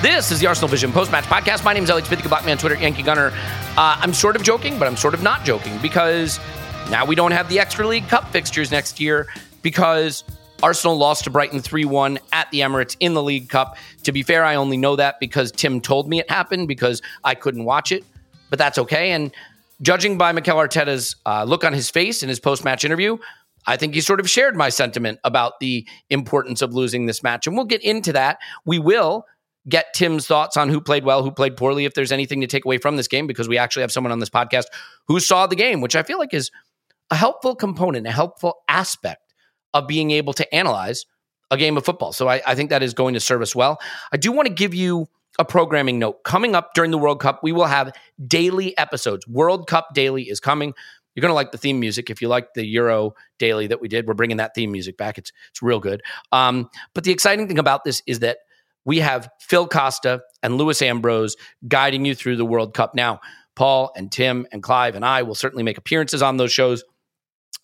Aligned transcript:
This 0.00 0.30
is 0.30 0.38
the 0.38 0.46
Arsenal 0.46 0.68
Vision 0.68 0.92
post 0.92 1.10
match 1.10 1.24
podcast. 1.24 1.64
My 1.64 1.72
name 1.72 1.82
is 1.82 1.90
can 1.90 2.28
block 2.28 2.46
me 2.46 2.52
on 2.52 2.58
Twitter, 2.58 2.76
Yankee 2.76 3.02
Gunner. 3.02 3.32
Uh, 3.76 3.98
I'm 3.98 4.14
sort 4.14 4.36
of 4.36 4.44
joking, 4.44 4.78
but 4.78 4.86
I'm 4.86 4.96
sort 4.96 5.12
of 5.12 5.24
not 5.24 5.44
joking 5.44 5.76
because 5.78 6.38
now 6.88 7.04
we 7.04 7.16
don't 7.16 7.32
have 7.32 7.48
the 7.48 7.58
extra 7.58 7.84
League 7.84 8.06
Cup 8.06 8.30
fixtures 8.30 8.70
next 8.70 9.00
year 9.00 9.26
because 9.60 10.22
Arsenal 10.62 10.96
lost 10.96 11.24
to 11.24 11.30
Brighton 11.30 11.58
3 11.58 11.84
1 11.84 12.20
at 12.30 12.48
the 12.52 12.60
Emirates 12.60 12.96
in 13.00 13.14
the 13.14 13.22
League 13.24 13.48
Cup. 13.48 13.76
To 14.04 14.12
be 14.12 14.22
fair, 14.22 14.44
I 14.44 14.54
only 14.54 14.76
know 14.76 14.94
that 14.94 15.18
because 15.18 15.50
Tim 15.50 15.80
told 15.80 16.08
me 16.08 16.20
it 16.20 16.30
happened 16.30 16.68
because 16.68 17.02
I 17.24 17.34
couldn't 17.34 17.64
watch 17.64 17.90
it, 17.90 18.04
but 18.50 18.58
that's 18.60 18.78
okay. 18.78 19.10
And 19.10 19.32
judging 19.82 20.16
by 20.16 20.30
Mikel 20.30 20.58
Arteta's 20.58 21.16
uh, 21.26 21.42
look 21.42 21.64
on 21.64 21.72
his 21.72 21.90
face 21.90 22.22
in 22.22 22.28
his 22.28 22.38
post 22.38 22.64
match 22.64 22.84
interview, 22.84 23.18
I 23.66 23.76
think 23.76 23.94
he 23.94 24.00
sort 24.00 24.20
of 24.20 24.30
shared 24.30 24.54
my 24.54 24.68
sentiment 24.68 25.18
about 25.24 25.58
the 25.58 25.84
importance 26.08 26.62
of 26.62 26.72
losing 26.72 27.06
this 27.06 27.24
match. 27.24 27.48
And 27.48 27.56
we'll 27.56 27.66
get 27.66 27.82
into 27.82 28.12
that. 28.12 28.38
We 28.64 28.78
will 28.78 29.26
get 29.68 29.92
Tim's 29.94 30.26
thoughts 30.26 30.56
on 30.56 30.68
who 30.68 30.80
played 30.80 31.04
well, 31.04 31.22
who 31.22 31.30
played 31.30 31.56
poorly, 31.56 31.84
if 31.84 31.94
there's 31.94 32.12
anything 32.12 32.40
to 32.40 32.46
take 32.46 32.64
away 32.64 32.78
from 32.78 32.96
this 32.96 33.08
game, 33.08 33.26
because 33.26 33.48
we 33.48 33.58
actually 33.58 33.82
have 33.82 33.92
someone 33.92 34.12
on 34.12 34.18
this 34.18 34.30
podcast 34.30 34.64
who 35.06 35.20
saw 35.20 35.46
the 35.46 35.56
game, 35.56 35.80
which 35.80 35.96
I 35.96 36.02
feel 36.02 36.18
like 36.18 36.34
is 36.34 36.50
a 37.10 37.16
helpful 37.16 37.54
component, 37.54 38.06
a 38.06 38.10
helpful 38.10 38.62
aspect 38.68 39.34
of 39.74 39.86
being 39.86 40.10
able 40.10 40.32
to 40.34 40.54
analyze 40.54 41.06
a 41.50 41.56
game 41.56 41.76
of 41.76 41.84
football. 41.84 42.12
So 42.12 42.28
I, 42.28 42.42
I 42.46 42.54
think 42.54 42.70
that 42.70 42.82
is 42.82 42.94
going 42.94 43.14
to 43.14 43.20
serve 43.20 43.42
us 43.42 43.54
well. 43.54 43.80
I 44.12 44.16
do 44.16 44.32
want 44.32 44.48
to 44.48 44.54
give 44.54 44.74
you 44.74 45.08
a 45.38 45.44
programming 45.44 45.98
note. 45.98 46.24
Coming 46.24 46.54
up 46.54 46.74
during 46.74 46.90
the 46.90 46.98
World 46.98 47.20
Cup, 47.20 47.40
we 47.42 47.52
will 47.52 47.66
have 47.66 47.92
daily 48.26 48.76
episodes. 48.76 49.26
World 49.26 49.68
Cup 49.68 49.88
Daily 49.94 50.24
is 50.24 50.40
coming. 50.40 50.74
You're 51.14 51.22
going 51.22 51.30
to 51.30 51.34
like 51.34 51.52
the 51.52 51.58
theme 51.58 51.80
music. 51.80 52.10
If 52.10 52.20
you 52.20 52.28
like 52.28 52.54
the 52.54 52.66
Euro 52.66 53.14
Daily 53.38 53.66
that 53.68 53.80
we 53.80 53.88
did, 53.88 54.06
we're 54.06 54.14
bringing 54.14 54.36
that 54.38 54.54
theme 54.54 54.72
music 54.72 54.96
back. 54.96 55.18
It's 55.18 55.32
it's 55.50 55.62
real 55.62 55.80
good. 55.80 56.02
Um, 56.32 56.70
but 56.94 57.04
the 57.04 57.12
exciting 57.12 57.48
thing 57.48 57.58
about 57.58 57.84
this 57.84 58.02
is 58.06 58.20
that 58.20 58.38
we 58.84 58.98
have 59.00 59.28
Phil 59.40 59.66
Costa 59.66 60.22
and 60.42 60.56
Lewis 60.56 60.82
Ambrose 60.82 61.36
guiding 61.66 62.04
you 62.04 62.14
through 62.14 62.36
the 62.36 62.44
World 62.44 62.74
Cup. 62.74 62.94
Now, 62.94 63.20
Paul 63.56 63.92
and 63.96 64.10
Tim 64.10 64.46
and 64.52 64.62
Clive 64.62 64.94
and 64.94 65.04
I 65.04 65.22
will 65.22 65.34
certainly 65.34 65.64
make 65.64 65.78
appearances 65.78 66.22
on 66.22 66.36
those 66.36 66.52
shows. 66.52 66.84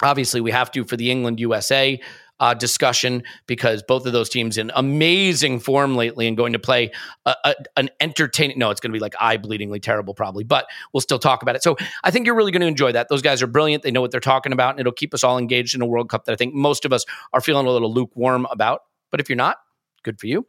Obviously, 0.03 0.41
we 0.41 0.51
have 0.51 0.71
to 0.73 0.85
for 0.85 0.97
the 0.97 1.11
England 1.11 1.39
USA 1.41 2.01
uh, 2.41 2.55
discussion 2.55 3.23
because 3.47 3.83
both 3.83 4.07
of 4.07 4.13
those 4.13 4.29
teams 4.29 4.59
in 4.59 4.71
amazing 4.75 5.61
form 5.61 5.97
lately 5.97 6.27
and 6.27 6.37
going 6.37 6.53
to 6.53 6.59
play 6.59 6.91
a, 7.27 7.35
a, 7.45 7.55
an 7.77 7.91
entertaining. 8.01 8.59
No, 8.59 8.71
it's 8.71 8.81
going 8.81 8.91
to 8.91 8.97
be 8.97 9.01
like 9.01 9.15
eye 9.21 9.37
bleedingly 9.37 9.81
terrible, 9.81 10.15
probably, 10.15 10.45
but 10.45 10.67
we'll 10.93 11.01
still 11.01 11.19
talk 11.19 11.43
about 11.43 11.55
it. 11.55 11.63
So 11.63 11.77
I 12.03 12.11
think 12.11 12.27
you're 12.27 12.35
really 12.35 12.53
going 12.53 12.63
to 12.63 12.67
enjoy 12.67 12.93
that. 12.93 13.09
Those 13.09 13.23
guys 13.23 13.43
are 13.43 13.47
brilliant. 13.47 13.83
They 13.83 13.91
know 13.91 14.01
what 14.01 14.11
they're 14.11 14.21
talking 14.21 14.53
about, 14.53 14.71
and 14.71 14.81
it'll 14.81 14.93
keep 14.93 15.15
us 15.15 15.23
all 15.23 15.39
engaged 15.39 15.75
in 15.75 15.83
a 15.83 15.87
World 15.87 16.09
Cup 16.09 16.25
that 16.25 16.33
I 16.33 16.37
think 16.37 16.55
most 16.55 16.85
of 16.85 16.93
us 16.93 17.05
are 17.33 17.41
feeling 17.41 17.67
a 17.67 17.71
little 17.71 17.93
lukewarm 17.93 18.47
about. 18.51 18.81
But 19.11 19.21
if 19.21 19.29
you're 19.29 19.37
not, 19.37 19.59
good 20.05 20.21
for 20.21 20.27
you. 20.27 20.47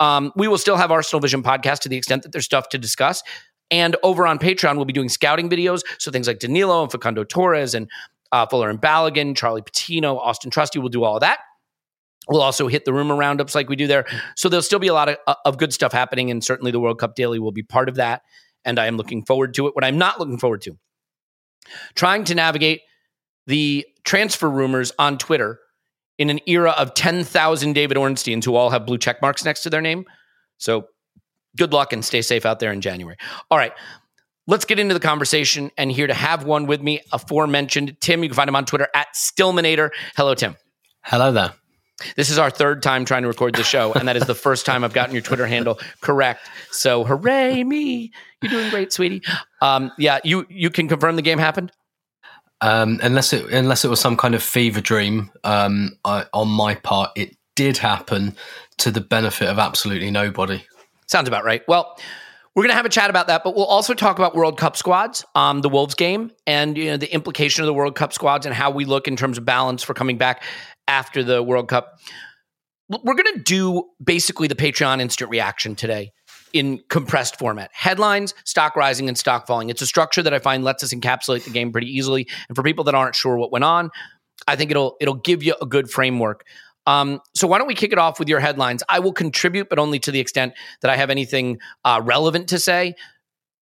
Um, 0.00 0.32
we 0.36 0.48
will 0.48 0.58
still 0.58 0.76
have 0.76 0.90
Arsenal 0.90 1.20
Vision 1.20 1.42
podcast 1.42 1.80
to 1.80 1.88
the 1.88 1.96
extent 1.96 2.22
that 2.24 2.32
there's 2.32 2.44
stuff 2.44 2.68
to 2.70 2.78
discuss. 2.78 3.22
And 3.70 3.96
over 4.02 4.26
on 4.26 4.38
Patreon, 4.38 4.76
we'll 4.76 4.84
be 4.84 4.92
doing 4.92 5.08
scouting 5.08 5.48
videos. 5.48 5.82
So 5.98 6.10
things 6.10 6.26
like 6.26 6.38
Danilo 6.38 6.82
and 6.82 6.92
Facundo 6.92 7.24
Torres 7.24 7.74
and 7.74 7.90
uh, 8.32 8.46
Folarin 8.46 8.80
Balogun, 8.80 9.36
Charlie 9.36 9.62
Patino, 9.62 10.18
Austin 10.18 10.50
Trusty 10.50 10.78
We'll 10.78 10.88
do 10.88 11.04
all 11.04 11.16
of 11.16 11.20
that. 11.22 11.38
We'll 12.28 12.42
also 12.42 12.66
hit 12.66 12.84
the 12.84 12.92
rumor 12.92 13.16
roundups 13.16 13.54
like 13.54 13.68
we 13.68 13.76
do 13.76 13.86
there. 13.86 14.04
So 14.34 14.48
there'll 14.48 14.62
still 14.62 14.80
be 14.80 14.88
a 14.88 14.94
lot 14.94 15.08
of, 15.08 15.16
of 15.44 15.58
good 15.58 15.72
stuff 15.72 15.92
happening. 15.92 16.30
And 16.30 16.42
certainly 16.42 16.72
the 16.72 16.80
World 16.80 16.98
Cup 16.98 17.14
Daily 17.14 17.38
will 17.38 17.52
be 17.52 17.62
part 17.62 17.88
of 17.88 17.96
that. 17.96 18.22
And 18.64 18.78
I 18.80 18.86
am 18.86 18.96
looking 18.96 19.24
forward 19.24 19.54
to 19.54 19.68
it. 19.68 19.76
What 19.76 19.84
I'm 19.84 19.98
not 19.98 20.18
looking 20.18 20.38
forward 20.38 20.62
to, 20.62 20.76
trying 21.94 22.24
to 22.24 22.34
navigate 22.34 22.80
the 23.46 23.86
transfer 24.04 24.50
rumors 24.50 24.92
on 24.98 25.18
Twitter 25.18 25.60
in 26.18 26.30
an 26.30 26.40
era 26.46 26.70
of 26.72 26.94
10,000 26.94 27.72
David 27.72 27.96
Ornsteins 27.96 28.44
who 28.44 28.54
all 28.54 28.70
have 28.70 28.86
blue 28.86 28.98
check 28.98 29.20
marks 29.20 29.44
next 29.44 29.62
to 29.62 29.70
their 29.70 29.80
name. 29.80 30.04
So 30.58 30.88
good 31.56 31.72
luck 31.72 31.92
and 31.92 32.04
stay 32.04 32.22
safe 32.22 32.46
out 32.46 32.60
there 32.60 32.72
in 32.72 32.80
January. 32.80 33.16
All 33.50 33.58
right. 33.58 33.72
Let's 34.48 34.64
get 34.64 34.78
into 34.78 34.94
the 34.94 35.00
conversation 35.00 35.72
and 35.76 35.90
here 35.90 36.06
to 36.06 36.14
have 36.14 36.44
one 36.44 36.66
with 36.66 36.80
me, 36.80 37.00
aforementioned 37.12 37.96
Tim. 38.00 38.22
You 38.22 38.28
can 38.28 38.36
find 38.36 38.48
him 38.48 38.54
on 38.54 38.64
Twitter 38.64 38.88
at 38.94 39.08
Stillmanator. 39.14 39.90
Hello, 40.16 40.34
Tim. 40.34 40.56
Hello 41.02 41.32
there. 41.32 41.52
This 42.14 42.30
is 42.30 42.38
our 42.38 42.50
third 42.50 42.82
time 42.82 43.04
trying 43.04 43.22
to 43.22 43.28
record 43.28 43.54
the 43.54 43.64
show, 43.64 43.92
and 43.94 44.06
that 44.06 44.16
is 44.16 44.26
the 44.26 44.34
first 44.34 44.66
time 44.66 44.84
I've 44.84 44.92
gotten 44.92 45.14
your 45.14 45.22
Twitter 45.22 45.46
handle 45.46 45.80
correct. 46.02 46.46
So, 46.70 47.04
hooray 47.04 47.64
me! 47.64 48.12
You're 48.42 48.50
doing 48.50 48.70
great, 48.70 48.92
sweetie. 48.92 49.22
Um, 49.62 49.90
yeah, 49.96 50.18
you 50.22 50.46
you 50.50 50.68
can 50.68 50.88
confirm 50.88 51.16
the 51.16 51.22
game 51.22 51.38
happened. 51.38 51.72
Um, 52.62 52.98
unless 53.02 53.32
it 53.32 53.52
unless 53.52 53.84
it 53.84 53.88
was 53.88 54.00
some 54.00 54.16
kind 54.16 54.34
of 54.34 54.42
fever 54.42 54.80
dream 54.80 55.30
um, 55.44 55.98
I, 56.04 56.24
on 56.32 56.48
my 56.48 56.74
part, 56.74 57.10
it 57.14 57.36
did 57.54 57.76
happen 57.78 58.34
to 58.78 58.90
the 58.90 59.00
benefit 59.00 59.48
of 59.48 59.58
absolutely 59.58 60.10
nobody. 60.10 60.62
Sounds 61.06 61.28
about 61.28 61.44
right. 61.44 61.62
Well, 61.68 61.96
we're 62.54 62.62
going 62.62 62.70
to 62.70 62.76
have 62.76 62.86
a 62.86 62.90
chat 62.90 63.10
about 63.10 63.26
that, 63.26 63.44
but 63.44 63.54
we'll 63.54 63.66
also 63.66 63.92
talk 63.92 64.18
about 64.18 64.34
World 64.34 64.58
Cup 64.58 64.76
squads, 64.76 65.24
um, 65.34 65.60
the 65.60 65.68
Wolves 65.68 65.94
game, 65.94 66.30
and 66.46 66.78
you 66.78 66.86
know 66.86 66.96
the 66.96 67.12
implication 67.12 67.62
of 67.62 67.66
the 67.66 67.74
World 67.74 67.94
Cup 67.94 68.14
squads 68.14 68.46
and 68.46 68.54
how 68.54 68.70
we 68.70 68.86
look 68.86 69.06
in 69.06 69.16
terms 69.16 69.36
of 69.36 69.44
balance 69.44 69.82
for 69.82 69.92
coming 69.92 70.16
back 70.16 70.42
after 70.88 71.22
the 71.22 71.42
World 71.42 71.68
Cup. 71.68 71.98
We're 72.88 73.14
going 73.14 73.34
to 73.34 73.42
do 73.42 73.84
basically 74.02 74.48
the 74.48 74.54
Patreon 74.54 75.00
instant 75.00 75.28
reaction 75.28 75.74
today 75.74 76.12
in 76.52 76.80
compressed 76.88 77.38
format. 77.38 77.70
Headlines, 77.72 78.34
stock 78.44 78.76
rising 78.76 79.08
and 79.08 79.16
stock 79.18 79.46
falling. 79.46 79.70
It's 79.70 79.82
a 79.82 79.86
structure 79.86 80.22
that 80.22 80.32
I 80.32 80.38
find 80.38 80.64
lets 80.64 80.82
us 80.82 80.92
encapsulate 80.92 81.44
the 81.44 81.50
game 81.50 81.72
pretty 81.72 81.88
easily. 81.88 82.28
And 82.48 82.56
for 82.56 82.62
people 82.62 82.84
that 82.84 82.94
aren't 82.94 83.14
sure 83.14 83.36
what 83.36 83.52
went 83.52 83.64
on, 83.64 83.90
I 84.46 84.56
think 84.56 84.70
it'll 84.70 84.96
it'll 85.00 85.14
give 85.14 85.42
you 85.42 85.54
a 85.60 85.66
good 85.66 85.90
framework. 85.90 86.44
Um, 86.86 87.20
so 87.34 87.48
why 87.48 87.58
don't 87.58 87.66
we 87.66 87.74
kick 87.74 87.92
it 87.92 87.98
off 87.98 88.18
with 88.18 88.28
your 88.28 88.38
headlines? 88.38 88.82
I 88.88 89.00
will 89.00 89.12
contribute, 89.12 89.68
but 89.68 89.78
only 89.78 89.98
to 90.00 90.12
the 90.12 90.20
extent 90.20 90.54
that 90.82 90.90
I 90.90 90.96
have 90.96 91.10
anything 91.10 91.58
uh, 91.84 92.00
relevant 92.04 92.48
to 92.50 92.60
say, 92.60 92.94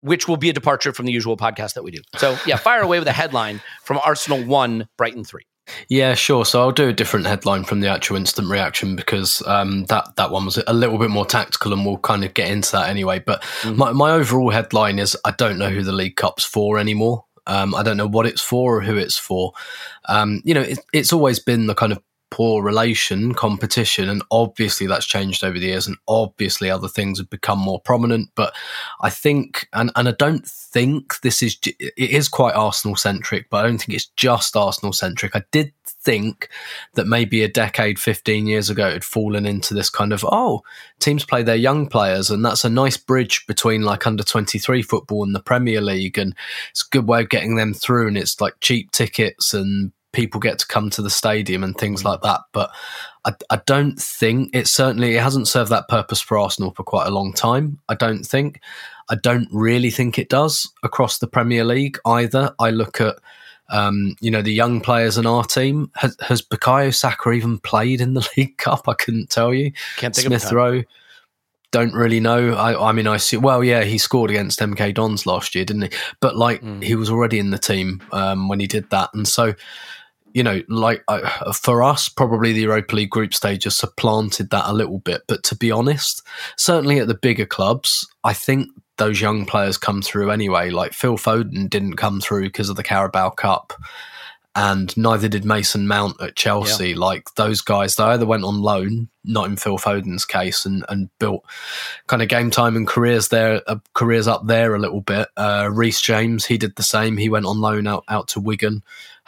which 0.01 0.27
will 0.27 0.35
be 0.35 0.49
a 0.49 0.53
departure 0.53 0.91
from 0.91 1.05
the 1.05 1.13
usual 1.13 1.37
podcast 1.37 1.75
that 1.75 1.83
we 1.83 1.91
do. 1.91 2.01
So 2.17 2.37
yeah, 2.45 2.57
fire 2.57 2.81
away 2.81 2.99
with 2.99 3.07
a 3.07 3.13
headline 3.13 3.61
from 3.83 3.99
Arsenal 4.03 4.43
one, 4.43 4.89
Brighton 4.97 5.23
three. 5.23 5.45
Yeah, 5.87 6.13
sure. 6.13 6.45
So 6.45 6.61
I'll 6.61 6.71
do 6.71 6.89
a 6.89 6.93
different 6.93 7.25
headline 7.25 7.63
from 7.63 7.79
the 7.79 7.87
actual 7.87 8.17
instant 8.17 8.49
reaction 8.49 8.95
because 8.95 9.41
um, 9.47 9.85
that 9.85 10.15
that 10.17 10.31
one 10.31 10.45
was 10.45 10.57
a 10.65 10.73
little 10.73 10.97
bit 10.97 11.09
more 11.09 11.25
tactical, 11.25 11.73
and 11.73 11.85
we'll 11.85 11.97
kind 11.97 12.23
of 12.23 12.33
get 12.33 12.51
into 12.51 12.71
that 12.73 12.89
anyway. 12.89 13.19
But 13.19 13.41
mm-hmm. 13.61 13.77
my 13.77 13.91
my 13.91 14.11
overall 14.11 14.49
headline 14.49 14.99
is 14.99 15.17
I 15.23 15.31
don't 15.31 15.57
know 15.57 15.69
who 15.69 15.83
the 15.83 15.91
League 15.91 16.15
Cup's 16.15 16.43
for 16.43 16.77
anymore. 16.79 17.25
Um, 17.47 17.75
I 17.75 17.83
don't 17.83 17.97
know 17.97 18.07
what 18.07 18.25
it's 18.25 18.41
for 18.41 18.77
or 18.77 18.81
who 18.81 18.97
it's 18.97 19.17
for. 19.17 19.53
Um, 20.07 20.41
you 20.45 20.53
know, 20.53 20.61
it, 20.61 20.79
it's 20.93 21.13
always 21.13 21.39
been 21.39 21.67
the 21.67 21.75
kind 21.75 21.91
of 21.91 22.01
poor 22.33 22.63
relation 22.63 23.31
competition 23.35 24.09
and 24.09 24.23
obviously 24.31 24.87
that's 24.87 25.05
changed 25.05 25.43
over 25.43 25.59
the 25.59 25.67
years 25.67 25.85
and 25.85 25.95
obviously 26.07 26.67
other 26.67 26.87
things 26.87 27.19
have 27.19 27.29
become 27.29 27.59
more 27.59 27.79
prominent. 27.79 28.29
But 28.33 28.55
i 29.01 29.09
think 29.09 29.67
and, 29.73 29.91
and 29.95 30.07
i 30.07 30.11
don't 30.11 30.45
think 30.47 31.19
this 31.21 31.43
is 31.43 31.57
it 31.63 31.93
is 31.97 32.27
quite 32.27 32.55
arsenal 32.55 32.95
centric 32.95 33.49
but 33.49 33.57
i 33.57 33.67
don't 33.67 33.77
think 33.77 33.95
it's 33.95 34.07
just 34.17 34.55
arsenal 34.55 34.93
centric 34.93 35.35
i 35.35 35.43
did 35.51 35.71
think 35.85 36.49
that 36.95 37.05
maybe 37.05 37.43
a 37.43 37.47
decade 37.47 37.99
15 37.99 38.47
years 38.47 38.69
ago 38.69 38.87
it 38.87 38.93
had 38.93 39.03
fallen 39.03 39.45
into 39.45 39.73
this 39.73 39.89
kind 39.89 40.11
of 40.11 40.25
oh 40.27 40.63
teams 40.99 41.25
play 41.25 41.43
their 41.43 41.55
young 41.55 41.87
players 41.87 42.31
and 42.31 42.43
that's 42.43 42.65
a 42.65 42.69
nice 42.69 42.97
bridge 42.97 43.45
between 43.47 43.83
like 43.83 44.07
under 44.07 44.23
23 44.23 44.81
football 44.81 45.23
and 45.23 45.35
the 45.35 45.43
premier 45.43 45.81
league 45.81 46.17
and 46.17 46.35
it's 46.71 46.85
a 46.85 46.89
good 46.89 47.07
way 47.07 47.21
of 47.21 47.29
getting 47.29 47.55
them 47.55 47.73
through 47.73 48.07
and 48.07 48.17
it's 48.17 48.41
like 48.41 48.55
cheap 48.59 48.89
tickets 48.91 49.53
and 49.53 49.91
people 50.13 50.39
get 50.39 50.59
to 50.59 50.67
come 50.67 50.89
to 50.91 51.01
the 51.01 51.09
stadium 51.09 51.63
and 51.63 51.77
things 51.77 52.05
like 52.05 52.21
that. 52.21 52.41
But 52.53 52.71
I, 53.25 53.33
I, 53.49 53.61
don't 53.65 53.99
think 53.99 54.51
it 54.55 54.67
certainly 54.67 55.15
it 55.15 55.21
hasn't 55.21 55.47
served 55.47 55.71
that 55.71 55.89
purpose 55.89 56.21
for 56.21 56.37
Arsenal 56.37 56.71
for 56.71 56.83
quite 56.83 57.07
a 57.07 57.11
long 57.11 57.33
time. 57.33 57.79
I 57.89 57.95
don't 57.95 58.23
think. 58.23 58.61
I 59.09 59.15
don't 59.15 59.49
really 59.51 59.89
think 59.89 60.17
it 60.17 60.29
does 60.29 60.71
across 60.81 61.17
the 61.17 61.27
Premier 61.27 61.65
League 61.65 61.97
either. 62.05 62.55
I 62.59 62.69
look 62.69 63.01
at 63.01 63.17
um, 63.69 64.15
you 64.21 64.31
know 64.31 64.41
the 64.41 64.53
young 64.53 64.81
players 64.81 65.17
in 65.17 65.25
our 65.25 65.43
team. 65.43 65.91
Has, 65.95 66.15
has 66.21 66.41
Bukayo 66.41 66.93
Saka 66.93 67.31
even 67.31 67.57
played 67.59 67.99
in 67.99 68.13
the 68.13 68.27
League 68.37 68.57
Cup? 68.57 68.87
I 68.87 68.93
couldn't 68.93 69.29
tell 69.29 69.53
you. 69.53 69.71
Can't 69.97 70.15
think 70.15 70.27
Smith 70.27 70.51
Rowe. 70.51 70.83
Don't 71.71 71.93
really 71.93 72.19
know. 72.19 72.53
I, 72.53 72.89
I 72.89 72.91
mean, 72.91 73.07
I 73.07 73.17
see. 73.17 73.37
Well, 73.37 73.63
yeah, 73.63 73.83
he 73.83 73.97
scored 73.97 74.29
against 74.29 74.59
MK 74.59 74.93
Dons 74.93 75.25
last 75.25 75.55
year, 75.55 75.65
didn't 75.65 75.81
he? 75.81 75.89
But 76.19 76.37
like, 76.37 76.61
mm. 76.61 76.83
he 76.83 76.93
was 76.93 77.09
already 77.09 77.39
in 77.39 77.49
the 77.49 77.57
team 77.57 78.03
um, 78.11 78.47
when 78.47 78.59
he 78.59 78.67
did 78.67 78.91
that, 78.91 79.09
and 79.15 79.27
so 79.27 79.55
you 80.33 80.41
know, 80.43 80.61
like 80.67 81.03
uh, 81.07 81.53
for 81.53 81.83
us, 81.83 82.09
probably 82.09 82.53
the 82.53 82.61
Europa 82.61 82.95
League 82.95 83.11
group 83.11 83.33
stage 83.33 83.65
has 83.65 83.75
supplanted 83.75 84.49
that 84.49 84.69
a 84.69 84.73
little 84.73 84.99
bit. 84.99 85.21
But 85.27 85.43
to 85.43 85.55
be 85.55 85.71
honest, 85.71 86.23
certainly 86.57 86.99
at 86.99 87.07
the 87.07 87.13
bigger 87.13 87.45
clubs, 87.45 88.07
I 88.23 88.33
think 88.33 88.69
those 88.97 89.21
young 89.21 89.45
players 89.45 89.77
come 89.77 90.01
through 90.01 90.31
anyway. 90.31 90.71
Like 90.71 90.93
Phil 90.93 91.17
Foden 91.17 91.69
didn't 91.69 91.97
come 91.97 92.19
through 92.19 92.43
because 92.43 92.69
of 92.69 92.75
the 92.75 92.83
Carabao 92.83 93.29
Cup, 93.31 93.73
and 94.55 94.95
neither 94.97 95.27
did 95.27 95.45
Mason 95.45 95.87
Mount 95.87 96.19
at 96.19 96.35
Chelsea. 96.35 96.89
Yeah. 96.89 96.97
Like 96.97 97.35
those 97.35 97.61
guys, 97.61 97.95
they 97.95 98.03
either 98.03 98.25
went 98.25 98.43
on 98.43 98.59
loan, 98.59 99.09
not 99.23 99.47
in 99.47 99.55
Phil 99.55 99.77
Foden's 99.77 100.25
case, 100.25 100.65
and, 100.65 100.83
and 100.89 101.09
built 101.19 101.45
kind 102.07 102.23
of 102.23 102.27
game 102.27 102.49
time 102.49 102.75
and 102.75 102.87
careers 102.87 103.27
there, 103.27 103.61
uh, 103.67 103.77
careers 103.93 104.27
up 104.27 104.47
there 104.47 104.73
a 104.73 104.79
little 104.79 105.01
bit. 105.01 105.27
Uh, 105.37 105.69
Reece 105.71 106.01
James, 106.01 106.45
he 106.45 106.57
did 106.57 106.75
the 106.75 106.81
same. 106.81 107.17
He 107.17 107.29
went 107.29 107.45
on 107.45 107.61
loan 107.61 107.85
out 107.85 108.03
out 108.07 108.29
to 108.29 108.39
Wigan 108.39 108.83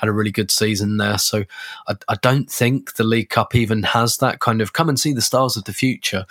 had 0.05 0.09
a 0.09 0.13
really 0.13 0.31
good 0.31 0.51
season 0.51 0.97
there. 0.97 1.17
So 1.17 1.43
I, 1.87 1.95
I, 2.07 2.15
don't 2.21 2.49
think 2.49 2.95
the 2.95 3.03
League 3.03 3.29
Cup 3.29 3.55
even 3.55 3.83
has 3.83 4.17
that 4.17 4.39
kind 4.39 4.61
of 4.61 4.73
come 4.73 4.89
and 4.89 4.99
see 4.99 5.13
the 5.13 5.21
stars 5.21 5.57
of 5.57 5.63
the 5.65 5.73
future. 5.73 6.25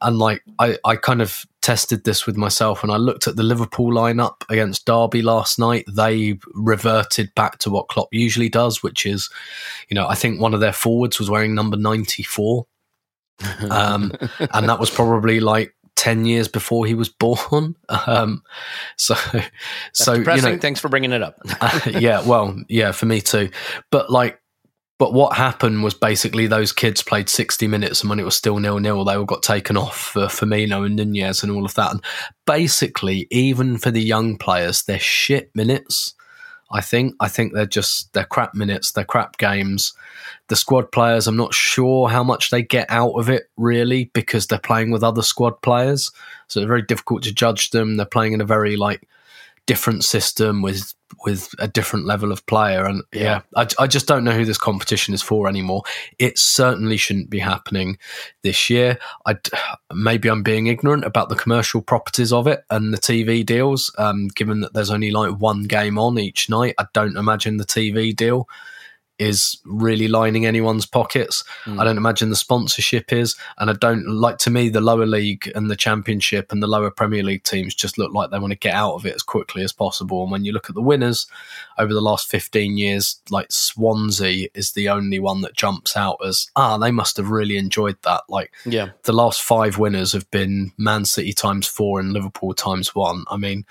And 0.00 0.18
like 0.18 0.42
I, 0.58 0.78
I 0.84 0.96
kind 0.96 1.22
of 1.22 1.46
tested 1.62 2.04
this 2.04 2.26
with 2.26 2.36
myself 2.36 2.82
when 2.82 2.90
I 2.90 2.96
looked 2.96 3.26
at 3.26 3.36
the 3.36 3.42
Liverpool 3.42 3.90
lineup 3.90 4.42
against 4.50 4.84
Derby 4.84 5.22
last 5.22 5.58
night. 5.58 5.86
They 5.90 6.38
reverted 6.52 7.34
back 7.34 7.58
to 7.58 7.70
what 7.70 7.88
Klopp 7.88 8.08
usually 8.12 8.48
does, 8.48 8.82
which 8.82 9.06
is, 9.06 9.30
you 9.88 9.94
know, 9.94 10.06
I 10.06 10.14
think 10.14 10.40
one 10.40 10.54
of 10.54 10.60
their 10.60 10.72
forwards 10.72 11.18
was 11.18 11.30
wearing 11.30 11.54
number 11.54 11.76
94. 11.76 12.66
um, 13.70 14.12
and 14.52 14.68
that 14.68 14.78
was 14.78 14.90
probably 14.90 15.40
like 15.40 15.74
10 15.96 16.24
years 16.24 16.48
before 16.48 16.86
he 16.86 16.94
was 16.94 17.08
born. 17.08 17.76
Um, 18.06 18.42
so, 18.96 19.14
That's 19.32 19.50
so, 19.92 20.16
depressing. 20.16 20.44
you 20.44 20.56
know, 20.56 20.60
thanks 20.60 20.80
for 20.80 20.88
bringing 20.88 21.12
it 21.12 21.22
up. 21.22 21.38
uh, 21.60 21.80
yeah. 21.98 22.22
Well, 22.26 22.56
yeah, 22.68 22.92
for 22.92 23.06
me 23.06 23.20
too. 23.20 23.50
But 23.90 24.10
like, 24.10 24.40
but 24.98 25.12
what 25.12 25.36
happened 25.36 25.82
was 25.82 25.94
basically 25.94 26.46
those 26.46 26.72
kids 26.72 27.02
played 27.02 27.28
60 27.28 27.66
minutes 27.66 28.00
and 28.00 28.10
when 28.10 28.20
it 28.20 28.24
was 28.24 28.36
still 28.36 28.58
nil 28.58 28.78
nil, 28.78 29.04
they 29.04 29.14
all 29.14 29.24
got 29.24 29.42
taken 29.42 29.76
off 29.76 29.98
for 29.98 30.26
Firmino 30.26 30.84
and 30.86 30.96
Nunez 30.96 31.42
and 31.42 31.50
all 31.50 31.64
of 31.64 31.74
that. 31.74 31.92
And 31.92 32.04
basically, 32.46 33.26
even 33.30 33.78
for 33.78 33.90
the 33.90 34.02
young 34.02 34.36
players, 34.36 34.82
they're 34.82 34.98
shit 34.98 35.50
minutes. 35.54 36.14
I 36.70 36.80
think. 36.80 37.14
I 37.20 37.28
think 37.28 37.52
they're 37.52 37.66
just 37.66 38.12
they're 38.12 38.24
crap 38.24 38.54
minutes, 38.54 38.92
they're 38.92 39.04
crap 39.04 39.38
games. 39.38 39.92
The 40.48 40.56
squad 40.56 40.92
players, 40.92 41.26
I'm 41.26 41.36
not 41.36 41.54
sure 41.54 42.08
how 42.08 42.22
much 42.22 42.50
they 42.50 42.62
get 42.62 42.90
out 42.90 43.12
of 43.12 43.30
it 43.30 43.44
really 43.56 44.10
because 44.12 44.46
they're 44.46 44.58
playing 44.58 44.90
with 44.90 45.02
other 45.02 45.22
squad 45.22 45.62
players, 45.62 46.10
so 46.48 46.60
it's 46.60 46.68
very 46.68 46.82
difficult 46.82 47.22
to 47.22 47.32
judge 47.32 47.70
them. 47.70 47.96
They're 47.96 48.06
playing 48.06 48.34
in 48.34 48.40
a 48.40 48.46
very 48.46 48.76
like 48.76 49.08
different 49.66 50.04
system 50.04 50.62
with 50.62 50.94
with 51.24 51.54
a 51.58 51.68
different 51.68 52.06
level 52.06 52.32
of 52.32 52.44
player. 52.46 52.84
And 52.84 53.02
yeah, 53.12 53.42
I, 53.56 53.66
I, 53.78 53.86
just 53.86 54.06
don't 54.06 54.24
know 54.24 54.32
who 54.32 54.44
this 54.44 54.58
competition 54.58 55.14
is 55.14 55.22
for 55.22 55.48
anymore. 55.48 55.82
It 56.18 56.38
certainly 56.38 56.96
shouldn't 56.96 57.30
be 57.30 57.38
happening 57.38 57.98
this 58.42 58.68
year. 58.68 58.98
I 59.24 59.36
maybe 59.92 60.28
I'm 60.28 60.42
being 60.42 60.66
ignorant 60.66 61.04
about 61.04 61.28
the 61.28 61.36
commercial 61.36 61.80
properties 61.80 62.32
of 62.32 62.46
it 62.46 62.64
and 62.68 62.92
the 62.92 62.98
TV 62.98 63.46
deals. 63.46 63.94
Um, 63.96 64.28
given 64.28 64.60
that 64.60 64.74
there's 64.74 64.90
only 64.90 65.10
like 65.10 65.38
one 65.38 65.62
game 65.62 65.98
on 65.98 66.18
each 66.18 66.50
night, 66.50 66.74
I 66.78 66.86
don't 66.92 67.16
imagine 67.16 67.56
the 67.56 67.64
TV 67.64 68.14
deal 68.14 68.48
is 69.24 69.58
really 69.64 70.08
lining 70.08 70.46
anyone's 70.46 70.86
pockets. 70.86 71.42
Mm. 71.64 71.80
I 71.80 71.84
don't 71.84 71.96
imagine 71.96 72.30
the 72.30 72.36
sponsorship 72.36 73.12
is, 73.12 73.36
and 73.58 73.70
I 73.70 73.72
don't 73.72 74.06
like 74.06 74.38
to 74.38 74.50
me 74.50 74.68
the 74.68 74.80
lower 74.80 75.06
league 75.06 75.50
and 75.54 75.70
the 75.70 75.76
championship 75.76 76.52
and 76.52 76.62
the 76.62 76.66
lower 76.66 76.90
Premier 76.90 77.22
League 77.22 77.42
teams 77.42 77.74
just 77.74 77.98
look 77.98 78.12
like 78.12 78.30
they 78.30 78.38
want 78.38 78.52
to 78.52 78.58
get 78.58 78.74
out 78.74 78.94
of 78.94 79.06
it 79.06 79.14
as 79.14 79.22
quickly 79.22 79.62
as 79.62 79.72
possible. 79.72 80.22
And 80.22 80.30
when 80.30 80.44
you 80.44 80.52
look 80.52 80.68
at 80.68 80.74
the 80.74 80.82
winners 80.82 81.26
over 81.78 81.92
the 81.92 82.00
last 82.00 82.28
15 82.28 82.76
years, 82.76 83.20
like 83.30 83.50
Swansea 83.50 84.48
is 84.54 84.72
the 84.72 84.88
only 84.88 85.18
one 85.18 85.40
that 85.40 85.54
jumps 85.54 85.96
out 85.96 86.18
as 86.24 86.50
ah, 86.56 86.78
they 86.78 86.90
must 86.90 87.16
have 87.16 87.30
really 87.30 87.56
enjoyed 87.56 87.96
that. 88.02 88.22
Like 88.28 88.52
yeah, 88.66 88.90
the 89.04 89.12
last 89.12 89.42
five 89.42 89.78
winners 89.78 90.12
have 90.12 90.30
been 90.30 90.72
Man 90.76 91.04
City 91.04 91.32
times 91.32 91.66
four 91.66 91.98
and 91.98 92.12
Liverpool 92.12 92.54
times 92.54 92.94
one. 92.94 93.24
I 93.30 93.36
mean, 93.36 93.64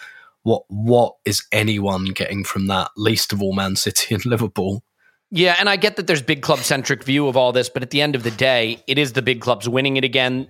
what 0.44 0.64
what 0.68 1.16
is 1.26 1.46
anyone 1.52 2.06
getting 2.06 2.44
from 2.44 2.68
that? 2.68 2.92
Least 2.98 3.34
of 3.34 3.42
all 3.42 3.54
Man 3.54 3.76
City 3.76 4.16
and 4.16 4.26
Liverpool. 4.34 4.84
Yeah, 5.36 5.56
and 5.60 5.68
I 5.68 5.78
get 5.78 5.96
that 5.96 6.06
there's 6.06 6.22
big 6.22 6.44
club 6.44 6.60
centric 6.60 7.04
view 7.04 7.28
of 7.28 7.36
all 7.36 7.52
this, 7.52 7.68
but 7.68 7.82
at 7.82 7.90
the 7.90 8.04
end 8.04 8.14
of 8.14 8.22
the 8.22 8.30
day, 8.30 8.84
it 8.86 9.00
is 9.00 9.14
the 9.14 9.24
big 9.24 9.42
clubs 9.42 9.68
winning 9.68 9.98
it 9.98 10.04
again. 10.04 10.48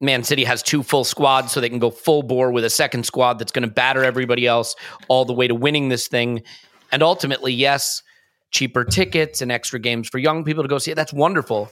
Man 0.00 0.24
City 0.24 0.42
has 0.42 0.60
two 0.60 0.82
full 0.82 1.04
squads, 1.04 1.52
so 1.52 1.60
they 1.60 1.68
can 1.68 1.78
go 1.78 1.92
full 1.92 2.24
bore 2.24 2.50
with 2.50 2.64
a 2.64 2.70
second 2.70 3.06
squad 3.06 3.38
that's 3.38 3.52
going 3.52 3.62
to 3.62 3.72
batter 3.72 4.02
everybody 4.02 4.44
else 4.44 4.74
all 5.06 5.24
the 5.24 5.32
way 5.32 5.46
to 5.46 5.54
winning 5.54 5.88
this 5.88 6.08
thing. 6.08 6.42
And 6.90 7.00
ultimately, 7.00 7.52
yes, 7.52 8.02
cheaper 8.50 8.84
tickets 8.84 9.40
and 9.40 9.52
extra 9.52 9.78
games 9.78 10.08
for 10.08 10.18
young 10.18 10.42
people 10.42 10.64
to 10.64 10.68
go 10.68 10.78
see 10.78 10.90
it. 10.90 10.96
That's 10.96 11.12
wonderful. 11.12 11.70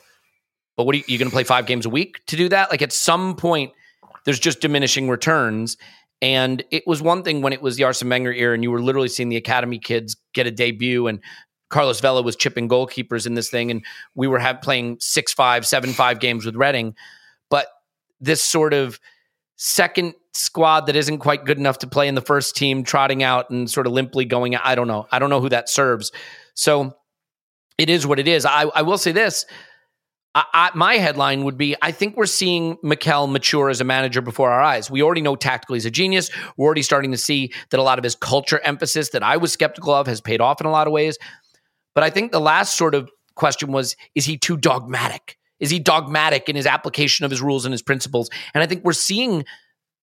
But 0.76 0.86
what 0.86 0.94
are 0.94 0.98
you, 0.98 1.04
you 1.08 1.18
going 1.18 1.28
to 1.28 1.34
play 1.34 1.42
five 1.42 1.66
games 1.66 1.84
a 1.84 1.90
week 1.90 2.24
to 2.26 2.36
do 2.36 2.48
that? 2.50 2.70
Like 2.70 2.80
at 2.80 2.92
some 2.92 3.34
point, 3.34 3.72
there's 4.24 4.38
just 4.38 4.60
diminishing 4.60 5.08
returns. 5.08 5.76
And 6.22 6.62
it 6.70 6.84
was 6.86 7.02
one 7.02 7.24
thing 7.24 7.42
when 7.42 7.52
it 7.52 7.60
was 7.60 7.76
the 7.76 7.84
Arsene 7.84 8.08
Wenger 8.08 8.32
era, 8.32 8.54
and 8.54 8.62
you 8.62 8.70
were 8.70 8.80
literally 8.80 9.08
seeing 9.08 9.30
the 9.30 9.36
academy 9.36 9.80
kids 9.80 10.16
get 10.32 10.46
a 10.46 10.50
debut, 10.52 11.08
and 11.08 11.20
Carlos 11.68 12.00
Vela 12.00 12.22
was 12.22 12.36
chipping 12.36 12.68
goalkeepers 12.68 13.26
in 13.26 13.34
this 13.34 13.50
thing, 13.50 13.70
and 13.70 13.84
we 14.14 14.26
were 14.26 14.38
have, 14.38 14.62
playing 14.62 14.98
six 15.00 15.32
five, 15.32 15.66
seven 15.66 15.92
five 15.92 16.20
games 16.20 16.46
with 16.46 16.56
Reading. 16.56 16.94
But 17.50 17.66
this 18.20 18.42
sort 18.42 18.72
of 18.72 19.00
second 19.56 20.14
squad 20.32 20.86
that 20.86 20.96
isn't 20.96 21.18
quite 21.18 21.44
good 21.44 21.58
enough 21.58 21.78
to 21.78 21.86
play 21.86 22.08
in 22.08 22.14
the 22.14 22.20
first 22.20 22.56
team, 22.56 22.84
trotting 22.84 23.22
out 23.22 23.50
and 23.50 23.70
sort 23.70 23.86
of 23.86 23.92
limply 23.92 24.24
going, 24.24 24.54
I 24.54 24.74
don't 24.74 24.88
know. 24.88 25.06
I 25.10 25.18
don't 25.18 25.30
know 25.30 25.40
who 25.40 25.48
that 25.48 25.68
serves. 25.68 26.12
So 26.54 26.94
it 27.78 27.90
is 27.90 28.06
what 28.06 28.18
it 28.18 28.28
is. 28.28 28.44
I, 28.44 28.62
I 28.74 28.82
will 28.82 28.98
say 28.98 29.12
this. 29.12 29.46
I, 30.34 30.44
I, 30.52 30.70
my 30.74 30.94
headline 30.94 31.44
would 31.44 31.56
be 31.56 31.76
I 31.80 31.92
think 31.92 32.16
we're 32.16 32.26
seeing 32.26 32.76
Mikel 32.82 33.26
mature 33.26 33.70
as 33.70 33.80
a 33.80 33.84
manager 33.84 34.20
before 34.20 34.50
our 34.50 34.60
eyes. 34.60 34.90
We 34.90 35.02
already 35.02 35.22
know 35.22 35.36
tactically 35.36 35.76
he's 35.76 35.86
a 35.86 35.90
genius. 35.90 36.30
We're 36.56 36.66
already 36.66 36.82
starting 36.82 37.10
to 37.12 37.18
see 37.18 37.52
that 37.70 37.80
a 37.80 37.82
lot 37.82 37.98
of 37.98 38.04
his 38.04 38.14
culture 38.14 38.60
emphasis 38.60 39.10
that 39.10 39.22
I 39.22 39.38
was 39.38 39.52
skeptical 39.52 39.94
of 39.94 40.06
has 40.06 40.20
paid 40.20 40.40
off 40.40 40.60
in 40.60 40.66
a 40.66 40.70
lot 40.70 40.86
of 40.86 40.92
ways. 40.92 41.16
But 41.96 42.04
I 42.04 42.10
think 42.10 42.30
the 42.30 42.40
last 42.40 42.76
sort 42.76 42.94
of 42.94 43.10
question 43.36 43.72
was 43.72 43.96
is 44.14 44.26
he 44.26 44.36
too 44.36 44.58
dogmatic? 44.58 45.38
Is 45.58 45.70
he 45.70 45.78
dogmatic 45.78 46.48
in 46.50 46.54
his 46.54 46.66
application 46.66 47.24
of 47.24 47.30
his 47.30 47.40
rules 47.40 47.64
and 47.64 47.72
his 47.72 47.80
principles? 47.80 48.28
And 48.52 48.62
I 48.62 48.66
think 48.66 48.84
we're 48.84 48.92
seeing 48.92 49.46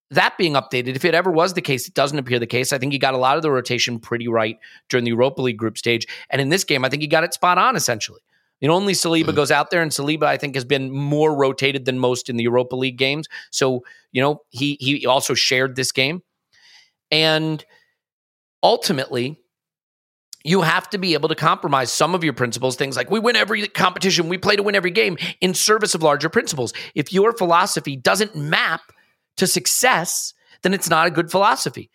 that 0.09 0.35
being 0.39 0.53
updated. 0.53 0.95
If 0.95 1.05
it 1.05 1.13
ever 1.13 1.29
was 1.29 1.53
the 1.53 1.61
case, 1.61 1.87
it 1.87 1.93
doesn't 1.93 2.17
appear 2.17 2.39
the 2.39 2.47
case. 2.47 2.73
I 2.73 2.79
think 2.79 2.93
he 2.93 2.99
got 2.99 3.13
a 3.13 3.17
lot 3.17 3.37
of 3.37 3.43
the 3.43 3.51
rotation 3.51 3.99
pretty 3.99 4.27
right 4.27 4.57
during 4.89 5.05
the 5.05 5.11
Europa 5.11 5.43
League 5.43 5.57
group 5.57 5.77
stage. 5.77 6.07
And 6.31 6.41
in 6.41 6.49
this 6.49 6.63
game, 6.63 6.83
I 6.83 6.89
think 6.89 7.03
he 7.03 7.07
got 7.07 7.23
it 7.23 7.35
spot 7.35 7.59
on 7.59 7.75
essentially. 7.75 8.21
You 8.59 8.69
know, 8.69 8.73
only 8.73 8.93
Saliba 8.93 9.25
mm-hmm. 9.25 9.35
goes 9.35 9.51
out 9.51 9.69
there, 9.69 9.81
and 9.81 9.91
Saliba, 9.91 10.23
I 10.23 10.37
think, 10.37 10.55
has 10.55 10.65
been 10.65 10.89
more 10.89 11.35
rotated 11.35 11.85
than 11.85 11.99
most 11.99 12.27
in 12.27 12.37
the 12.37 12.43
Europa 12.43 12.75
League 12.75 12.97
games. 12.97 13.27
So, 13.51 13.83
you 14.11 14.21
know, 14.21 14.41
he 14.49 14.77
he 14.79 15.05
also 15.05 15.35
shared 15.35 15.75
this 15.75 15.91
game. 15.91 16.23
And 17.11 17.63
ultimately, 18.63 19.42
you 20.43 20.61
have 20.61 20.89
to 20.89 20.97
be 20.97 21.13
able 21.13 21.29
to 21.29 21.35
compromise 21.35 21.91
some 21.91 22.13
of 22.13 22.23
your 22.23 22.33
principles, 22.33 22.75
things 22.75 22.97
like 22.97 23.09
we 23.09 23.19
win 23.19 23.35
every 23.35 23.67
competition, 23.67 24.27
we 24.27 24.37
play 24.37 24.55
to 24.55 24.63
win 24.63 24.75
every 24.75 24.91
game 24.91 25.17
in 25.39 25.53
service 25.53 25.95
of 25.95 26.03
larger 26.03 26.29
principles. 26.29 26.73
If 26.95 27.13
your 27.13 27.33
philosophy 27.33 27.95
doesn't 27.95 28.35
map 28.35 28.81
to 29.37 29.47
success, 29.47 30.33
then 30.61 30.73
it's 30.73 30.89
not 30.89 31.07
a 31.07 31.11
good 31.11 31.31
philosophy. 31.31 31.89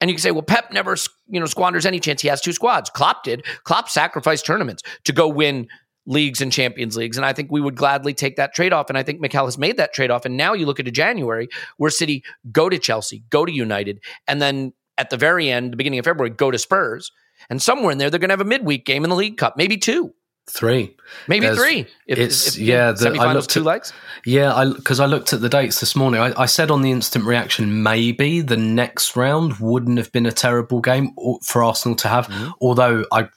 And 0.00 0.08
you 0.08 0.14
can 0.14 0.22
say, 0.22 0.30
well, 0.30 0.42
Pep 0.42 0.72
never, 0.72 0.96
you 1.28 1.40
know, 1.40 1.46
squanders 1.46 1.84
any 1.84 1.98
chance. 1.98 2.22
He 2.22 2.28
has 2.28 2.40
two 2.40 2.52
squads. 2.52 2.88
Klopp 2.88 3.24
did. 3.24 3.44
Klopp 3.64 3.88
sacrificed 3.88 4.46
tournaments 4.46 4.84
to 5.04 5.12
go 5.12 5.26
win 5.26 5.66
leagues 6.06 6.40
and 6.40 6.52
Champions 6.52 6.96
Leagues. 6.96 7.16
And 7.16 7.26
I 7.26 7.32
think 7.32 7.50
we 7.50 7.60
would 7.60 7.76
gladly 7.76 8.14
take 8.14 8.36
that 8.36 8.54
trade 8.54 8.72
off. 8.72 8.88
And 8.88 8.96
I 8.96 9.02
think 9.02 9.20
Mikel 9.20 9.44
has 9.44 9.58
made 9.58 9.76
that 9.76 9.92
trade 9.92 10.10
off. 10.10 10.24
And 10.24 10.36
now 10.36 10.54
you 10.54 10.66
look 10.66 10.80
at 10.80 10.88
a 10.88 10.92
January 10.92 11.48
where 11.76 11.90
City 11.90 12.24
go 12.50 12.68
to 12.68 12.78
Chelsea, 12.78 13.24
go 13.28 13.44
to 13.44 13.52
United, 13.52 14.00
and 14.26 14.40
then 14.40 14.72
at 14.96 15.10
the 15.10 15.16
very 15.16 15.50
end, 15.50 15.72
the 15.72 15.76
beginning 15.76 15.98
of 15.98 16.04
February, 16.04 16.30
go 16.30 16.50
to 16.50 16.58
Spurs. 16.58 17.12
And 17.50 17.60
somewhere 17.62 17.92
in 17.92 17.98
there, 17.98 18.10
they're 18.10 18.20
going 18.20 18.28
to 18.30 18.32
have 18.34 18.40
a 18.40 18.44
midweek 18.44 18.84
game 18.84 19.04
in 19.04 19.10
the 19.10 19.16
League 19.16 19.36
Cup, 19.38 19.56
maybe 19.56 19.76
two. 19.76 20.14
Three, 20.50 20.96
maybe 21.26 21.44
There's- 21.44 21.58
three. 21.58 21.86
If, 22.06 22.18
it's 22.18 22.56
if, 22.56 22.58
yeah. 22.58 22.92
The, 22.92 23.10
I 23.20 23.34
looked 23.34 23.50
two 23.50 23.60
at, 23.60 23.66
legs. 23.66 23.92
Yeah, 24.24 24.54
I 24.54 24.72
because 24.72 24.98
I 24.98 25.04
looked 25.04 25.34
at 25.34 25.42
the 25.42 25.48
dates 25.50 25.78
this 25.80 25.94
morning. 25.94 26.22
I, 26.22 26.32
I 26.40 26.46
said 26.46 26.70
on 26.70 26.80
the 26.80 26.90
instant 26.90 27.26
reaction, 27.26 27.82
maybe 27.82 28.40
the 28.40 28.56
next 28.56 29.14
round 29.14 29.58
wouldn't 29.58 29.98
have 29.98 30.10
been 30.10 30.24
a 30.24 30.32
terrible 30.32 30.80
game 30.80 31.10
for 31.44 31.62
Arsenal 31.62 31.96
to 31.96 32.08
have. 32.08 32.28
Mm-hmm. 32.28 32.50
Although 32.62 33.04
I 33.12 33.28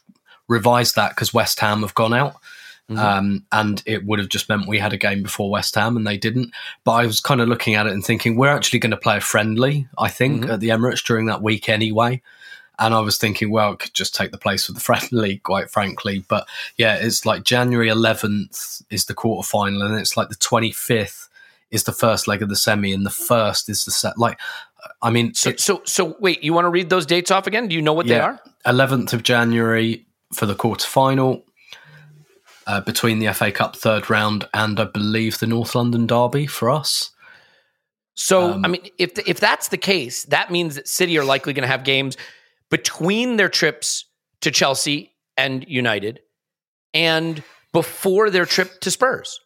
revised 0.47 0.95
that 0.95 1.09
because 1.09 1.33
West 1.33 1.59
Ham 1.59 1.81
have 1.81 1.93
gone 1.95 2.13
out. 2.13 2.35
Mm-hmm. 2.89 2.97
Um, 2.99 3.45
and 3.51 3.83
it 3.85 4.05
would 4.05 4.19
have 4.19 4.29
just 4.29 4.47
meant 4.49 4.67
we 4.67 4.79
had 4.79 4.91
a 4.93 4.97
game 4.97 5.21
before 5.23 5.49
West 5.49 5.75
Ham 5.75 5.97
and 5.97 6.07
they 6.07 6.17
didn't. 6.17 6.53
But 6.85 6.93
I 6.93 7.05
was 7.05 7.19
kind 7.19 7.39
of 7.41 7.47
looking 7.49 7.75
at 7.75 7.87
it 7.87 7.93
and 7.93 8.03
thinking, 8.05 8.35
we're 8.37 8.49
actually 8.49 8.79
going 8.79 8.91
to 8.91 8.97
play 8.97 9.17
a 9.17 9.21
friendly, 9.21 9.87
I 9.97 10.07
think, 10.09 10.43
Mm-hmm. 10.43 10.51
at 10.51 10.59
the 10.61 10.69
Emirates 10.69 11.05
during 11.05 11.25
that 11.27 11.41
week 11.41 11.67
anyway. 11.69 12.21
And 12.79 12.93
I 12.93 12.99
was 12.99 13.17
thinking, 13.17 13.51
well, 13.51 13.73
it 13.73 13.79
could 13.79 13.93
just 13.93 14.15
take 14.15 14.31
the 14.31 14.37
place 14.37 14.67
of 14.69 14.75
the 14.75 14.81
friendly, 14.89 15.37
quite 15.37 15.69
frankly. 15.69 16.25
But 16.27 16.47
yeah, 16.77 16.95
it's 16.95 17.25
like 17.25 17.43
January 17.43 17.89
11th 17.89 18.83
is 18.89 19.05
the 19.05 19.13
quarter 19.13 19.47
final, 19.47 19.81
and 19.83 19.99
it's 19.99 20.17
like 20.17 20.29
the 20.29 20.35
25th 20.35 21.27
is 21.69 21.83
the 21.85 21.91
first 21.93 22.27
leg 22.27 22.41
of 22.41 22.49
the 22.49 22.55
semi, 22.55 22.91
and 22.93 23.05
the 23.05 23.09
first 23.09 23.69
is 23.69 23.85
the 23.85 23.91
set. 23.91 24.17
Like, 24.17 24.39
I 25.01 25.09
mean, 25.09 25.33
So, 25.33 25.53
so, 25.57 25.81
so 25.85 26.15
wait, 26.19 26.43
you 26.43 26.53
want 26.53 26.65
to 26.65 26.69
read 26.69 26.89
those 26.89 27.05
dates 27.05 27.31
off 27.31 27.47
again? 27.47 27.67
Do 27.67 27.75
you 27.75 27.81
know 27.81 27.93
what 27.93 28.07
they 28.07 28.19
are? 28.19 28.39
11th 28.65 29.13
of 29.13 29.23
January 29.23 30.05
for 30.33 30.45
the 30.45 30.55
quarter 30.55 30.87
final. 30.87 31.43
Uh, 32.67 32.79
between 32.79 33.17
the 33.17 33.33
FA 33.33 33.51
Cup 33.51 33.75
third 33.75 34.07
round 34.07 34.47
and 34.53 34.79
I 34.79 34.83
believe 34.85 35.39
the 35.39 35.47
North 35.47 35.73
London 35.73 36.05
Derby 36.05 36.45
for 36.45 36.69
us. 36.69 37.09
So, 38.13 38.51
Um, 38.51 38.63
I 38.63 38.67
mean, 38.67 38.87
if 38.99 39.17
if 39.27 39.39
that's 39.39 39.69
the 39.69 39.77
case, 39.77 40.25
that 40.25 40.51
means 40.51 40.75
that 40.75 40.87
City 40.87 41.17
are 41.17 41.25
likely 41.25 41.53
going 41.53 41.63
to 41.63 41.67
have 41.67 41.83
games 41.83 42.17
between 42.71 43.37
their 43.37 43.49
trips 43.49 44.05
to 44.41 44.49
Chelsea 44.49 45.11
and 45.37 45.63
United, 45.67 46.21
and 46.93 47.43
before 47.73 48.29
their 48.31 48.45
trip 48.45 48.79
to 48.81 48.89
Spurs. 48.91 49.39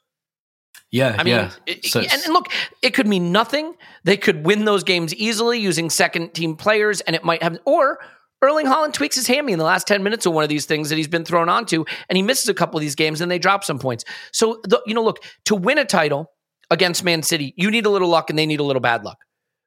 Yeah, 0.92 1.16
I 1.20 1.24
mean, 1.24 1.34
yeah. 1.36 1.52
it- 1.66 1.86
So 1.86 2.00
and, 2.00 2.12
and 2.12 2.34
look, 2.34 2.48
it 2.82 2.92
could 2.94 3.08
mean 3.08 3.32
nothing. 3.32 3.76
They 4.06 4.16
could 4.18 4.46
win 4.46 4.64
those 4.66 4.84
games 4.84 5.14
easily 5.14 5.60
using 5.60 5.90
second 5.90 6.34
team 6.34 6.56
players, 6.56 7.02
and 7.02 7.16
it 7.16 7.24
might 7.26 7.44
have, 7.44 7.60
or 7.66 8.00
Erling 8.42 8.66
Haaland 8.68 8.94
tweaks 8.94 9.16
his 9.16 9.28
hammy 9.28 9.52
in 9.54 9.60
the 9.60 9.66
last 9.66 9.88
10 9.88 10.04
minutes 10.04 10.26
of 10.26 10.34
one 10.34 10.44
of 10.44 10.50
these 10.50 10.66
things 10.66 10.90
that 10.90 10.96
he's 10.96 11.08
been 11.08 11.26
thrown 11.26 11.50
onto, 11.50 11.84
and 12.10 12.16
he 12.16 12.22
misses 12.24 12.48
a 12.48 12.54
couple 12.54 12.78
of 12.78 12.82
these 12.82 12.96
games 12.96 13.20
and 13.22 13.30
they 13.30 13.40
drop 13.40 13.64
some 13.64 13.80
points. 13.80 14.06
So, 14.32 14.60
the, 14.64 14.82
you 14.86 14.94
know, 14.94 15.04
look, 15.04 15.24
to 15.46 15.56
win 15.56 15.78
a 15.78 15.86
title 15.86 16.32
against 16.70 17.04
Man 17.04 17.24
City, 17.24 17.54
you 17.58 17.70
need 17.72 17.86
a 17.86 17.90
little 17.90 18.10
luck 18.10 18.30
and 18.30 18.38
they 18.40 18.46
need 18.46 18.60
a 18.60 18.64
little 18.64 18.82
bad 18.82 19.04
luck 19.04 19.18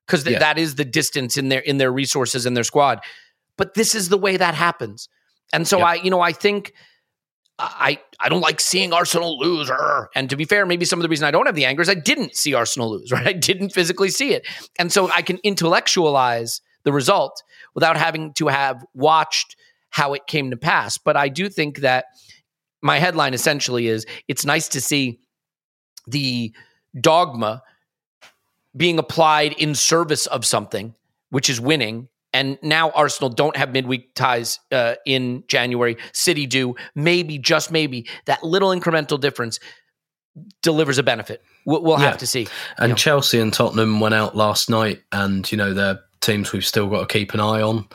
because 0.07 0.25
th- 0.25 0.35
Yeah. 0.35 0.39
that 0.41 0.59
is 0.59 0.77
the 0.77 0.85
distance 0.85 1.37
in 1.37 1.49
their 1.49 1.61
in 1.61 1.79
their 1.79 1.93
resources 1.93 2.47
and 2.47 2.57
their 2.57 2.65
squad. 2.65 3.01
But 3.59 3.75
this 3.75 3.95
is 3.95 4.09
the 4.09 4.17
way 4.17 4.39
that 4.39 4.55
happens. 4.55 5.09
And 5.53 5.69
so 5.69 5.79
Yep. 5.79 5.87
I, 5.87 5.95
you 5.97 6.11
know, 6.11 6.21
I 6.21 6.33
think 6.33 6.73
I 7.59 7.99
I 8.21 8.29
don't 8.29 8.41
like 8.41 8.61
seeing 8.61 8.93
Arsenal 8.93 9.39
lose. 9.39 9.69
Arr. 9.69 10.09
And 10.15 10.31
to 10.31 10.37
be 10.37 10.45
fair, 10.45 10.65
maybe 10.65 10.85
some 10.85 10.99
of 10.99 11.03
the 11.03 11.09
reason 11.09 11.27
I 11.27 11.31
don't 11.31 11.47
have 11.47 11.57
the 11.57 11.65
anger 11.65 11.83
is 11.83 11.89
I 11.89 11.95
didn't 11.95 12.37
see 12.37 12.55
Arsenal 12.55 12.91
lose, 12.91 13.13
right? 13.13 13.27
I 13.27 13.33
didn't 13.33 13.71
physically 13.71 14.09
see 14.09 14.33
it. 14.33 14.47
And 14.79 14.91
so 14.93 15.11
I 15.11 15.23
can 15.23 15.39
intellectualize 15.45 16.63
the 16.85 16.93
result 16.93 17.43
without 17.75 17.97
having 17.97 18.33
to 18.35 18.47
have 18.49 18.85
watched 18.95 19.57
how 19.91 20.15
it 20.15 20.27
came 20.27 20.51
to 20.51 20.57
pass. 20.57 20.99
But 20.99 21.17
I 21.17 21.29
do 21.29 21.49
think 21.49 21.79
that 21.79 22.07
my 22.81 22.99
headline 22.99 23.35
essentially 23.35 23.89
is 23.89 24.07
it's 24.29 24.45
nice 24.45 24.69
to 24.69 24.81
see 24.81 25.19
the 26.07 26.53
dogma 27.01 27.63
being 28.77 28.99
applied 28.99 29.53
in 29.55 29.75
service 29.75 30.27
of 30.27 30.45
something, 30.45 30.95
which 31.31 31.51
is 31.51 31.61
winning. 31.61 32.09
And 32.39 32.57
now 32.63 32.91
Arsenal 32.91 33.31
don't 33.31 33.57
have 33.57 33.73
midweek 33.73 34.15
ties 34.15 34.61
uh, 34.71 34.95
in 35.05 35.43
January. 35.49 35.97
City 36.13 36.47
do. 36.47 36.77
Maybe, 36.95 37.37
just 37.37 37.73
maybe, 37.73 38.07
that 38.27 38.45
little 38.45 38.69
incremental 38.69 39.19
difference 39.19 39.59
delivers 40.63 40.99
a 40.99 41.03
benefit. 41.03 41.43
We'll, 41.67 41.83
we'll 41.83 41.99
Yeah. 41.99 42.11
have 42.11 42.19
to 42.19 42.29
see. 42.29 42.47
And 42.77 42.91
Yeah. 42.91 42.95
Chelsea 42.95 43.41
and 43.41 43.53
Tottenham 43.53 43.99
went 43.99 44.15
out 44.15 44.37
last 44.37 44.71
night, 44.71 45.03
and 45.11 45.51
you 45.51 45.59
know 45.59 45.75
they're 45.75 45.99
teams 46.21 46.53
we've 46.53 46.65
still 46.65 46.87
got 46.87 47.09
to 47.09 47.13
keep 47.13 47.35
an 47.35 47.41
eye 47.41 47.61
on. 47.61 47.89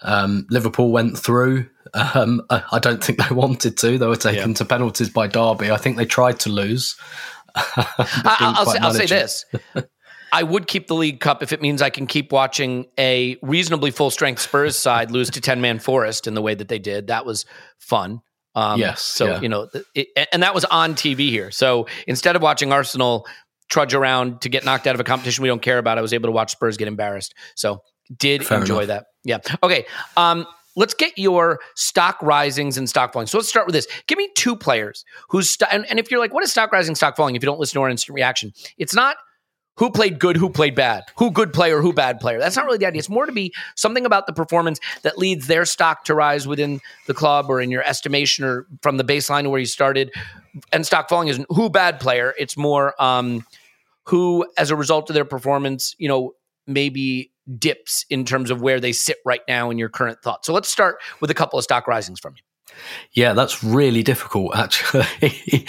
Um, 0.00 0.46
Liverpool 0.48 0.90
went 0.90 1.18
through. 1.18 1.68
Um, 1.92 2.40
I, 2.48 2.62
I 2.72 2.78
don't 2.78 3.04
think 3.04 3.18
they 3.18 3.34
wanted 3.34 3.76
to. 3.78 3.98
They 3.98 4.06
were 4.06 4.16
taken 4.16 4.54
to 4.54 4.64
penalties 4.64 5.10
by 5.10 5.26
Derby. 5.26 5.70
I 5.70 5.76
think 5.76 5.98
they 5.98 6.06
tried 6.06 6.40
to 6.40 6.48
lose. 6.48 6.96
I, 7.54 8.36
didn't 8.38 8.56
will 8.58 8.72
say, 8.72 8.78
I'll 8.78 8.94
say 8.94 9.06
this. 9.06 9.44
I 10.32 10.42
would 10.42 10.66
keep 10.66 10.86
the 10.86 10.94
League 10.94 11.20
Cup 11.20 11.42
if 11.42 11.52
it 11.52 11.60
means 11.60 11.82
I 11.82 11.90
can 11.90 12.06
keep 12.06 12.32
watching 12.32 12.86
a 12.98 13.36
reasonably 13.42 13.90
full 13.90 14.10
strength 14.10 14.40
Spurs 14.40 14.76
side 14.78 15.10
lose 15.10 15.28
to 15.30 15.40
10 15.40 15.60
man 15.60 15.78
Forest 15.78 16.26
in 16.26 16.34
the 16.34 16.40
way 16.42 16.54
that 16.54 16.68
they 16.68 16.78
did. 16.78 17.08
That 17.08 17.26
was 17.26 17.44
fun. 17.78 18.22
Um, 18.54 18.80
Yes, 18.80 19.02
So, 19.02 19.26
yeah. 19.26 19.40
you 19.40 19.48
know, 19.48 19.68
it, 19.94 20.08
and 20.32 20.42
that 20.42 20.54
was 20.54 20.64
on 20.64 20.94
TV 20.94 21.28
here. 21.30 21.50
So 21.50 21.86
instead 22.06 22.34
of 22.34 22.42
watching 22.42 22.72
Arsenal 22.72 23.26
trudge 23.70 23.94
around 23.94 24.40
to 24.42 24.48
get 24.48 24.64
knocked 24.64 24.86
out 24.86 24.94
of 24.94 25.00
a 25.00 25.04
competition 25.04 25.42
we 25.42 25.48
don't 25.48 25.62
care 25.62 25.78
about, 25.78 25.98
I 25.98 26.02
was 26.02 26.12
able 26.12 26.28
to 26.28 26.32
watch 26.32 26.52
Spurs 26.52 26.76
get 26.76 26.88
embarrassed. 26.88 27.34
So 27.54 27.82
did 28.16 28.44
Fair 28.46 28.58
enjoy 28.60 28.84
enough. 28.84 29.04
that. 29.24 29.44
Yeah. 29.48 29.56
Okay. 29.62 29.84
Um, 30.16 30.46
let's 30.76 30.94
get 30.94 31.16
your 31.18 31.60
stock 31.76 32.18
risings 32.22 32.76
and 32.78 32.88
stock 32.88 33.12
falling. 33.12 33.26
So 33.26 33.38
let's 33.38 33.48
start 33.48 33.66
with 33.66 33.74
this. 33.74 33.86
Give 34.06 34.18
me 34.18 34.28
two 34.34 34.56
players 34.56 35.04
who's 35.28 35.50
st- 35.50 35.72
and, 35.72 35.86
and 35.90 35.98
if 35.98 36.10
you're 36.10 36.20
like, 36.20 36.32
what 36.34 36.42
is 36.44 36.50
stock 36.50 36.72
rising, 36.72 36.94
stock 36.94 37.16
falling? 37.16 37.36
If 37.36 37.42
you 37.42 37.46
don't 37.46 37.60
listen 37.60 37.74
to 37.78 37.82
our 37.82 37.90
instant 37.90 38.14
reaction, 38.14 38.52
it's 38.78 38.94
not 38.94 39.16
who 39.76 39.90
played 39.90 40.18
good, 40.18 40.36
who 40.36 40.50
played 40.50 40.74
bad, 40.74 41.04
who 41.16 41.30
good 41.30 41.52
player, 41.52 41.80
who 41.80 41.92
bad 41.92 42.20
player. 42.20 42.38
That's 42.38 42.56
not 42.56 42.66
really 42.66 42.78
the 42.78 42.86
idea. 42.86 42.98
It's 42.98 43.08
more 43.08 43.26
to 43.26 43.32
be 43.32 43.54
something 43.74 44.04
about 44.04 44.26
the 44.26 44.32
performance 44.32 44.80
that 45.02 45.18
leads 45.18 45.46
their 45.46 45.64
stock 45.64 46.04
to 46.04 46.14
rise 46.14 46.46
within 46.46 46.80
the 47.06 47.14
club 47.14 47.46
or 47.48 47.60
in 47.60 47.70
your 47.70 47.82
estimation 47.82 48.44
or 48.44 48.66
from 48.82 48.96
the 48.96 49.04
baseline 49.04 49.50
where 49.50 49.60
you 49.60 49.66
started. 49.66 50.12
And 50.72 50.86
stock 50.86 51.08
falling 51.08 51.28
isn't 51.28 51.46
who 51.48 51.70
bad 51.70 52.00
player. 52.00 52.34
It's 52.38 52.56
more 52.56 53.00
um, 53.02 53.46
who, 54.04 54.46
as 54.58 54.70
a 54.70 54.76
result 54.76 55.08
of 55.08 55.14
their 55.14 55.24
performance, 55.24 55.94
you 55.98 56.08
know, 56.08 56.34
maybe 56.66 57.32
dips 57.58 58.04
in 58.10 58.24
terms 58.24 58.50
of 58.50 58.60
where 58.60 58.78
they 58.78 58.92
sit 58.92 59.18
right 59.24 59.40
now 59.48 59.70
in 59.70 59.78
your 59.78 59.88
current 59.88 60.22
thoughts. 60.22 60.46
So 60.46 60.52
let's 60.52 60.68
start 60.68 60.98
with 61.20 61.30
a 61.30 61.34
couple 61.34 61.58
of 61.58 61.64
stock 61.64 61.88
risings 61.88 62.20
from 62.20 62.34
you. 62.36 62.42
Yeah, 63.12 63.32
that's 63.34 63.62
really 63.62 64.02
difficult, 64.02 64.56
actually. 64.56 65.66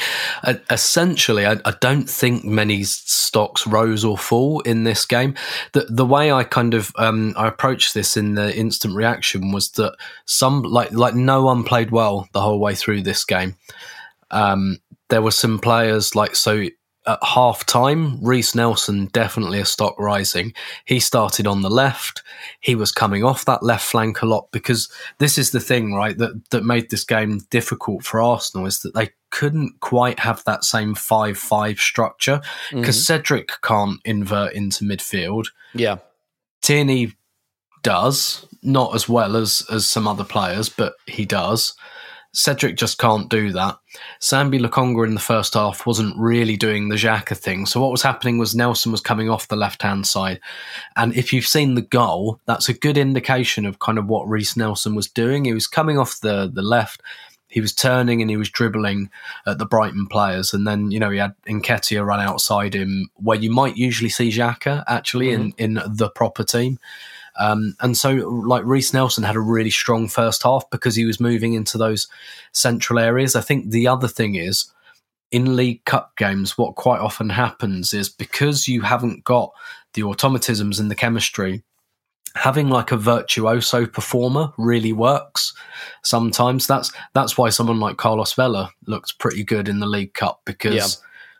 Essentially, 0.70 1.46
I, 1.46 1.58
I 1.66 1.74
don't 1.82 2.10
think 2.10 2.44
many 2.46 2.84
stocks 2.84 3.68
rose 3.68 4.06
or 4.06 4.18
fall 4.18 4.62
in 4.62 4.84
this 4.84 5.06
game. 5.06 5.36
The 5.74 5.86
the 5.90 6.06
way 6.06 6.32
I 6.32 6.44
kind 6.44 6.74
of 6.74 6.92
um, 6.98 7.34
I 7.38 7.48
approached 7.48 7.94
this 7.94 8.16
in 8.16 8.36
the 8.36 8.56
instant 8.56 8.96
reaction 8.96 9.52
was 9.52 9.72
that 9.72 9.96
some 10.26 10.64
like 10.64 10.92
like 10.92 11.16
no 11.16 11.44
one 11.44 11.64
played 11.64 11.92
well 11.92 12.28
the 12.34 12.42
whole 12.42 12.60
way 12.60 12.76
through 12.76 13.04
this 13.04 13.26
game. 13.26 13.56
Um, 14.32 14.80
there 15.10 15.22
were 15.22 15.32
some 15.32 15.60
players 15.60 16.16
like 16.16 16.36
so 16.36 16.66
at 17.06 17.20
half 17.24 17.66
time, 17.66 18.24
Reiss 18.24 18.56
Nelson 18.56 19.08
definitely 19.08 19.60
a 19.60 19.66
stock 19.66 19.96
rising. 20.00 20.54
He 20.86 21.00
started 21.00 21.48
on 21.48 21.62
the 21.62 21.70
left. 21.70 22.24
He 22.62 22.76
was 22.76 22.92
coming 22.92 23.24
off 23.24 23.46
that 23.46 23.64
left 23.64 23.86
flank 23.86 24.22
a 24.22 24.26
lot 24.26 24.50
because 24.52 24.90
this 25.18 25.38
is 25.38 25.52
the 25.52 25.60
thing, 25.60 25.94
right, 25.94 26.18
that, 26.18 26.42
that 26.52 26.64
made 26.64 26.90
this 26.90 27.04
game 27.04 27.40
difficult 27.50 28.04
for 28.04 28.22
Arsenal 28.22 28.66
is 28.66 28.80
that 28.80 28.94
they 28.94 29.10
couldn't 29.32 29.80
quite 29.80 30.20
have 30.20 30.44
that 30.46 30.64
same 30.64 30.96
5 30.96 31.38
5 31.38 31.80
structure 31.80 32.40
mm-hmm. 32.68 32.80
because 32.80 33.06
Cedric 33.06 33.50
can't 33.62 34.00
invert 34.06 34.54
into 34.54 34.86
midfield. 34.86 35.48
Yeah. 35.74 35.98
Tierney 36.62 37.14
does, 37.82 38.46
not 38.62 38.96
as 38.96 39.10
well 39.10 39.36
as, 39.36 39.66
as 39.70 39.86
some 39.86 40.08
other 40.08 40.24
players, 40.24 40.70
but 40.70 40.94
he 41.06 41.26
does. 41.26 41.74
Cedric 42.34 42.76
just 42.76 42.98
can't 42.98 43.30
do 43.30 43.52
that. 43.52 43.78
Sambi 44.20 44.60
Lokonga 44.60 45.06
in 45.06 45.14
the 45.14 45.20
first 45.20 45.54
half 45.54 45.86
wasn't 45.86 46.18
really 46.18 46.58
doing 46.58 46.90
the 46.90 46.96
Xhaka 46.96 47.38
thing. 47.38 47.68
So 47.68 47.80
what 47.80 47.92
was 47.92 48.02
happening 48.02 48.40
was 48.40 48.56
Nelson 48.56 48.92
was 48.92 49.02
coming 49.02 49.30
off 49.30 49.48
the 49.48 49.56
left 49.56 49.84
hand 49.84 50.08
side. 50.08 50.40
And 50.96 51.16
if 51.16 51.32
you've 51.32 51.46
seen 51.46 51.76
the 51.76 51.84
goal, 51.84 52.40
that's 52.46 52.70
a 52.70 52.74
good 52.74 52.98
indication 52.98 53.68
of 53.68 53.78
kind 53.78 54.00
of 54.00 54.08
what 54.08 54.28
Reiss 54.28 54.58
Nelson 54.58 54.96
was 54.96 55.08
doing. 55.08 55.46
He 55.46 55.54
was 55.54 55.68
coming 55.68 56.00
off 56.00 56.22
the, 56.22 56.50
the 56.52 56.64
left. 56.64 57.02
He 57.50 57.62
was 57.62 57.72
turning 57.72 58.20
and 58.20 58.32
he 58.32 58.38
was 58.38 58.50
dribbling 58.50 59.12
at 59.46 59.60
the 59.60 59.68
Brighton 59.68 60.08
players. 60.08 60.56
And 60.56 60.66
then, 60.66 60.90
you 60.90 61.00
know, 61.00 61.12
he 61.12 61.20
had 61.20 61.36
Nketiah 61.46 62.04
run 62.04 62.20
outside 62.20 62.74
him 62.74 63.12
where 63.18 63.38
you 63.38 63.52
might 63.52 63.78
usually 63.78 64.10
see 64.10 64.32
Xhaka 64.32 64.84
actually 64.88 65.30
in, 65.30 65.52
mm-hmm. 65.52 65.78
in 65.78 65.96
the 65.96 66.10
proper 66.10 66.44
team. 66.44 66.80
Um, 67.40 67.76
and 67.82 67.98
so, 67.98 68.12
like 68.14 68.64
Reiss 68.66 68.94
Nelson 68.94 69.24
had 69.24 69.36
a 69.36 69.40
really 69.42 69.70
strong 69.72 70.08
first 70.08 70.44
half 70.44 70.70
because 70.70 70.96
he 70.96 71.06
was 71.06 71.20
moving 71.20 71.54
into 71.54 71.78
those 71.78 72.08
central 72.52 73.00
areas. 73.00 73.36
I 73.36 73.42
think 73.42 73.70
the 73.72 73.88
other 73.88 74.08
thing 74.08 74.36
is 74.36 74.72
in 75.32 75.56
League 75.56 75.84
Cup 75.86 76.16
games, 76.16 76.58
what 76.58 76.76
quite 76.76 77.00
often 77.02 77.30
happens 77.30 77.94
is 77.94 78.08
because 78.08 78.68
you 78.68 78.82
haven't 78.82 79.24
got 79.24 79.52
the 79.94 80.04
automatisms 80.04 80.80
and 80.80 80.92
the 80.92 80.96
chemistry 80.96 81.64
having 82.36 82.68
like 82.68 82.92
a 82.92 82.98
virtuoso 82.98 83.86
performer 83.86 84.52
really 84.58 84.92
works 84.92 85.54
sometimes 86.04 86.66
that's 86.66 86.92
that's 87.14 87.38
why 87.38 87.48
someone 87.50 87.80
like 87.80 87.98
carlos 87.98 88.34
vela 88.34 88.72
looks 88.88 89.12
pretty 89.12 89.44
good 89.44 89.70
in 89.70 89.80
the 89.80 89.86
league 89.86 90.16
cup 90.16 90.42
because 90.44 90.74
Yeah. 90.74 90.88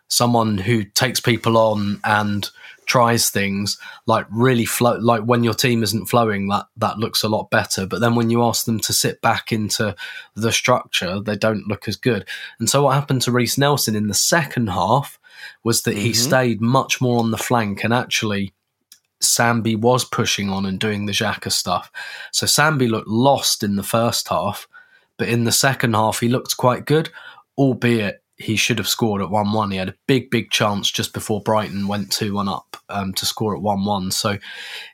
someone 0.06 0.56
who 0.56 0.84
takes 0.84 1.18
people 1.18 1.56
on 1.58 2.00
and 2.04 2.48
tries 2.86 3.30
things 3.30 3.78
like 4.06 4.26
really 4.30 4.64
flow 4.64 4.96
like 4.98 5.22
when 5.22 5.44
your 5.44 5.54
team 5.54 5.82
isn't 5.82 6.06
flowing 6.06 6.48
that 6.48 6.66
that 6.76 6.98
looks 6.98 7.22
a 7.22 7.28
lot 7.28 7.50
better. 7.50 7.86
But 7.86 8.00
then 8.00 8.14
when 8.14 8.30
you 8.30 8.42
ask 8.42 8.64
them 8.64 8.80
to 8.80 8.92
sit 8.92 9.20
back 9.20 9.52
into 9.52 9.94
the 10.34 10.52
structure 10.52 11.20
they 11.20 11.36
don't 11.36 11.68
look 11.68 11.88
as 11.88 11.96
good. 11.96 12.26
And 12.58 12.68
so 12.68 12.84
what 12.84 12.94
happened 12.94 13.22
to 13.22 13.32
Reiss 13.32 13.58
Nelson 13.58 13.94
in 13.96 14.08
the 14.08 14.14
second 14.14 14.68
half 14.68 15.18
was 15.62 15.82
that 15.82 15.96
he 15.96 16.10
mm-hmm. 16.10 16.28
stayed 16.28 16.60
much 16.60 17.00
more 17.00 17.18
on 17.18 17.30
the 17.30 17.38
flank 17.38 17.84
and 17.84 17.92
actually 17.92 18.52
Sambi 19.20 19.76
was 19.76 20.04
pushing 20.04 20.50
on 20.50 20.66
and 20.66 20.78
doing 20.78 21.06
the 21.06 21.12
Xhaka 21.12 21.50
stuff. 21.50 21.90
So 22.32 22.46
Sambi 22.46 22.88
looked 22.88 23.08
lost 23.08 23.62
in 23.62 23.76
the 23.76 23.82
first 23.82 24.28
half, 24.28 24.68
but 25.16 25.28
in 25.28 25.44
the 25.44 25.52
second 25.52 25.94
half 25.94 26.20
he 26.20 26.28
looked 26.28 26.56
quite 26.56 26.84
good, 26.84 27.10
albeit 27.56 28.22
he 28.44 28.56
should 28.56 28.78
have 28.78 28.88
scored 28.88 29.22
at 29.22 29.30
1 29.30 29.52
1. 29.52 29.70
He 29.70 29.76
had 29.76 29.88
a 29.88 29.94
big, 30.06 30.30
big 30.30 30.50
chance 30.50 30.90
just 30.90 31.12
before 31.12 31.40
Brighton 31.40 31.88
went 31.88 32.12
2 32.12 32.34
1 32.34 32.48
up 32.48 32.76
um, 32.88 33.12
to 33.14 33.26
score 33.26 33.54
at 33.54 33.62
1 33.62 33.84
1. 33.84 34.10
So, 34.10 34.38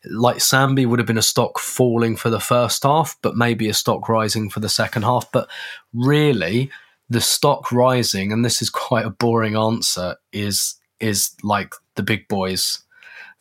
like 0.05 0.37
Sambi 0.37 0.87
would 0.87 0.99
have 0.99 1.07
been 1.07 1.19
a 1.19 1.23
stock 1.23 1.59
falling 1.59 2.17
for 2.17 2.31
the 2.31 2.41
first 2.41 2.83
half, 2.83 3.17
but 3.23 3.37
maybe 3.37 3.69
a 3.69 3.75
stock 3.75 4.09
rising 4.09 4.51
for 4.51 4.61
the 4.61 4.69
second 4.69 5.03
half. 5.03 5.31
But 5.33 5.49
really, 5.93 6.71
the 7.09 7.21
stock 7.21 7.73
rising, 7.73 8.33
and 8.33 8.45
this 8.45 8.63
is 8.63 8.71
quite 8.89 9.07
a 9.07 9.11
boring 9.11 9.57
answer, 9.57 10.17
is 10.33 10.77
is 10.99 11.35
like 11.43 11.75
the 11.97 12.03
big 12.03 12.29
boys 12.29 12.83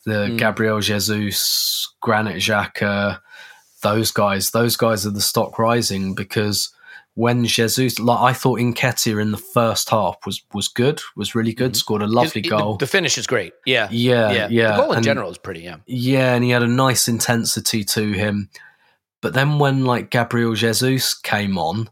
the 0.04 0.34
Gabriel 0.36 0.80
Jesus, 0.80 1.92
Granit 2.00 2.36
Xhaka, 2.36 3.20
those 3.82 4.10
guys, 4.10 4.50
those 4.50 4.76
guys 4.76 5.06
are 5.06 5.10
the 5.10 5.20
stock 5.20 5.58
rising 5.58 6.14
because 6.14 6.72
when 7.20 7.44
Jesus, 7.44 7.98
like 7.98 8.18
I 8.18 8.32
thought 8.32 8.60
Nketiah 8.60 9.20
in 9.20 9.30
the 9.30 9.36
first 9.36 9.90
half 9.90 10.16
was 10.24 10.42
was 10.54 10.68
good, 10.68 11.02
was 11.16 11.34
really 11.34 11.52
good, 11.52 11.72
mm-hmm. 11.72 11.84
scored 11.84 12.00
a 12.02 12.06
lovely 12.06 12.40
His- 12.40 12.50
goal. 12.50 12.76
The, 12.78 12.86
the 12.86 12.90
finish 12.90 13.18
is 13.18 13.26
great. 13.26 13.52
Yeah. 13.66 13.88
Yeah, 13.90 14.48
yeah, 14.48 14.70
The 14.70 14.82
goal 14.82 14.92
in 14.92 14.96
and- 14.96 15.04
general 15.04 15.30
is 15.30 15.36
pretty, 15.36 15.60
yeah. 15.60 15.76
yeah, 15.86 16.34
and 16.34 16.42
he 16.42 16.48
had 16.48 16.62
a 16.62 16.66
nice 16.66 17.08
intensity 17.08 17.84
to 17.84 18.12
him. 18.12 18.48
But 19.20 19.34
then 19.34 19.58
when 19.58 19.84
like 19.84 20.10
Gabriel 20.10 20.54
Jesus 20.54 21.12
came 21.12 21.58
on 21.58 21.90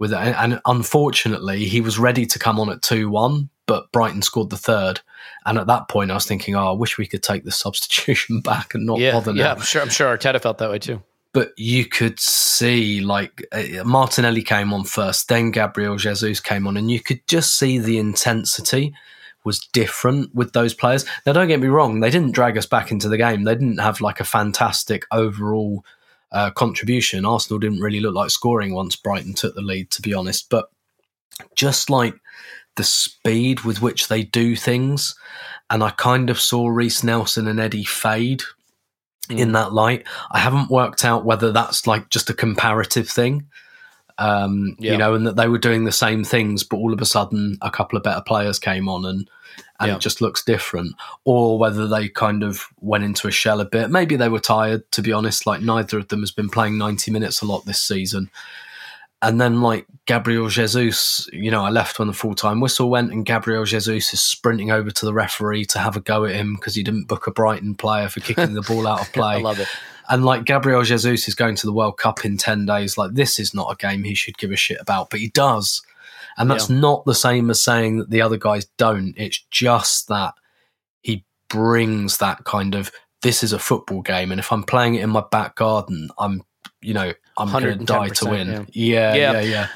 with 0.00 0.12
and 0.12 0.60
unfortunately 0.66 1.66
he 1.66 1.80
was 1.80 1.96
ready 2.00 2.26
to 2.26 2.38
come 2.40 2.58
on 2.58 2.68
at 2.68 2.82
2-1, 2.82 3.48
but 3.66 3.92
Brighton 3.92 4.22
scored 4.22 4.50
the 4.50 4.56
third. 4.56 5.00
And 5.46 5.56
at 5.56 5.68
that 5.68 5.88
point 5.88 6.10
I 6.10 6.14
was 6.14 6.26
thinking, 6.26 6.56
"Oh, 6.56 6.70
I 6.70 6.72
wish 6.72 6.98
we 6.98 7.06
could 7.06 7.22
take 7.22 7.44
the 7.44 7.52
substitution 7.64 8.40
back 8.40 8.74
and 8.74 8.84
not 8.86 8.98
Yeah, 8.98 9.12
bother 9.12 9.32
yeah, 9.32 9.44
now." 9.44 9.52
I'm 9.52 9.60
sure. 9.60 9.82
I'm 9.82 9.88
sure 9.88 10.16
Arteta 10.16 10.42
felt 10.42 10.58
that 10.58 10.70
way 10.70 10.80
too. 10.80 11.00
But 11.34 11.52
you 11.58 11.84
could 11.84 12.18
see 12.18 13.00
like 13.00 13.46
uh, 13.52 13.84
Martinelli 13.84 14.42
came 14.42 14.72
on 14.72 14.84
first, 14.84 15.28
then 15.28 15.50
Gabriel 15.50 15.96
Jesus 15.96 16.40
came 16.40 16.66
on 16.66 16.78
and 16.78 16.90
you 16.90 17.00
could 17.00 17.20
just 17.26 17.58
see 17.58 17.78
the 17.78 17.98
intensity 17.98 18.94
was 19.44 19.58
different 19.58 20.34
with 20.34 20.52
those 20.52 20.72
players. 20.72 21.04
Now, 21.26 21.32
don't 21.34 21.48
get 21.48 21.60
me 21.60 21.68
wrong; 21.68 22.00
they 22.00 22.10
didn't 22.10 22.32
drag 22.32 22.56
us 22.56 22.66
back 22.66 22.90
into 22.90 23.08
the 23.08 23.18
game. 23.18 23.44
They 23.44 23.54
didn't 23.54 23.78
have 23.78 24.00
like 24.00 24.20
a 24.20 24.24
fantastic 24.24 25.04
overall 25.12 25.84
uh, 26.32 26.50
contribution. 26.50 27.26
Arsenal 27.26 27.58
didn't 27.58 27.80
really 27.80 28.00
look 28.00 28.14
like 28.14 28.30
scoring 28.30 28.74
once 28.74 28.96
Brighton 28.96 29.34
took 29.34 29.54
the 29.54 29.60
lead, 29.60 29.90
to 29.90 30.02
be 30.02 30.14
honest. 30.14 30.48
But 30.48 30.70
just 31.54 31.90
like 31.90 32.14
the 32.76 32.84
speed 32.84 33.60
with 33.60 33.82
which 33.82 34.08
they 34.08 34.24
do 34.24 34.56
things, 34.56 35.14
and 35.70 35.82
I 35.82 35.90
kind 35.90 36.30
of 36.30 36.40
saw 36.40 36.68
Reiss 36.68 37.04
Nelson 37.04 37.46
and 37.46 37.60
Eddie 37.60 37.84
fade 37.84 38.42
in 39.30 39.52
that 39.52 39.72
light. 39.72 40.06
I 40.30 40.38
haven't 40.38 40.70
worked 40.70 41.04
out 41.04 41.24
whether 41.24 41.52
that's 41.52 41.86
like 41.86 42.10
just 42.10 42.30
a 42.30 42.34
comparative 42.34 43.08
thing 43.08 43.46
um, 44.18 44.76
Yeah. 44.78 44.92
you 44.92 44.98
know, 44.98 45.14
and 45.14 45.26
that 45.26 45.36
they 45.36 45.48
were 45.48 45.58
doing 45.58 45.84
the 45.84 45.92
same 45.92 46.22
things, 46.24 46.62
but 46.62 46.76
all 46.76 46.92
of 46.92 47.00
a 47.00 47.06
sudden 47.06 47.58
a 47.62 47.70
couple 47.70 47.96
of 47.96 48.02
better 48.04 48.20
players 48.20 48.58
came 48.58 48.88
on 48.88 49.04
and 49.04 49.28
and 49.80 49.88
Yeah. 49.88 49.96
it 49.96 50.00
just 50.00 50.20
looks 50.20 50.44
different, 50.44 50.94
or 51.24 51.58
whether 51.58 51.88
they 51.88 52.08
kind 52.08 52.44
of 52.44 52.68
went 52.80 53.02
into 53.02 53.26
a 53.26 53.32
shell 53.32 53.60
a 53.60 53.64
bit. 53.64 53.90
Maybe 53.90 54.14
they 54.14 54.28
were 54.28 54.38
tired, 54.38 54.88
to 54.92 55.02
be 55.02 55.12
honest. 55.12 55.46
Like 55.48 55.62
neither 55.62 55.98
of 55.98 56.08
them 56.08 56.20
has 56.20 56.30
been 56.30 56.48
playing 56.48 56.78
ninety 56.78 57.10
minutes 57.10 57.42
a 57.42 57.44
lot 57.46 57.66
this 57.66 57.82
season. 57.82 58.30
And 59.24 59.40
then 59.40 59.62
like 59.62 59.86
Gabriel 60.04 60.48
Jesus, 60.48 61.26
you 61.32 61.50
know, 61.50 61.64
I 61.64 61.70
left 61.70 61.98
when 61.98 62.08
the 62.08 62.14
full 62.14 62.34
time 62.34 62.60
whistle 62.60 62.90
went, 62.90 63.10
and 63.10 63.24
Gabriel 63.24 63.64
Jesus 63.64 64.12
is 64.12 64.20
sprinting 64.20 64.70
over 64.70 64.90
to 64.90 65.06
the 65.06 65.14
referee 65.14 65.64
to 65.66 65.78
have 65.78 65.96
a 65.96 66.00
go 66.00 66.26
at 66.26 66.34
him 66.34 66.54
because 66.54 66.74
he 66.74 66.82
didn't 66.82 67.08
book 67.08 67.26
a 67.26 67.30
Brighton 67.30 67.74
player 67.74 68.08
for 68.10 68.20
kicking 68.20 68.52
the 68.52 68.62
ball 68.62 68.86
out 68.86 69.00
of 69.00 69.12
play. 69.14 69.36
I 69.36 69.40
love 69.40 69.60
it. 69.60 69.68
And 70.10 70.26
like 70.26 70.44
Gabriel 70.44 70.82
Jesus 70.82 71.26
is 71.26 71.34
going 71.34 71.56
to 71.56 71.66
the 71.66 71.72
World 71.72 71.96
Cup 71.96 72.24
in 72.26 72.36
10 72.36 72.66
days. 72.66 72.98
Like, 72.98 73.14
this 73.14 73.38
is 73.38 73.54
not 73.54 73.72
a 73.72 73.76
game 73.76 74.04
he 74.04 74.14
should 74.14 74.36
give 74.36 74.50
a 74.50 74.56
shit 74.56 74.78
about, 74.78 75.08
but 75.08 75.20
he 75.20 75.28
does. 75.28 75.80
And 76.36 76.50
that's 76.50 76.68
not 76.68 77.04
the 77.04 77.14
same 77.14 77.48
as 77.48 77.62
saying 77.62 77.98
that 77.98 78.10
the 78.10 78.20
other 78.20 78.36
guys 78.36 78.66
don't. 78.76 79.14
It's 79.16 79.42
just 79.50 80.08
that 80.08 80.34
he 81.00 81.24
brings 81.48 82.18
that 82.18 82.44
kind 82.44 82.74
of 82.74 82.90
this 83.22 83.42
is 83.42 83.52
a 83.52 83.58
football 83.58 84.02
game. 84.02 84.30
And 84.30 84.38
if 84.38 84.52
I'm 84.52 84.64
playing 84.64 84.96
it 84.96 85.02
in 85.02 85.10
my 85.10 85.24
back 85.30 85.54
garden, 85.54 86.10
I'm, 86.18 86.42
you 86.84 86.94
know, 86.94 87.12
I'm 87.38 87.50
going 87.50 87.78
to 87.78 87.84
die 87.84 88.08
to 88.08 88.24
win. 88.26 88.66
Yeah, 88.72 89.14
Yeah. 89.14 89.32
yeah, 89.32 89.40
yeah. 89.40 89.68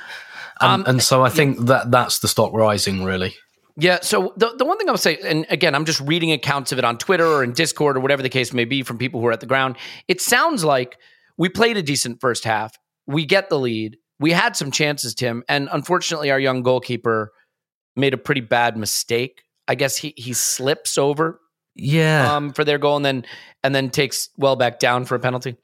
And, 0.60 0.82
Um, 0.82 0.84
and 0.86 1.02
so 1.02 1.24
I 1.24 1.28
think 1.30 1.66
that 1.66 1.90
that's 1.90 2.18
the 2.18 2.28
stock 2.28 2.52
rising, 2.52 3.04
really. 3.04 3.34
Yeah. 3.76 4.00
So 4.02 4.32
the, 4.36 4.54
the 4.56 4.64
one 4.64 4.76
thing 4.76 4.88
I 4.88 4.92
would 4.92 5.00
say, 5.00 5.18
and 5.24 5.46
again, 5.50 5.74
I'm 5.76 5.84
just 5.84 6.00
reading 6.00 6.32
accounts 6.32 6.72
of 6.72 6.78
it 6.78 6.84
on 6.84 6.98
Twitter 6.98 7.24
or 7.26 7.44
in 7.44 7.52
Discord 7.52 7.96
or 7.96 8.00
whatever 8.00 8.22
the 8.22 8.28
case 8.28 8.52
may 8.52 8.64
be 8.64 8.82
from 8.82 8.98
people 8.98 9.20
who 9.20 9.26
are 9.28 9.32
at 9.32 9.38
the 9.40 9.46
ground. 9.46 9.76
It 10.08 10.20
sounds 10.20 10.64
like 10.64 10.98
we 11.36 11.48
played 11.48 11.76
a 11.76 11.82
decent 11.82 12.20
first 12.20 12.42
half. 12.44 12.76
We 13.06 13.24
get 13.24 13.48
the 13.50 13.58
lead. 13.58 13.96
We 14.18 14.32
had 14.32 14.56
some 14.56 14.72
chances, 14.72 15.14
Tim, 15.14 15.44
and 15.48 15.68
unfortunately, 15.70 16.32
our 16.32 16.40
young 16.40 16.64
goalkeeper 16.64 17.30
made 17.94 18.14
a 18.14 18.18
pretty 18.18 18.40
bad 18.40 18.76
mistake. 18.76 19.42
I 19.68 19.76
guess 19.76 19.96
he 19.96 20.12
he 20.16 20.32
slips 20.32 20.98
over 20.98 21.40
Yeah. 21.76 22.34
um, 22.34 22.52
for 22.52 22.64
their 22.64 22.78
goal 22.78 22.96
and 22.96 23.04
then 23.04 23.24
and 23.62 23.72
then 23.74 23.90
takes 23.90 24.30
well 24.36 24.56
back 24.56 24.80
down 24.80 25.04
for 25.04 25.14
a 25.14 25.20
penalty. 25.20 25.56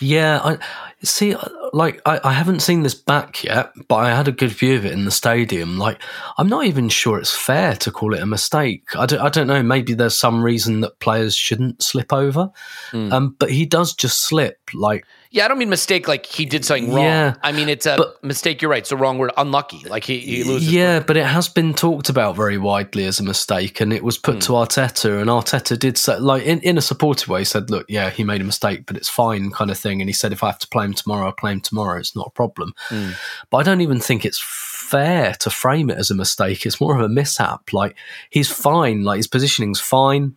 Yeah, 0.00 0.40
I 0.42 0.58
see. 1.02 1.36
Like, 1.72 2.00
I, 2.06 2.20
I 2.22 2.32
haven't 2.32 2.60
seen 2.60 2.82
this 2.82 2.94
back 2.94 3.42
yet, 3.44 3.72
but 3.88 3.96
I 3.96 4.14
had 4.14 4.28
a 4.28 4.32
good 4.32 4.50
view 4.50 4.76
of 4.76 4.86
it 4.86 4.92
in 4.92 5.04
the 5.04 5.10
stadium. 5.10 5.78
Like, 5.78 6.00
I'm 6.38 6.48
not 6.48 6.66
even 6.66 6.88
sure 6.88 7.18
it's 7.18 7.34
fair 7.36 7.74
to 7.76 7.90
call 7.90 8.14
it 8.14 8.22
a 8.22 8.26
mistake. 8.26 8.96
I 8.96 9.06
don't, 9.06 9.20
I 9.20 9.28
don't 9.28 9.46
know. 9.46 9.62
Maybe 9.62 9.94
there's 9.94 10.18
some 10.18 10.42
reason 10.42 10.80
that 10.80 11.00
players 11.00 11.34
shouldn't 11.36 11.82
slip 11.82 12.12
over, 12.12 12.50
um, 12.92 13.36
but 13.38 13.50
he 13.50 13.66
does 13.66 13.94
just 13.94 14.22
slip. 14.22 14.58
Like, 14.72 15.04
Yeah, 15.34 15.46
I 15.46 15.48
don't 15.48 15.58
mean 15.58 15.68
mistake 15.68 16.06
like 16.06 16.26
he 16.26 16.44
did 16.44 16.64
something 16.64 16.94
wrong. 16.94 17.02
Yeah, 17.02 17.34
I 17.42 17.50
mean 17.50 17.68
it's 17.68 17.86
a 17.86 17.96
but- 17.96 18.22
mistake. 18.22 18.62
You're 18.62 18.70
right. 18.70 18.78
It's 18.78 18.90
the 18.90 18.96
wrong 18.96 19.18
word. 19.18 19.32
Unlucky. 19.36 19.80
Like 19.88 20.04
he, 20.04 20.20
he 20.20 20.44
loses. 20.44 20.72
yeah, 20.72 21.00
but 21.00 21.16
it 21.16 21.26
has 21.26 21.48
been 21.48 21.74
talked 21.74 22.08
about 22.08 22.36
very 22.36 22.56
widely 22.56 23.04
as 23.04 23.18
a 23.18 23.24
mistake, 23.24 23.80
and 23.80 23.92
it 23.92 24.04
was 24.04 24.16
put 24.16 24.40
to 24.42 24.52
hmm. 24.52 24.58
Arteta, 24.58 25.20
and 25.20 25.28
Arteta 25.28 25.76
did 25.76 25.98
say, 25.98 26.18
like, 26.18 26.44
in, 26.44 26.60
in 26.60 26.78
a 26.78 26.80
supportive 26.80 27.28
way, 27.28 27.40
he 27.40 27.44
said, 27.44 27.68
"Look, 27.68 27.84
yeah, 27.88 28.10
he 28.10 28.22
made 28.22 28.42
a 28.42 28.44
mistake, 28.44 28.86
but 28.86 28.96
it's 28.96 29.08
fine," 29.08 29.50
kind 29.50 29.72
of 29.72 29.76
thing. 29.76 30.00
And 30.00 30.08
he 30.08 30.14
said, 30.14 30.32
"If 30.32 30.44
I 30.44 30.46
have 30.46 30.60
to 30.60 30.68
play 30.68 30.84
him 30.84 30.94
tomorrow, 30.94 31.26
I'll 31.26 31.32
play 31.32 31.50
him 31.50 31.60
tomorrow. 31.60 31.98
It's 31.98 32.14
not 32.14 32.28
a 32.28 32.30
problem." 32.30 32.72
Hmm. 32.86 33.10
But 33.50 33.56
I 33.56 33.62
don't 33.64 33.80
even 33.80 33.98
think 33.98 34.24
it's 34.24 34.40
fair 34.40 35.34
to 35.40 35.50
frame 35.50 35.90
it 35.90 35.98
as 35.98 36.12
a 36.12 36.14
mistake. 36.14 36.64
It's 36.64 36.80
more 36.80 36.94
of 36.94 37.00
a 37.00 37.08
mishap. 37.08 37.72
Like 37.72 37.96
he's 38.30 38.48
fine. 38.48 39.02
Like 39.02 39.16
his 39.16 39.26
positioning's 39.26 39.80
fine. 39.80 40.36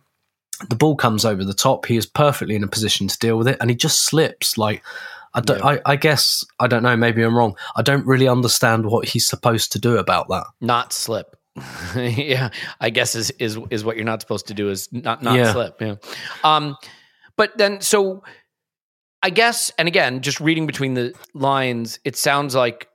The 0.68 0.76
ball 0.76 0.96
comes 0.96 1.24
over 1.24 1.44
the 1.44 1.54
top. 1.54 1.86
He 1.86 1.96
is 1.96 2.06
perfectly 2.06 2.54
in 2.56 2.64
a 2.64 2.68
position 2.68 3.06
to 3.08 3.18
deal 3.18 3.38
with 3.38 3.48
it, 3.48 3.56
and 3.60 3.70
he 3.70 3.76
just 3.76 4.04
slips. 4.04 4.58
Like 4.58 4.82
I 5.34 5.40
don't. 5.40 5.62
I, 5.64 5.80
I 5.86 5.96
guess 5.96 6.44
I 6.58 6.66
don't 6.66 6.82
know. 6.82 6.96
Maybe 6.96 7.22
I'm 7.22 7.36
wrong. 7.36 7.56
I 7.76 7.82
don't 7.82 8.06
really 8.06 8.26
understand 8.28 8.86
what 8.86 9.06
he's 9.08 9.26
supposed 9.26 9.72
to 9.72 9.78
do 9.78 9.96
about 9.98 10.28
that. 10.28 10.44
not 10.60 10.92
slip. 10.92 11.36
yeah, 11.96 12.50
I 12.80 12.90
guess 12.90 13.14
is 13.14 13.30
is 13.32 13.58
is 13.70 13.84
what 13.84 13.96
you're 13.96 14.04
not 14.04 14.20
supposed 14.20 14.46
to 14.48 14.54
do 14.54 14.68
is 14.70 14.88
not 14.92 15.22
not 15.22 15.36
Yeah. 15.36 15.52
slip. 15.52 15.80
Yeah. 15.80 15.94
Um, 16.44 16.76
but 17.36 17.56
then 17.58 17.80
so 17.80 18.22
I 19.22 19.30
guess, 19.30 19.72
and 19.78 19.88
again, 19.88 20.22
just 20.22 20.40
reading 20.40 20.66
between 20.66 20.94
the 20.94 21.12
lines, 21.34 21.98
it 22.04 22.16
sounds 22.16 22.54
like 22.54 22.88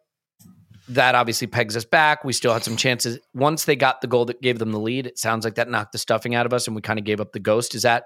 that 0.89 1.15
obviously 1.15 1.47
pegs 1.47 1.77
us 1.77 1.85
back. 1.85 2.23
We 2.23 2.33
still 2.33 2.53
had 2.53 2.63
some 2.63 2.75
chances. 2.75 3.19
Once 3.33 3.65
they 3.65 3.75
got 3.75 4.01
the 4.01 4.07
goal 4.07 4.25
that 4.25 4.41
gave 4.41 4.59
them 4.59 4.71
the 4.71 4.79
lead, 4.79 5.07
it 5.07 5.17
sounds 5.17 5.45
like 5.45 5.55
that 5.55 5.69
knocked 5.69 5.91
the 5.91 5.97
stuffing 5.97 6.35
out 6.35 6.45
of 6.45 6.53
us, 6.53 6.67
and 6.67 6.75
we 6.75 6.81
kind 6.81 6.99
of 6.99 7.05
gave 7.05 7.21
up 7.21 7.31
the 7.31 7.39
ghost. 7.39 7.75
Is 7.75 7.83
that 7.83 8.05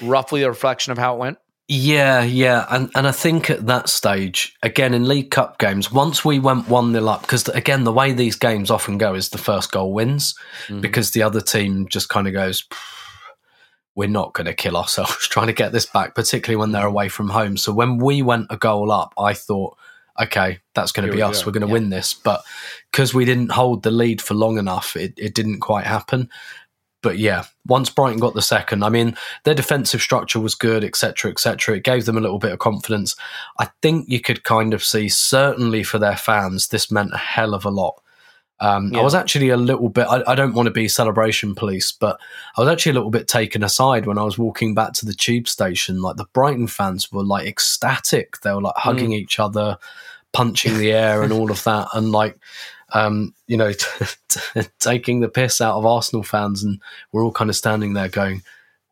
roughly 0.00 0.42
a 0.42 0.48
reflection 0.48 0.92
of 0.92 0.98
how 0.98 1.14
it 1.14 1.18
went? 1.18 1.38
Yeah, 1.68 2.22
yeah, 2.22 2.64
and 2.70 2.90
and 2.94 3.08
I 3.08 3.12
think 3.12 3.50
at 3.50 3.66
that 3.66 3.88
stage, 3.88 4.56
again 4.62 4.94
in 4.94 5.08
League 5.08 5.32
Cup 5.32 5.58
games, 5.58 5.90
once 5.90 6.24
we 6.24 6.38
went 6.38 6.68
one 6.68 6.92
nil 6.92 7.08
up, 7.08 7.22
because 7.22 7.48
again 7.48 7.82
the 7.82 7.92
way 7.92 8.12
these 8.12 8.36
games 8.36 8.70
often 8.70 8.98
go 8.98 9.14
is 9.14 9.30
the 9.30 9.38
first 9.38 9.72
goal 9.72 9.92
wins, 9.92 10.34
mm-hmm. 10.68 10.80
because 10.80 11.10
the 11.10 11.24
other 11.24 11.40
team 11.40 11.88
just 11.88 12.08
kind 12.08 12.28
of 12.28 12.34
goes, 12.34 12.68
we're 13.96 14.08
not 14.08 14.32
going 14.34 14.44
to 14.44 14.54
kill 14.54 14.76
ourselves 14.76 15.26
trying 15.28 15.48
to 15.48 15.52
get 15.52 15.72
this 15.72 15.86
back, 15.86 16.14
particularly 16.14 16.56
when 16.56 16.70
they're 16.70 16.86
away 16.86 17.08
from 17.08 17.30
home. 17.30 17.56
So 17.56 17.72
when 17.72 17.98
we 17.98 18.22
went 18.22 18.46
a 18.50 18.56
goal 18.56 18.92
up, 18.92 19.12
I 19.18 19.34
thought, 19.34 19.76
okay, 20.20 20.58
that's 20.74 20.92
going 20.92 21.08
to 21.08 21.14
be 21.14 21.22
us. 21.22 21.42
go. 21.42 21.46
We're 21.46 21.52
going 21.52 21.62
to 21.62 21.66
Yeah. 21.68 21.72
win 21.74 21.90
this. 21.90 22.14
But 22.14 22.42
because 22.90 23.12
we 23.14 23.24
didn't 23.24 23.50
hold 23.52 23.82
the 23.82 23.90
lead 23.90 24.20
for 24.22 24.34
long 24.34 24.58
enough, 24.58 24.96
it, 24.96 25.14
it 25.16 25.34
didn't 25.34 25.60
quite 25.60 25.86
happen. 25.86 26.28
But 27.02 27.18
yeah, 27.18 27.44
once 27.66 27.88
Brighton 27.90 28.18
got 28.18 28.34
the 28.34 28.42
second, 28.42 28.82
I 28.82 28.88
mean, 28.88 29.16
their 29.44 29.54
defensive 29.54 30.00
structure 30.00 30.40
was 30.40 30.54
good, 30.56 30.82
etc., 30.82 31.30
etc. 31.30 31.76
It 31.76 31.84
gave 31.84 32.04
them 32.04 32.16
a 32.16 32.20
little 32.20 32.38
bit 32.40 32.52
of 32.52 32.58
confidence. 32.58 33.14
I 33.58 33.68
think 33.82 34.08
you 34.08 34.20
could 34.20 34.42
kind 34.42 34.74
of 34.74 34.82
see, 34.82 35.08
certainly 35.08 35.84
for 35.84 35.98
their 35.98 36.16
fans, 36.16 36.68
this 36.68 36.90
meant 36.90 37.12
a 37.14 37.18
hell 37.18 37.54
of 37.54 37.64
a 37.64 37.70
lot. 37.70 38.02
Um, 38.58 38.94
I 38.96 39.02
was 39.02 39.14
actually 39.14 39.50
a 39.50 39.56
little 39.56 39.90
bit, 39.90 40.06
I, 40.08 40.22
I 40.26 40.34
don't 40.34 40.54
want 40.54 40.66
to 40.66 40.72
be 40.72 40.88
celebration 40.88 41.54
police, 41.54 41.92
but 41.92 42.18
I 42.56 42.60
was 42.62 42.70
actually 42.70 42.90
a 42.90 42.94
little 42.94 43.10
bit 43.10 43.28
taken 43.28 43.62
aside 43.62 44.06
when 44.06 44.16
I 44.16 44.22
was 44.22 44.38
walking 44.38 44.74
back 44.74 44.94
to 44.94 45.06
the 45.06 45.12
tube 45.12 45.46
station. 45.46 46.00
Like 46.00 46.16
the 46.16 46.24
Brighton 46.32 46.66
fans 46.66 47.12
were 47.12 47.24
like 47.24 47.46
ecstatic. 47.46 48.40
They 48.40 48.52
were 48.52 48.62
like 48.62 48.76
hugging 48.76 49.12
each 49.12 49.38
other, 49.38 49.76
punching 50.32 50.78
the 50.78 50.92
air, 50.92 51.22
and 51.22 51.32
all 51.32 51.50
of 51.50 51.62
that. 51.64 51.88
And 51.94 52.12
like, 52.12 52.38
um, 52.94 53.34
you 53.46 53.58
know, 53.58 53.72
taking 54.78 55.20
the 55.20 55.28
piss 55.28 55.60
out 55.60 55.76
of 55.76 55.84
Arsenal 55.84 56.22
fans. 56.22 56.64
And 56.64 56.80
we're 57.12 57.24
all 57.24 57.32
kind 57.32 57.50
of 57.50 57.56
standing 57.56 57.92
there 57.92 58.08
going, 58.08 58.42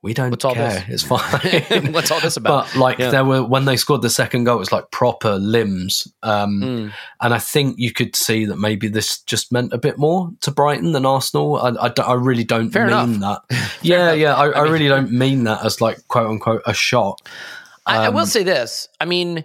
we 0.05 0.15
don't 0.15 0.31
What's 0.31 0.45
all 0.45 0.55
care. 0.55 0.85
this? 0.87 1.03
It's 1.03 1.03
fine. 1.03 1.93
What's 1.93 2.11
all 2.11 2.21
this 2.21 2.37
about? 2.37 2.67
But 2.73 2.77
like 2.79 2.99
Yeah. 2.99 3.11
there 3.11 3.25
were 3.25 3.43
when 3.43 3.65
they 3.65 3.77
scored 3.77 4.03
the 4.03 4.11
second 4.11 4.45
goal, 4.45 4.57
it 4.57 4.59
was 4.61 4.71
like 4.71 4.91
proper 4.93 5.37
limbs. 5.39 6.07
Um, 6.23 6.61
Mm. 6.63 6.93
and 7.23 7.35
I 7.35 7.39
think 7.39 7.77
you 7.79 7.91
could 7.91 8.15
see 8.15 8.45
that 8.45 8.57
maybe 8.59 8.87
this 8.89 9.21
just 9.23 9.51
meant 9.51 9.73
a 9.73 9.79
bit 9.79 9.99
more 9.99 10.31
to 10.43 10.51
Brighton 10.51 10.93
than 10.93 11.05
Arsenal. 11.07 11.57
I, 11.57 11.71
I, 11.89 11.93
I 12.03 12.15
really 12.15 12.45
don't 12.45 12.71
Fair 12.71 12.87
mean 12.87 13.21
that. 13.21 13.41
yeah, 13.83 14.13
yeah, 14.13 14.35
I, 14.35 14.53
I, 14.61 14.63
mean- 14.65 14.73
really 14.73 14.89
don't 14.89 15.11
mean 15.11 15.45
that 15.45 15.65
as 15.65 15.81
like 15.81 16.07
quote 16.09 16.29
unquote 16.29 16.63
a 16.67 16.75
shot. 16.75 17.21
I, 17.87 18.05
I 18.05 18.09
will 18.11 18.21
Um, 18.21 18.27
say 18.27 18.43
this. 18.45 18.89
I 19.01 19.07
mean, 19.07 19.45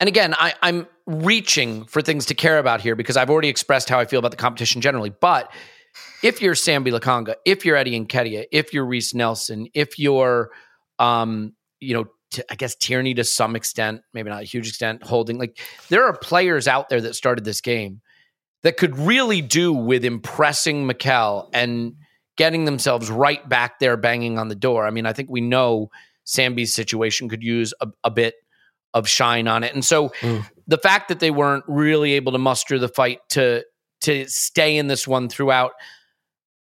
and 0.00 0.08
again, 0.08 0.34
I, 0.38 0.54
I'm 0.62 0.86
reaching 1.06 1.84
for 1.84 2.02
things 2.02 2.26
to 2.26 2.34
care 2.34 2.58
about 2.58 2.80
here 2.80 2.96
because 2.96 3.16
I've 3.16 3.30
already 3.30 3.48
expressed 3.48 3.88
how 3.88 3.98
I 3.98 4.06
feel 4.06 4.18
about 4.18 4.30
the 4.30 4.36
competition 4.36 4.80
generally. 4.80 5.10
But 5.10 5.50
if 6.26 6.42
you're 6.42 6.54
Sambi 6.54 6.88
Lokonga, 6.88 7.34
if 7.44 7.64
you're 7.64 7.76
Eddie 7.76 7.98
Nketiah, 8.00 8.46
if 8.52 8.72
you're 8.72 8.84
Reiss 8.84 9.14
Nelson, 9.14 9.68
if 9.74 9.98
you're, 9.98 10.50
um, 10.98 11.54
you 11.80 11.94
know, 11.94 12.04
t- 12.30 12.42
I 12.50 12.54
guess 12.56 12.74
Tierney 12.74 13.14
to 13.14 13.24
some 13.24 13.54
extent, 13.56 14.02
maybe 14.12 14.30
not 14.30 14.42
a 14.42 14.44
huge 14.44 14.68
extent, 14.68 15.02
holding 15.02 15.38
like 15.38 15.58
there 15.88 16.04
are 16.04 16.16
players 16.16 16.66
out 16.66 16.88
there 16.88 17.00
that 17.00 17.14
started 17.14 17.44
this 17.44 17.60
game 17.60 18.00
that 18.62 18.76
could 18.76 18.98
really 18.98 19.40
do 19.40 19.72
with 19.72 20.04
impressing 20.04 20.86
Mikel 20.86 21.48
and 21.52 21.94
getting 22.36 22.64
themselves 22.64 23.10
right 23.10 23.46
back 23.48 23.78
there 23.78 23.96
banging 23.96 24.38
on 24.38 24.48
the 24.48 24.54
door. 24.54 24.86
I 24.86 24.90
mean, 24.90 25.06
I 25.06 25.12
think 25.12 25.30
we 25.30 25.40
know 25.40 25.90
Sambi's 26.26 26.74
situation 26.74 27.28
could 27.28 27.42
use 27.42 27.72
a, 27.80 27.88
a 28.04 28.10
bit 28.10 28.34
of 28.94 29.08
shine 29.08 29.46
on 29.46 29.62
it. 29.62 29.74
And 29.74 29.84
so 29.84 30.08
Mm. 30.20 30.44
the 30.66 30.78
fact 30.78 31.08
that 31.08 31.20
they 31.20 31.30
weren't 31.30 31.64
really 31.68 32.14
able 32.14 32.32
to 32.32 32.38
muster 32.38 32.78
the 32.78 32.88
fight 32.88 33.20
to 33.30 33.64
to 34.02 34.26
stay 34.28 34.76
in 34.76 34.88
this 34.88 35.06
one 35.08 35.28
throughout, 35.28 35.72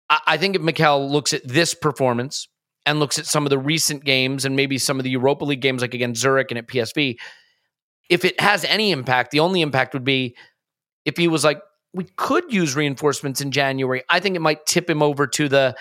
I, 0.09 0.37
think 0.37 0.55
if 0.55 0.61
Mikel 0.61 1.09
looks 1.09 1.33
at 1.33 1.47
this 1.47 1.73
performance 1.73 2.47
and 2.85 2.99
looks 2.99 3.17
at 3.17 3.25
some 3.25 3.45
of 3.45 3.49
the 3.49 3.57
recent 3.57 4.03
games 4.03 4.45
and 4.45 4.55
maybe 4.55 4.77
some 4.77 4.99
of 4.99 5.03
the 5.03 5.09
Europa 5.09 5.45
League 5.45 5.61
games 5.61 5.81
like 5.81 5.93
against 5.93 6.21
Zurich 6.21 6.51
and 6.51 6.57
at 6.57 6.67
PSV, 6.67 7.15
if 8.09 8.25
it 8.25 8.39
has 8.39 8.65
any 8.65 8.91
impact, 8.91 9.31
the 9.31 9.39
only 9.39 9.61
impact 9.61 9.93
would 9.93 10.03
be 10.03 10.35
if 11.05 11.17
he 11.17 11.27
was 11.27 11.43
like, 11.43 11.61
we 11.93 12.05
could 12.15 12.51
use 12.51 12.75
reinforcements 12.75 13.41
in 13.41 13.51
January. 13.51 14.03
I 14.09 14.19
think 14.19 14.35
it 14.35 14.41
might 14.41 14.65
tip 14.65 14.89
him 14.89 15.01
over 15.01 15.27
to 15.27 15.47
the 15.47 15.75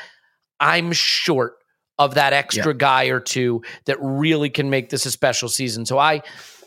I'm 0.61 0.93
short 0.93 1.55
of 1.99 2.15
that 2.15 2.33
extra 2.33 2.75
guy 2.75 3.07
or 3.07 3.21
two 3.21 3.63
that 3.87 3.97
really 4.01 4.51
can 4.51 4.71
make 4.71 4.91
this 4.91 5.07
a 5.07 5.11
special 5.11 5.49
season. 5.49 5.87
So 5.87 5.99
I 5.99 6.23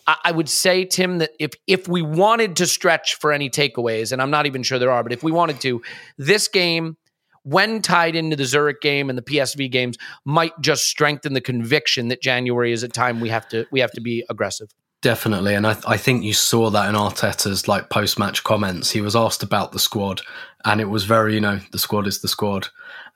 I 0.08 0.18
I 0.26 0.32
would 0.32 0.50
say, 0.50 0.86
Tim, 0.86 1.20
that 1.20 1.32
if 1.39 1.52
if 1.68 1.88
we 1.88 2.02
wanted 2.02 2.56
to 2.58 2.68
stretch 2.68 3.15
for 3.15 3.32
any 3.32 3.50
takeaways, 3.50 4.12
and 4.12 4.22
I'm 4.22 4.32
not 4.32 4.46
even 4.46 4.63
sure 4.63 4.80
there 4.80 4.91
are, 4.91 5.04
but 5.04 5.13
if 5.13 5.24
we 5.24 5.32
wanted 5.32 5.62
to, 5.62 5.82
this 6.18 6.48
game, 6.48 6.98
when 7.45 7.81
tied 7.81 8.15
into 8.15 8.36
the 8.36 8.45
Zurich 8.45 8.81
game 8.81 9.10
and 9.10 9.17
the 9.17 9.21
PSV 9.21 9.71
games, 9.71 9.97
might 10.25 10.60
just 10.60 10.86
strengthen 10.86 11.34
the 11.34 11.41
conviction 11.41 12.08
that 12.10 12.21
January 12.21 12.71
is 12.71 12.84
a 12.84 12.88
time 12.88 13.21
we 13.21 13.29
have 13.29 13.47
to 13.49 13.65
we 13.71 13.79
have 13.79 13.91
to 13.91 14.01
be 14.01 14.25
aggressive. 14.29 14.69
Definitely, 15.01 15.53
and 15.53 15.67
I, 15.67 15.77
I 15.86 15.97
think 15.97 16.23
you 16.23 16.34
saw 16.34 16.71
that 16.71 16.89
in 16.89 16.95
Arteta's 16.95 17.67
like 17.67 17.89
post 17.91 18.17
match 18.17 18.43
comments. 18.43 18.89
He 18.91 19.01
was 19.01 19.15
asked 19.15 19.43
about 19.43 19.71
the 19.71 19.79
squad, 19.79 20.21
and 20.65 20.81
it 20.81 20.89
was 20.89 21.05
very, 21.05 21.36
you 21.36 21.41
know, 21.41 21.60
the 21.71 21.77
squad 21.77 22.08
is 22.08 22.21
the 22.21 22.27
squad, 22.27 22.69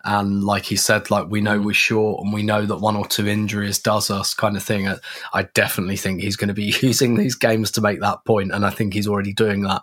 and 0.06 0.44
like 0.46 0.64
he 0.64 0.78
said, 0.78 1.12
like 1.12 1.30
we 1.30 1.42
know 1.42 1.60
we're 1.60 1.74
short, 1.74 2.24
and 2.24 2.32
we 2.34 2.42
know 2.42 2.66
that 2.66 2.78
one 2.78 2.96
or 2.96 3.06
two 3.06 3.28
injuries 3.28 3.80
does 3.80 4.10
us, 4.10 4.34
kind 4.34 4.56
of 4.56 4.64
thing. 4.64 4.88
I, 5.34 5.44
definitely 5.54 5.98
think 5.98 6.22
he's 6.22 6.38
going 6.38 6.48
to 6.48 6.54
be 6.54 6.74
using 6.82 7.16
these 7.16 7.36
games 7.36 7.72
to 7.72 7.82
make 7.82 8.00
that 8.00 8.24
point, 8.24 8.54
and 8.54 8.66
I 8.66 8.70
think 8.70 8.94
he's 8.94 9.08
already 9.08 9.34
doing 9.34 9.64
that, 9.64 9.82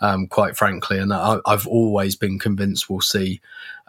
um, 0.00 0.26
quite 0.26 0.56
frankly. 0.56 0.98
And 0.98 1.12
I, 1.12 1.38
I've 1.46 1.66
always 1.66 2.16
been 2.16 2.38
convinced 2.38 2.90
we'll 2.90 3.00
see 3.00 3.40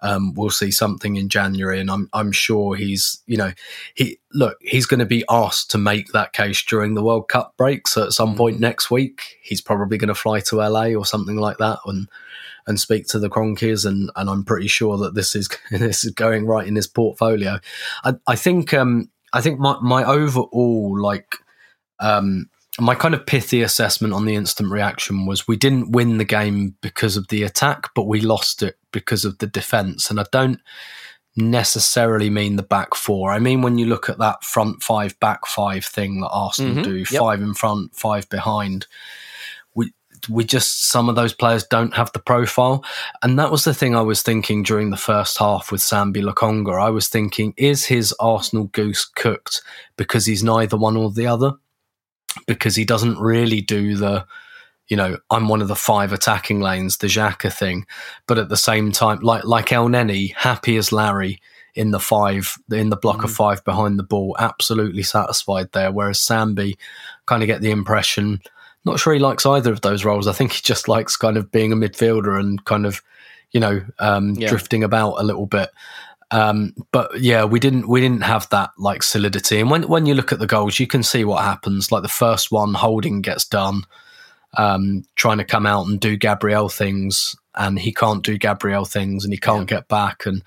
um, 0.04 0.34
we'll 0.34 0.50
see 0.52 0.70
something 0.70 1.16
in 1.16 1.30
January, 1.30 1.80
and 1.80 1.90
I'm 1.90 2.10
I'm 2.14 2.32
sure 2.32 2.76
he's 2.76 3.24
you 3.26 3.38
know 3.38 3.54
he 3.96 4.20
look 4.34 4.58
he's 4.62 4.86
going 4.86 5.00
to 5.00 5.06
be 5.06 5.24
asked 5.30 5.72
to 5.72 5.78
make 5.78 6.12
that 6.12 6.34
case 6.34 6.62
during 6.64 6.94
the 6.94 7.04
World 7.04 7.30
Cup 7.30 7.56
break. 7.58 7.88
So 7.88 8.04
at 8.04 8.12
some 8.12 8.36
point 8.36 8.60
next 8.60 8.92
week, 8.92 9.40
he's 9.42 9.62
probably 9.62 9.98
going 9.98 10.10
to 10.10 10.16
fly 10.16 10.42
to 10.42 10.58
LA 10.58 10.88
or 10.90 11.06
something 11.06 11.38
like 11.38 11.58
that 11.58 11.80
and 11.86 12.08
and 12.68 12.80
speak 12.80 13.08
to 13.08 13.20
the 13.20 13.30
Kroenkes, 13.30 13.86
and 13.86 14.10
and 14.16 14.30
I'm 14.30 14.44
pretty 14.44 14.68
sure 14.68 14.98
that 14.98 15.16
this 15.16 15.36
is 15.36 15.50
this 15.72 16.04
is 16.06 16.12
going 16.12 16.46
right 16.46 16.68
in 16.68 16.76
his 16.76 16.88
portfolio. 16.88 17.60
I 18.04 18.14
I 18.28 18.36
think 18.36 18.74
um 18.74 19.10
I 19.34 19.42
think 19.42 19.60
my 19.60 19.78
my 19.82 20.04
overall 20.04 21.00
like 21.00 21.36
um 22.00 22.50
my 22.80 22.96
kind 22.96 23.14
of 23.14 23.26
pithy 23.28 23.62
assessment 23.62 24.14
on 24.16 24.26
the 24.26 24.34
instant 24.34 24.72
reaction 24.72 25.28
was 25.28 25.48
we 25.48 25.56
didn't 25.56 25.92
win 25.92 26.18
the 26.18 26.26
game 26.26 26.76
because 26.82 27.16
of 27.18 27.28
the 27.28 27.44
attack, 27.44 27.90
but 27.94 28.08
we 28.08 28.20
lost 28.20 28.64
it 28.64 28.78
because 28.92 29.26
of 29.26 29.38
the 29.38 29.46
defense. 29.46 30.10
And 30.10 30.20
I 30.20 30.26
don't 30.32 30.60
necessarily 31.36 32.30
mean 32.30 32.56
the 32.56 32.64
back 32.64 32.96
four. 32.96 33.32
I 33.32 33.40
mean, 33.40 33.62
when 33.62 33.78
you 33.78 33.86
look 33.86 34.10
at 34.10 34.20
that 34.20 34.44
front 34.44 34.84
five, 34.84 35.20
back 35.20 35.46
five 35.46 35.86
thing 35.86 36.22
that 36.22 36.30
Arsenal 36.30 36.76
Mhm. 36.78 36.84
do, 36.84 36.96
Yep. 36.98 37.20
five 37.20 37.42
in 37.42 37.54
front, 37.54 37.96
five 37.96 38.30
behind, 38.30 38.88
we, 40.30 40.44
just, 40.44 40.90
some 40.90 41.10
of 41.10 41.16
those 41.16 41.34
players 41.34 41.66
don't 41.66 41.96
have 41.96 42.12
the 42.14 42.20
profile. 42.20 42.84
And 43.22 43.38
that 43.40 43.52
was 43.52 43.64
the 43.64 43.74
thing 43.74 43.96
I 43.96 44.02
was 44.02 44.22
thinking 44.22 44.64
during 44.64 44.90
the 44.90 44.98
first 44.98 45.38
half 45.38 45.72
with 45.72 45.82
Sambi 45.82 46.24
Lokonga. 46.24 46.82
I 46.82 46.90
was 46.90 47.08
thinking, 47.08 47.54
is 47.58 47.86
his 47.86 48.14
Arsenal 48.20 48.66
goose 48.66 49.06
cooked 49.06 49.62
because 49.98 50.26
he's 50.26 50.44
neither 50.44 50.78
one 50.78 50.98
or 50.98 51.12
the 51.12 51.28
other? 51.28 51.54
because 52.48 52.76
he 52.76 52.86
doesn't 52.86 53.20
really 53.20 53.62
do 53.62 53.96
the, 53.96 54.26
you 54.88 54.98
know, 54.98 55.18
I'm 55.30 55.48
one 55.48 55.62
of 55.62 55.68
the 55.68 55.76
five 55.76 56.14
attacking 56.14 56.62
lanes, 56.62 56.98
the 56.98 57.08
Xhaka 57.08 57.52
thing. 57.52 57.86
But 58.28 58.38
at 58.38 58.50
the 58.50 58.58
same 58.58 58.92
time, 58.92 59.20
like 59.20 59.44
like 59.44 59.68
Elneny, 59.68 60.34
happy 60.36 60.78
as 60.78 60.92
Larry 60.92 61.40
in 61.76 61.92
the 61.92 62.00
five, 62.00 62.56
in 62.72 62.90
the 62.90 62.98
block 62.98 63.24
of 63.24 63.32
mm. 63.32 63.36
five 63.36 63.64
behind 63.64 63.98
the 63.98 64.04
ball, 64.04 64.36
absolutely 64.40 65.04
satisfied 65.04 65.72
there. 65.72 65.92
Whereas 65.92 66.20
Sambi, 66.20 66.78
kind 67.26 67.42
of 67.42 67.48
get 67.48 67.62
the 67.62 67.72
impression, 67.72 68.42
not 68.86 69.00
sure 69.00 69.14
he 69.14 69.20
likes 69.20 69.46
either 69.46 69.72
of 69.72 69.82
those 69.82 70.04
roles. 70.06 70.28
I 70.28 70.34
think 70.34 70.52
he 70.54 70.62
just 70.62 70.88
likes 70.88 71.16
kind 71.16 71.38
of 71.38 71.52
being 71.52 71.72
a 71.72 71.76
midfielder 71.76 72.40
and 72.40 72.64
kind 72.66 72.86
of, 72.86 73.02
you 73.52 73.60
know, 73.60 73.82
um, 74.00 74.34
Yeah. 74.34 74.50
drifting 74.50 74.84
about 74.84 75.16
a 75.20 75.24
little 75.24 75.46
bit. 75.46 75.70
Um, 76.32 76.74
but 76.92 77.20
yeah, 77.22 77.44
we 77.46 77.60
didn't 77.60 77.88
we 77.88 78.02
didn't 78.02 78.24
have 78.24 78.50
that 78.50 78.72
like 78.80 79.04
solidity. 79.04 79.60
And 79.60 79.70
when 79.70 79.84
when 79.88 80.06
you 80.08 80.16
look 80.16 80.32
at 80.32 80.40
the 80.40 80.48
goals, 80.48 80.80
you 80.80 80.88
can 80.88 81.04
see 81.04 81.24
what 81.24 81.44
happens. 81.44 81.92
Like 81.92 82.02
the 82.02 82.10
first 82.10 82.52
one, 82.52 82.74
Holding 82.74 83.22
gets 83.22 83.46
done, 83.46 83.84
um, 84.58 85.04
trying 85.16 85.38
to 85.38 85.44
come 85.44 85.68
out 85.68 85.86
and 85.86 86.00
do 86.00 86.18
Gabriel 86.18 86.70
things, 86.70 87.36
and 87.54 87.78
he 87.78 87.94
can't 87.94 88.24
do 88.24 88.38
Gabriel 88.40 88.86
things, 88.86 89.24
and 89.24 89.32
he 89.32 89.38
can't 89.40 89.68
get 89.68 89.88
back. 89.88 90.26
And 90.26 90.42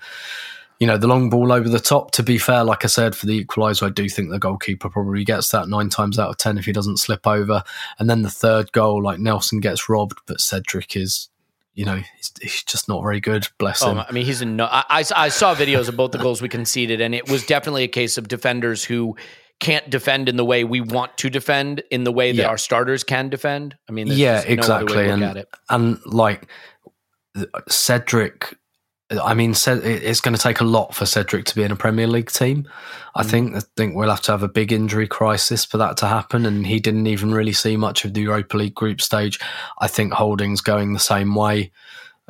you 0.79 0.87
know 0.87 0.97
the 0.97 1.07
long 1.07 1.29
ball 1.29 1.51
over 1.51 1.67
the 1.69 1.79
top. 1.79 2.11
To 2.11 2.23
be 2.23 2.37
fair, 2.37 2.63
like 2.63 2.83
I 2.83 2.87
said, 2.87 3.15
for 3.15 3.25
the 3.25 3.43
equaliser, 3.43 3.87
I 3.87 3.89
do 3.89 4.07
think 4.09 4.29
the 4.29 4.39
goalkeeper 4.39 4.89
probably 4.89 5.23
gets 5.23 5.49
that 5.49 5.69
nine 5.69 5.89
times 5.89 6.19
out 6.19 6.29
of 6.29 6.37
ten 6.37 6.57
if 6.57 6.65
he 6.65 6.71
doesn't 6.71 6.97
slip 6.97 7.25
over. 7.25 7.63
And 7.99 8.09
then 8.09 8.21
the 8.21 8.29
third 8.29 8.71
goal, 8.71 9.01
like 9.01 9.19
Nelson 9.19 9.59
gets 9.59 9.89
robbed, 9.89 10.19
but 10.25 10.41
Cedric 10.41 10.95
is. 10.95 11.29
You 11.73 11.85
know, 11.85 12.01
he's, 12.15 12.33
he's 12.41 12.63
just 12.63 12.89
not 12.89 13.03
very 13.03 13.19
good. 13.19 13.47
Bless 13.59 13.83
oh, 13.83 13.91
him. 13.91 13.97
Oh, 13.99 14.05
I 14.09 14.11
mean, 14.11 14.25
he's 14.25 14.41
a 14.41 14.45
no. 14.45 14.65
I, 14.65 14.83
I, 14.89 15.03
I 15.15 15.29
saw 15.29 15.53
videos 15.53 15.87
of 15.87 15.95
both 15.95 16.09
the 16.09 16.17
goals 16.17 16.41
we 16.41 16.49
conceded, 16.49 17.01
and 17.01 17.13
it 17.13 17.29
was 17.29 17.45
definitely 17.45 17.83
a 17.83 17.87
case 17.87 18.17
of 18.17 18.27
defenders 18.27 18.83
who 18.83 19.15
can't 19.59 19.87
defend 19.87 20.27
in 20.27 20.37
the 20.37 20.45
way 20.45 20.63
we 20.63 20.81
want 20.81 21.15
to 21.17 21.29
defend, 21.29 21.83
in 21.91 22.03
the 22.03 22.11
way 22.11 22.31
that 22.31 22.41
Yeah. 22.41 22.47
our 22.47 22.57
starters 22.57 23.03
can 23.03 23.29
defend. 23.29 23.75
I 23.87 23.91
mean, 23.91 24.07
yeah, 24.07 24.37
just 24.37 24.47
no 24.47 24.53
exactly. 24.53 25.07
and, 25.07 25.23
it. 25.37 25.47
and 25.69 25.99
like 26.05 26.47
Cedric, 27.67 28.57
I 29.09 29.33
mean, 29.33 29.51
it's 29.51 30.19
going 30.21 30.35
to 30.35 30.41
take 30.41 30.59
a 30.59 30.65
lot 30.65 30.93
for 30.93 31.05
Cedric 31.05 31.45
to 31.45 31.55
be 31.55 31.63
in 31.63 31.71
a 31.71 31.77
Premier 31.77 32.07
League 32.07 32.29
team. 32.29 32.67
I 33.15 33.23
Mm. 33.23 33.29
think 33.29 33.55
I 33.55 33.61
think 33.77 33.95
we'll 33.95 34.09
have 34.09 34.21
to 34.23 34.31
have 34.33 34.43
a 34.43 34.49
big 34.49 34.73
injury 34.73 35.07
crisis 35.07 35.63
for 35.63 35.77
that 35.77 35.95
to 35.97 36.07
happen. 36.07 36.45
And 36.45 36.67
he 36.67 36.79
didn't 36.79 37.07
even 37.07 37.33
really 37.33 37.53
see 37.53 37.77
much 37.77 38.03
of 38.03 38.13
the 38.13 38.21
Europa 38.21 38.57
League 38.57 38.75
group 38.75 38.99
stage. 39.01 39.39
I 39.79 39.87
think 39.87 40.11
Holding's 40.11 40.61
going 40.61 40.93
the 40.93 40.99
same 40.99 41.35
way. 41.35 41.71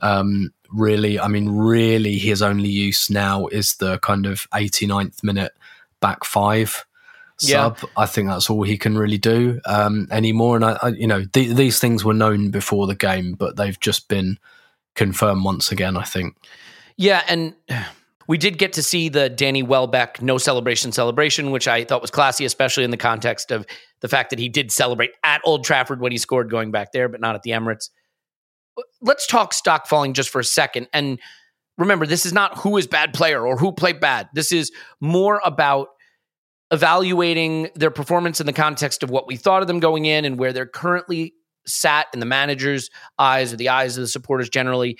Um, 0.03 0.53
really, 0.71 1.19
I 1.19 1.27
mean, 1.27 1.49
really, 1.49 2.17
his 2.19 2.41
only 2.43 2.69
use 2.69 3.09
now 3.09 3.47
is 3.47 3.75
the 3.77 3.97
kind 3.99 4.27
of 4.27 4.47
89th 4.53 5.23
minute 5.23 5.53
back 5.99 6.23
five 6.23 6.85
sub. 7.39 7.77
Yeah. 7.81 7.89
I 7.97 8.05
think 8.05 8.27
that's 8.27 8.49
all 8.51 8.61
he 8.63 8.77
can 8.77 8.97
really 8.97 9.17
do 9.17 9.59
um, 9.65 10.07
anymore. 10.11 10.55
And 10.55 10.65
I, 10.65 10.77
I 10.83 10.87
you 10.89 11.07
know, 11.07 11.25
th- 11.25 11.55
these 11.55 11.79
things 11.79 12.05
were 12.05 12.13
known 12.13 12.51
before 12.51 12.85
the 12.85 12.95
game, 12.95 13.33
but 13.33 13.55
they've 13.55 13.79
just 13.79 14.07
been 14.07 14.37
confirmed 14.97 15.45
once 15.45 15.71
again. 15.71 15.95
I 15.95 16.03
think. 16.03 16.36
Yeah, 16.97 17.23
and 17.27 17.55
we 18.27 18.38
did 18.38 18.57
get 18.57 18.73
to 18.73 18.83
see 18.83 19.07
the 19.07 19.29
Danny 19.29 19.63
Welbeck 19.63 20.21
no 20.21 20.38
celebration 20.38 20.91
celebration, 20.91 21.51
which 21.51 21.67
I 21.67 21.86
thought 21.86 22.01
was 22.01 22.12
classy, 22.12 22.43
especially 22.43 22.83
in 22.83 22.91
the 22.91 22.97
context 22.97 23.51
of 23.51 23.65
the 24.01 24.07
fact 24.07 24.29
that 24.31 24.39
he 24.39 24.49
did 24.49 24.71
celebrate 24.71 25.12
at 25.23 25.41
Old 25.45 25.63
Trafford 25.63 26.01
when 26.01 26.12
he 26.12 26.17
scored 26.17 26.49
going 26.49 26.71
back 26.71 26.91
there, 26.91 27.07
but 27.07 27.21
not 27.21 27.36
at 27.36 27.43
the 27.43 27.51
Emirates. 27.51 27.89
Let's 29.01 29.25
talk 29.25 29.53
stock 29.53 29.88
falling 29.88 30.13
just 30.13 30.29
for 30.29 30.39
a 30.39 30.43
second. 30.43 30.88
And 30.93 31.19
remember, 31.77 32.05
this 32.05 32.25
is 32.25 32.33
not 32.33 32.57
who 32.57 32.77
is 32.77 32.86
bad 32.86 33.13
player 33.13 33.47
or 33.47 33.57
who 33.57 33.71
played 33.71 33.99
bad. 33.99 34.29
This 34.33 34.51
is 34.51 34.71
more 34.99 35.41
about 35.45 35.88
evaluating 36.69 37.69
their 37.75 37.91
performance 37.91 38.39
in 38.41 38.45
the 38.45 38.53
context 38.53 39.01
of 39.01 39.10
what 39.10 39.25
we 39.25 39.38
thought 39.38 39.62
of 39.62 39.67
them 39.67 39.79
going 39.79 40.05
in 40.05 40.25
and 40.25 40.38
where 40.38 40.51
they're 40.51 40.65
currently 40.65 41.33
sat 41.67 42.08
in 42.13 42.19
the 42.19 42.25
manager's 42.25 42.89
eyes 43.19 43.53
or 43.53 43.58
the 43.58 43.69
eyes 43.69 43.97
of 43.97 44.01
the 44.01 44.08
supporters 44.08 44.49
generally. 44.49 44.97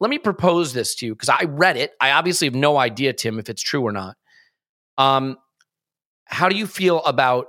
Let 0.00 0.10
me 0.10 0.18
propose 0.18 0.72
this 0.72 0.94
to 0.96 1.06
you 1.06 1.14
because 1.14 1.28
I 1.28 1.44
read 1.44 1.76
it. 1.76 1.92
I 2.00 2.12
obviously 2.12 2.46
have 2.46 2.54
no 2.54 2.76
idea, 2.76 3.12
Tim, 3.12 3.38
if 3.38 3.48
it's 3.48 3.62
true 3.62 3.82
or 3.82 3.92
not. 3.92 4.16
Um, 4.98 5.36
how 6.26 6.48
do 6.48 6.56
you 6.56 6.66
feel 6.66 7.02
about 7.04 7.46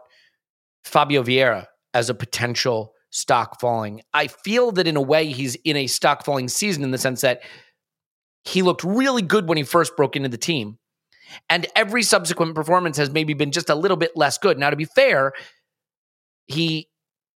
Fabio 0.84 1.24
Vieira 1.24 1.68
as 1.94 2.10
a 2.10 2.14
potential 2.14 2.94
stock 3.10 3.60
falling? 3.60 4.02
I 4.14 4.28
feel 4.28 4.72
that 4.74 4.88
in 4.88 4.96
a 4.96 5.02
way 5.02 5.28
he's 5.28 5.56
in 5.64 5.78
a 5.78 5.88
stock 5.88 6.24
falling 6.26 6.48
season 6.48 6.84
in 6.84 6.92
the 6.92 6.98
sense 6.98 7.22
that 7.22 7.42
he 8.44 8.62
looked 8.62 8.84
really 8.84 9.22
good 9.22 9.48
when 9.48 9.58
he 9.58 9.64
first 9.64 9.96
broke 9.96 10.16
into 10.16 10.30
the 10.30 10.38
team. 10.38 10.78
And 11.50 11.66
every 11.76 12.04
subsequent 12.04 12.56
performance 12.56 12.98
has 12.98 13.10
maybe 13.10 13.34
been 13.34 13.52
just 13.52 13.70
a 13.70 13.76
little 13.76 13.98
bit 13.98 14.12
less 14.16 14.38
good. 14.38 14.60
Now, 14.60 14.70
to 14.70 14.76
be 14.76 14.86
fair, 14.86 15.34
he 16.46 16.90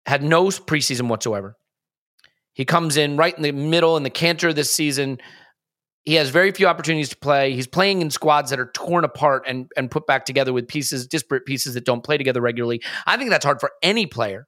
had 0.06 0.22
no 0.22 0.46
preseason 0.46 1.08
whatsoever. 1.08 1.56
He 2.54 2.64
comes 2.64 2.96
in 2.96 3.16
right 3.16 3.36
in 3.36 3.42
the 3.42 3.52
middle 3.52 3.96
in 3.96 4.02
the 4.02 4.10
canter 4.10 4.52
this 4.52 4.70
season. 4.70 5.18
He 6.04 6.14
has 6.14 6.30
very 6.30 6.52
few 6.52 6.68
opportunities 6.68 7.08
to 7.10 7.16
play. 7.16 7.52
He's 7.52 7.66
playing 7.66 8.00
in 8.00 8.10
squads 8.10 8.50
that 8.50 8.60
are 8.60 8.70
torn 8.72 9.04
apart 9.04 9.44
and, 9.46 9.70
and 9.76 9.90
put 9.90 10.06
back 10.06 10.24
together 10.24 10.52
with 10.52 10.68
pieces, 10.68 11.06
disparate 11.06 11.44
pieces 11.44 11.74
that 11.74 11.84
don't 11.84 12.04
play 12.04 12.16
together 12.16 12.40
regularly. 12.40 12.80
I 13.06 13.16
think 13.16 13.30
that's 13.30 13.44
hard 13.44 13.60
for 13.60 13.72
any 13.82 14.06
player, 14.06 14.46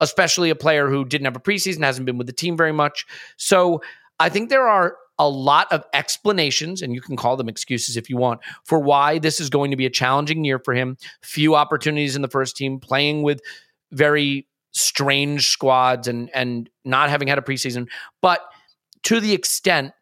especially 0.00 0.48
a 0.48 0.54
player 0.54 0.88
who 0.88 1.04
didn't 1.04 1.24
have 1.24 1.36
a 1.36 1.40
preseason, 1.40 1.82
hasn't 1.82 2.06
been 2.06 2.16
with 2.16 2.28
the 2.28 2.32
team 2.32 2.56
very 2.56 2.72
much. 2.72 3.04
So 3.36 3.82
I 4.20 4.28
think 4.28 4.48
there 4.48 4.68
are 4.68 4.96
a 5.18 5.28
lot 5.28 5.70
of 5.72 5.84
explanations, 5.92 6.82
and 6.82 6.94
you 6.94 7.00
can 7.00 7.16
call 7.16 7.36
them 7.36 7.48
excuses 7.48 7.96
if 7.96 8.08
you 8.08 8.16
want, 8.16 8.40
for 8.64 8.78
why 8.78 9.18
this 9.18 9.40
is 9.40 9.50
going 9.50 9.72
to 9.72 9.76
be 9.76 9.86
a 9.86 9.90
challenging 9.90 10.44
year 10.44 10.58
for 10.58 10.72
him. 10.72 10.96
Few 11.22 11.56
opportunities 11.56 12.16
in 12.16 12.22
the 12.22 12.28
first 12.28 12.56
team, 12.56 12.78
playing 12.78 13.22
with 13.22 13.40
very 13.92 14.46
strange 14.76 15.48
squads 15.48 16.06
and 16.06 16.30
and 16.34 16.68
not 16.84 17.10
having 17.10 17.28
had 17.28 17.38
a 17.38 17.42
preseason. 17.42 17.88
But 18.20 18.40
to 19.04 19.20
the 19.20 19.32
extent 19.32 19.92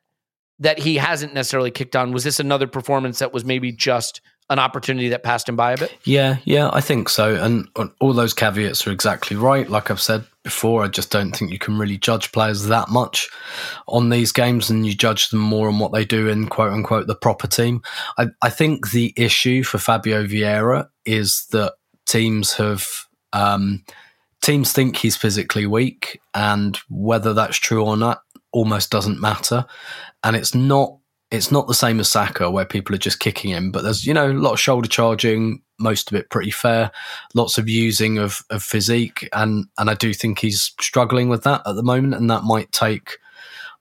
that 0.59 0.79
he 0.79 0.97
hasn't 0.97 1.35
necessarily 1.35 1.71
kicked 1.71 1.97
on, 1.97 2.13
was 2.13 2.25
this 2.25 2.41
another 2.41 2.67
performance 2.67 3.19
that 3.19 3.33
was 3.33 3.45
maybe 3.45 3.73
just 3.73 4.21
an 4.51 4.59
opportunity 4.59 5.09
that 5.09 5.23
passed 5.23 5.49
him 5.49 5.57
by 5.57 5.73
a 5.73 5.77
bit? 5.77 5.97
Yeah, 6.05 6.37
yeah, 6.45 6.71
I 6.73 6.81
think 6.81 7.09
so. 7.09 7.35
And 7.37 7.69
all 8.01 8.13
those 8.13 8.35
caveats 8.35 8.87
are 8.87 8.93
exactly 8.93 9.37
right. 9.37 9.69
Like 9.69 9.91
I've 9.91 10.01
said 10.01 10.25
before, 10.43 10.85
I 10.85 10.89
just 10.89 11.11
don't 11.11 11.33
think 11.33 11.51
you 11.51 11.59
can 11.59 11.79
really 11.79 11.97
judge 11.97 12.31
players 12.31 12.67
that 12.67 12.91
much 12.91 13.31
on 13.89 14.11
these 14.11 14.33
games 14.33 14.69
and 14.69 14.87
you 14.87 14.95
judge 14.95 15.31
them 15.31 15.41
more 15.41 15.69
on 15.69 15.79
what 15.79 15.93
they 15.93 16.05
do 16.05 16.29
in 16.29 16.49
quote 16.49 16.73
unquote 16.73 17.07
the 17.07 17.15
proper 17.15 17.47
team. 17.47 17.83
I, 18.19 18.27
I 18.43 18.51
think 18.51 18.91
the 18.91 19.15
issue 19.17 19.63
for 19.63 19.79
Fabio 19.79 20.27
Vieira 20.27 20.89
is 21.05 21.47
that 21.53 21.75
teams 22.07 22.55
have. 22.55 22.87
Um, 23.33 23.83
teams 24.45 24.73
think 24.73 24.97
he's 24.97 25.17
physically 25.17 25.67
weak, 25.67 26.21
and 26.35 26.79
whether 26.89 27.35
that's 27.35 27.57
true 27.57 27.85
or 27.85 27.97
not 27.97 28.23
almost 28.53 28.91
doesn't 28.91 29.21
matter. 29.21 29.65
And 30.23 30.37
it's 30.37 30.55
not 30.55 30.99
it's 31.31 31.51
not 31.51 31.67
the 31.67 31.75
same 31.75 31.99
as 31.99 32.09
Saka 32.09 32.49
where 32.51 32.65
people 32.65 32.95
are 32.95 32.99
just 32.99 33.19
kicking 33.19 33.51
him, 33.51 33.73
but 33.73 33.83
there's, 33.83 34.07
you 34.07 34.15
know, 34.15 34.31
a 34.31 34.33
lot 34.33 34.53
of 34.53 34.61
shoulder 34.61 34.89
charging, 34.89 35.63
most 35.81 36.13
of 36.13 36.17
it 36.17 36.31
pretty 36.31 36.53
fair, 36.53 36.93
lots 37.35 37.59
of 37.59 37.69
using 37.69 38.19
of, 38.19 38.43
of 38.51 38.63
physique. 38.63 39.29
And, 39.33 39.67
and 39.77 39.91
I 39.91 39.95
do 39.95 40.15
think 40.15 40.39
he's 40.39 40.73
struggling 40.81 41.29
with 41.29 41.43
that 41.43 41.63
at 41.67 41.75
the 41.75 41.83
moment. 41.83 42.15
And 42.15 42.31
that 42.31 42.45
might 42.45 42.71
take, 42.71 43.19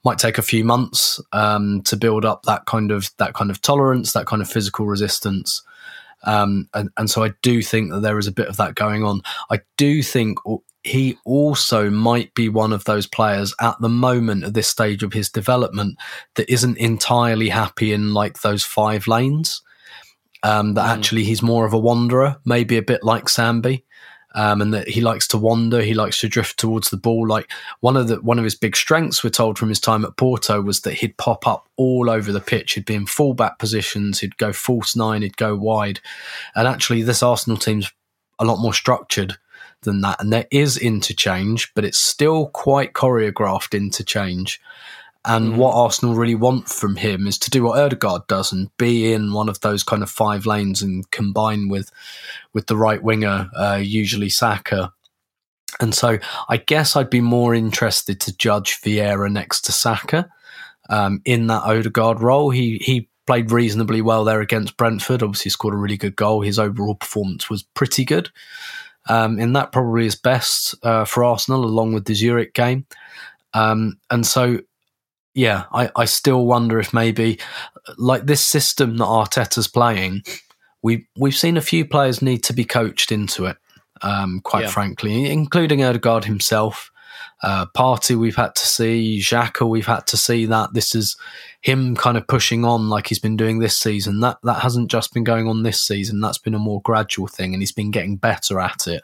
might 0.04 0.17
take 0.17 0.39
a 0.39 0.43
few 0.43 0.63
months 0.63 1.21
um, 1.32 1.84
to 1.84 1.95
build 1.95 2.26
up 2.26 2.43
that 2.43 2.65
kind 2.65 2.91
of, 2.91 3.12
that 3.19 3.36
kind 3.36 3.52
of 3.52 3.62
tolerance, 3.62 4.13
that 4.13 4.26
kind 4.26 4.41
of 4.41 4.49
physical 4.49 4.88
resistance. 4.88 5.62
Um, 6.24 6.70
and, 6.74 6.90
and 6.98 7.10
so 7.10 7.24
I 7.24 7.34
do 7.42 7.62
think 7.62 7.92
that 7.92 8.02
there 8.02 8.18
is 8.18 8.28
a 8.28 8.32
bit 8.32 8.48
of 8.48 8.58
that 8.58 8.76
going 8.76 9.04
on. 9.04 9.22
I 9.52 9.62
do 9.78 10.02
think 10.02 10.38
he 10.84 11.18
also 11.26 11.90
might 11.90 12.34
be 12.34 12.50
one 12.50 12.74
of 12.74 12.84
those 12.84 13.08
players 13.08 13.56
at 13.62 13.80
the 13.80 13.90
moment 13.90 14.44
at 14.44 14.54
this 14.54 14.68
stage 14.68 15.02
of 15.02 15.14
his 15.14 15.30
development 15.30 15.98
that 16.36 16.52
isn't 16.52 16.78
entirely 16.78 17.50
happy 17.50 17.94
in 17.94 18.14
like 18.14 18.42
those 18.42 18.64
five 18.64 19.08
lanes. 19.08 19.62
Um, 20.44 20.74
that 20.74 20.86
mm. 20.86 20.98
actually 20.98 21.24
he's 21.24 21.42
more 21.42 21.66
of 21.66 21.72
a 21.72 21.80
wanderer, 21.80 22.36
maybe 22.44 22.76
a 22.76 22.82
bit 22.82 23.02
like 23.02 23.26
Sambi. 23.26 23.84
Um, 24.36 24.62
and 24.62 24.74
that 24.74 24.88
he 24.88 25.00
likes 25.00 25.28
to 25.28 25.38
wander, 25.38 25.82
he 25.82 25.93
likes 25.93 26.19
to 26.22 26.28
drift 26.28 26.58
towards 26.58 26.89
the 26.89 26.98
ball. 26.98 27.28
Like 27.28 27.52
one 27.82 27.96
of 27.96 28.08
the 28.08 28.15
one 28.15 28.39
of 28.39 28.43
his 28.43 28.56
big 28.56 28.76
strengths, 28.76 29.24
we're 29.24 29.30
told 29.30 29.60
from 29.60 29.69
his 29.69 29.80
time 29.80 30.04
at 30.04 30.17
Porto, 30.17 30.60
was 30.60 30.82
that 30.82 30.96
he'd 30.96 31.17
pop 31.17 31.46
up 31.46 31.69
all 31.76 32.10
over 32.10 32.32
the 32.32 32.41
pitch. 32.41 32.74
He'd 32.74 32.86
be 32.86 32.96
in 32.96 33.06
fullback 33.06 33.60
positions, 33.60 34.19
he'd 34.19 34.38
go 34.38 34.52
false 34.52 34.96
nine, 34.96 35.22
he'd 35.22 35.38
go 35.38 35.56
wide. 35.56 36.00
And 36.56 36.67
actually, 36.67 37.04
this 37.04 37.22
Arsenal 37.22 37.58
team's 37.58 37.91
a 38.39 38.46
lot 38.46 38.58
more 38.58 38.74
structured 38.74 39.38
than 39.84 40.02
that. 40.02 40.19
And 40.19 40.34
there 40.34 40.48
is 40.52 40.78
interchange, 40.78 41.72
but 41.76 41.86
it's 41.86 42.00
still 42.00 42.48
quite 42.48 42.93
choreographed 42.93 43.78
interchange. 43.78 44.60
And 45.26 45.54
mm. 45.54 45.56
what 45.56 45.76
Arsenal 45.76 46.16
really 46.16 46.36
want 46.36 46.68
from 46.68 46.98
him 46.98 47.28
is 47.28 47.38
to 47.40 47.50
do 47.50 47.64
what 47.64 47.80
Odegaard 47.80 48.28
does 48.28 48.52
and 48.52 48.76
be 48.78 49.14
in 49.14 49.34
one 49.34 49.48
of 49.48 49.62
those 49.62 49.84
kind 49.84 50.04
of 50.04 50.10
five 50.10 50.46
lanes 50.46 50.82
and 50.82 51.10
combine 51.12 51.70
with 51.70 51.90
with 52.54 52.68
the 52.68 52.78
right 52.78 53.02
winger, 53.02 53.50
uh, 53.56 53.80
usually 53.82 54.30
Saka. 54.30 54.92
And 55.80 55.96
so 55.96 56.20
I 56.50 56.58
guess 56.58 56.96
I'd 56.96 57.10
be 57.10 57.22
more 57.22 57.56
interested 57.56 58.20
to 58.22 58.38
judge 58.38 58.82
Vieira 58.82 59.32
next 59.32 59.62
to 59.62 59.72
Saka 59.72 60.30
um, 60.90 61.22
in 61.26 61.48
that 61.48 61.64
Odegaard 61.64 62.20
role. 62.22 62.50
He 62.50 62.78
he 62.80 63.10
played 63.26 63.52
reasonably 63.52 64.02
well 64.02 64.24
there 64.24 64.42
against 64.42 64.78
Brentford. 64.78 65.24
Obviously, 65.24 65.52
scored 65.52 65.74
a 65.74 65.78
really 65.78 65.98
good 65.98 66.16
goal. 66.16 66.42
His 66.42 66.60
overall 66.60 66.96
performance 66.96 67.50
was 67.50 67.64
pretty 67.64 68.06
good. 68.06 68.30
Um, 69.10 69.38
and 69.40 69.56
that 69.56 69.72
probably 69.72 70.06
is 70.06 70.16
best 70.16 70.76
uh, 70.84 71.06
for 71.06 71.24
Arsenal 71.24 71.66
along 71.66 71.94
with 71.94 72.06
the 72.06 72.14
Zurich 72.14 72.54
game. 72.54 72.86
Um, 73.54 74.00
and 74.10 74.26
so, 74.26 74.60
yeah, 75.34 75.65
I, 75.74 75.89
I 75.96 76.06
still 76.06 76.46
wonder 76.46 76.80
if 76.80 76.93
maybe 76.93 77.39
like 77.98 78.26
this 78.26 78.41
system 78.41 78.98
that 78.98 79.06
Arteta's 79.06 79.67
playing, 79.67 80.24
we 80.82 81.08
we've 81.17 81.36
seen 81.36 81.58
a 81.58 81.62
few 81.62 81.86
players 81.86 82.22
need 82.22 82.43
to 82.43 82.54
be 82.54 82.65
coached 82.65 83.12
into 83.12 83.46
it. 83.46 83.58
Um, 84.02 84.41
quite 84.43 84.63
yeah. 84.63 84.69
frankly, 84.69 85.32
including 85.32 85.84
Odegaard 85.84 86.26
himself. 86.26 86.91
Uh, 87.41 87.65
Partey 87.76 88.15
we've 88.17 88.38
had 88.38 88.56
to 88.56 88.65
see, 88.65 89.19
Xhaka 89.19 89.67
we've 89.67 89.86
had 89.86 90.08
to 90.08 90.17
see 90.17 90.46
that 90.46 90.74
this 90.74 90.96
is 90.96 91.17
him 91.60 91.93
kind 91.93 92.15
of 92.15 92.26
pushing 92.26 92.63
on 92.63 92.89
like 92.89 93.08
he's 93.08 93.19
been 93.19 93.36
doing 93.36 93.60
this 93.60 93.78
season. 93.78 94.22
That 94.22 94.38
that 94.43 94.62
hasn't 94.62 94.89
just 94.89 95.13
been 95.13 95.26
going 95.26 95.48
on 95.48 95.63
this 95.63 95.82
season. 95.82 96.22
That's 96.22 96.38
been 96.38 96.54
a 96.54 96.60
more 96.60 96.82
gradual 96.82 97.28
thing, 97.28 97.54
and 97.54 97.62
he's 97.62 97.72
been 97.72 97.91
getting 97.91 98.15
better 98.15 98.60
at 98.60 98.88
it. 98.88 99.04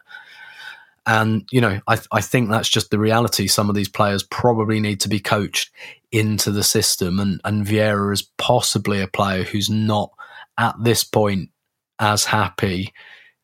And 1.10 1.48
you 1.52 1.60
know, 1.60 1.82
I 1.88 2.00
I 2.12 2.22
think 2.22 2.50
that's 2.50 2.70
just 2.70 2.92
the 2.92 3.00
reality. 3.00 3.48
Some 3.48 3.68
of 3.68 3.76
these 3.76 3.90
players 3.90 4.22
probably 4.22 4.80
need 4.80 5.00
to 5.02 5.10
be 5.10 5.20
coached 5.20 5.72
into 6.12 6.52
the 6.52 6.64
system, 6.64 7.20
and 7.20 7.42
and 7.44 7.66
Vieira 7.66 8.14
is 8.14 8.22
possibly 8.38 9.02
a 9.02 9.08
player 9.08 9.44
who's 9.44 9.70
not 9.70 10.12
at 10.60 10.76
this 10.80 11.04
point 11.04 11.50
as 11.98 12.26
happy, 12.26 12.94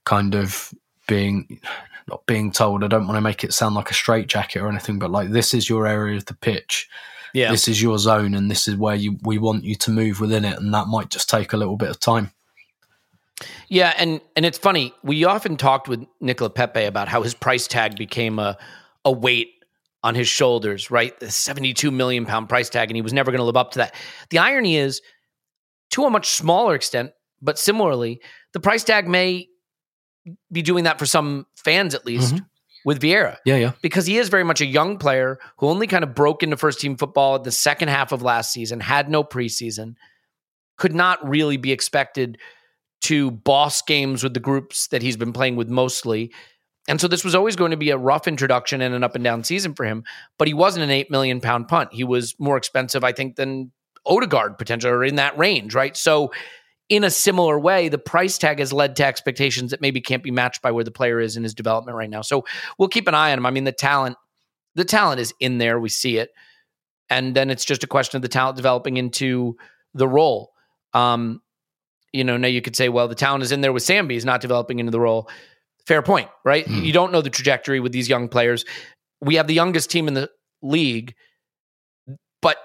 kind 0.06 0.36
of 0.36 0.72
being 1.08 1.60
not 2.08 2.24
being 2.28 2.52
told. 2.52 2.84
I 2.84 2.88
don't 2.88 3.08
want 3.08 3.18
to 3.18 3.22
make 3.22 3.44
it 3.44 3.54
sound 3.54 3.74
like 3.74 3.90
a 3.90 3.96
straitjacket 3.96 4.62
or 4.62 4.70
anything, 4.70 5.00
but 5.00 5.10
like 5.10 5.32
this 5.32 5.56
is 5.56 5.68
your 5.68 5.88
area 5.88 6.18
of 6.18 6.26
the 6.26 6.36
pitch 6.36 6.88
yeah. 7.34 7.52
this 7.52 7.68
is 7.68 7.82
your 7.82 7.98
zone 7.98 8.34
and 8.34 8.50
this 8.50 8.66
is 8.68 8.78
where 8.78 8.96
you 8.96 9.18
we 9.24 9.38
want 9.38 9.66
you 9.66 9.76
to 9.76 9.92
move 9.92 10.22
within 10.22 10.46
it 10.46 10.58
and 10.58 10.74
that 10.74 10.88
might 10.88 11.10
just 11.10 11.30
take 11.30 11.52
a 11.52 11.58
little 11.58 11.76
bit 11.76 11.90
of 11.90 12.00
time 12.00 12.32
yeah 13.70 13.94
and 13.98 14.22
and 14.36 14.46
it's 14.46 14.58
funny 14.58 14.94
we 15.04 15.24
often 15.26 15.58
talked 15.58 15.88
with 15.88 16.06
Nicolas 16.22 16.54
Pépé 16.54 16.88
about 16.88 17.08
how 17.08 17.22
his 17.22 17.34
price 17.34 17.68
tag 17.68 17.98
became 17.98 18.40
a 18.40 18.58
a 19.04 19.12
weight 19.12 19.52
on 20.04 20.16
his 20.16 20.28
shoulders 20.28 20.90
right 20.90 21.20
the 21.20 21.30
72 21.30 21.92
million 21.92 22.26
pound 22.26 22.48
price 22.48 22.70
tag 22.70 22.90
and 22.90 22.96
he 22.96 23.02
was 23.02 23.14
never 23.14 23.32
going 23.32 23.40
to 23.40 23.46
live 23.46 23.58
up 23.58 23.72
to 23.72 23.80
that 23.80 23.96
the 24.30 24.38
irony 24.38 24.78
is 24.78 25.02
to 25.92 26.06
a 26.06 26.10
much 26.10 26.30
smaller 26.32 26.76
extent 26.76 27.12
but 27.42 27.60
similarly 27.60 28.22
the 28.54 28.60
price 28.60 28.84
tag 28.84 29.08
may 29.08 29.48
be 30.52 30.62
doing 30.62 30.86
that 30.86 31.00
for 31.00 31.06
some 31.06 31.46
fans 31.56 31.94
at 31.94 32.06
least 32.06 32.36
mm-hmm. 32.36 32.46
with 32.86 33.02
Vieira 33.02 33.38
Yeah, 33.46 33.58
yeah. 33.58 33.72
because 33.82 34.06
he 34.06 34.18
is 34.18 34.30
very 34.30 34.44
much 34.44 34.62
a 34.62 34.66
young 34.66 34.98
player 34.98 35.40
who 35.58 35.68
only 35.68 35.88
kind 35.88 36.04
of 36.04 36.16
broke 36.16 36.44
into 36.44 36.58
first 36.58 36.80
team 36.80 36.98
football 36.98 37.40
the 37.40 37.52
second 37.52 37.90
half 37.90 38.12
of 38.12 38.22
last 38.22 38.52
season, 38.52 38.80
had 38.80 39.10
no 39.10 39.24
preseason, 39.24 39.96
could 40.78 40.94
not 40.94 41.28
really 41.28 41.58
be 41.58 41.72
expected 41.72 42.38
to 43.06 43.32
boss 43.32 43.82
games 43.82 44.24
with 44.24 44.34
the 44.34 44.40
groups 44.40 44.88
that 44.88 45.02
he's 45.02 45.18
been 45.18 45.34
playing 45.34 45.56
with 45.56 45.70
mostly. 45.70 46.32
And 46.88 47.02
so 47.02 47.08
this 47.08 47.24
was 47.24 47.36
always 47.36 47.56
going 47.56 47.72
to 47.72 47.78
be 47.78 47.90
a 47.90 47.98
rough 47.98 48.28
introduction 48.28 48.82
and 48.82 48.94
an 48.94 49.04
up 49.04 49.16
and 49.16 49.24
down 49.24 49.44
season 49.44 49.74
for 49.74 49.86
him. 49.86 50.04
But 50.38 50.48
he 50.48 50.54
wasn't 50.54 50.84
an 50.84 50.92
eight 50.92 51.10
million 51.10 51.42
pound 51.42 51.68
punt. 51.68 51.90
He 51.94 52.04
was 52.04 52.36
more 52.40 52.58
expensive, 52.58 53.04
I 53.04 53.12
think, 53.12 53.36
than 53.36 53.72
Odegaard 54.06 54.58
potentially, 54.58 54.92
or 54.92 55.04
in 55.04 55.16
that 55.16 55.38
range, 55.38 55.74
right? 55.74 55.98
So 55.98 56.32
in 56.90 57.04
a 57.04 57.10
similar 57.10 57.60
way, 57.60 57.90
the 57.90 57.98
price 57.98 58.38
tag 58.38 58.60
has 58.60 58.72
led 58.72 58.96
to 58.98 59.06
expectations 59.06 59.72
that 59.72 59.82
maybe 59.82 60.02
can't 60.02 60.22
be 60.22 60.32
matched 60.32 60.62
by 60.62 60.72
where 60.72 60.84
the 60.84 60.92
player 60.92 61.20
is 61.20 61.36
in 61.36 61.44
his 61.44 61.56
development 61.56 61.98
right 61.98 62.10
now. 62.10 62.22
So 62.22 62.46
we'll 62.78 62.90
keep 62.90 63.08
an 63.08 63.16
eye 63.16 63.32
on 63.32 63.40
him. 63.40 63.46
I 63.46 63.52
mean, 63.52 63.64
the 63.64 63.72
talent, 63.72 64.18
the 64.76 64.86
talent 64.86 65.20
is 65.20 65.34
in 65.40 65.58
there. 65.58 65.80
We 65.80 65.90
see 65.90 66.18
it. 66.18 66.30
And 67.10 67.36
then 67.36 67.50
it's 67.50 67.66
just 67.66 67.84
a 67.84 67.88
question 67.88 68.18
of 68.18 68.22
the 68.22 68.28
talent 68.28 68.58
developing 68.58 68.98
into 68.98 69.58
the 69.94 70.08
role. 70.08 70.52
Um, 70.94 71.42
you 72.16 72.24
know, 72.24 72.38
now 72.38 72.48
you 72.48 72.62
could 72.62 72.76
say, 72.76 72.90
well, 72.90 73.08
the 73.08 73.16
talent 73.16 73.44
is 73.44 73.52
in 73.52 73.62
there 73.62 73.74
with 73.74 73.84
Sambi, 73.84 74.12
he's 74.12 74.26
not 74.26 74.42
developing 74.42 74.80
into 74.80 74.92
the 74.92 75.00
role. 75.00 75.30
Fair 75.86 76.02
point, 76.02 76.30
right? 76.44 76.66
Hmm. 76.66 76.84
You 76.84 76.94
don't 76.94 77.12
know 77.12 77.22
the 77.22 77.30
trajectory 77.30 77.80
with 77.80 77.92
these 77.92 78.10
young 78.10 78.28
players. 78.28 78.66
We 79.22 79.36
have 79.36 79.48
the 79.48 79.54
youngest 79.54 79.92
team 79.92 80.08
in 80.08 80.14
the 80.14 80.30
league, 80.62 81.14
but 82.42 82.58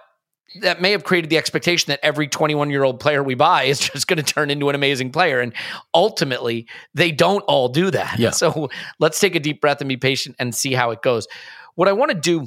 that 0.63 0.81
may 0.81 0.93
have 0.93 1.05
created 1.05 1.31
the 1.31 1.37
expectation 1.37 1.91
that 1.91 2.01
every 2.03 2.29
21 2.29 2.71
year 2.71 2.83
old 2.83 3.01
player 3.01 3.23
we 3.23 3.35
buy 3.35 3.65
is 3.65 3.79
just 3.93 4.07
going 4.07 4.17
to 4.17 4.23
turn 4.23 4.51
into 4.51 4.69
an 4.69 4.75
amazing 4.75 5.11
player. 5.11 5.41
And 5.41 5.53
ultimately, 5.95 6.67
they 6.95 7.13
don't 7.13 7.43
all 7.43 7.69
do 7.69 7.91
that. 7.91 8.19
Yeah. 8.19 8.31
So 8.31 8.71
let's 9.01 9.21
take 9.21 9.35
a 9.35 9.41
deep 9.41 9.61
breath 9.61 9.81
and 9.81 9.89
be 9.89 9.97
patient 9.97 10.37
and 10.39 10.55
see 10.55 10.73
how 10.73 10.93
it 10.93 11.03
goes. 11.03 11.27
What 11.75 11.89
I 11.89 11.93
want 11.93 12.13
to 12.13 12.19
do, 12.19 12.47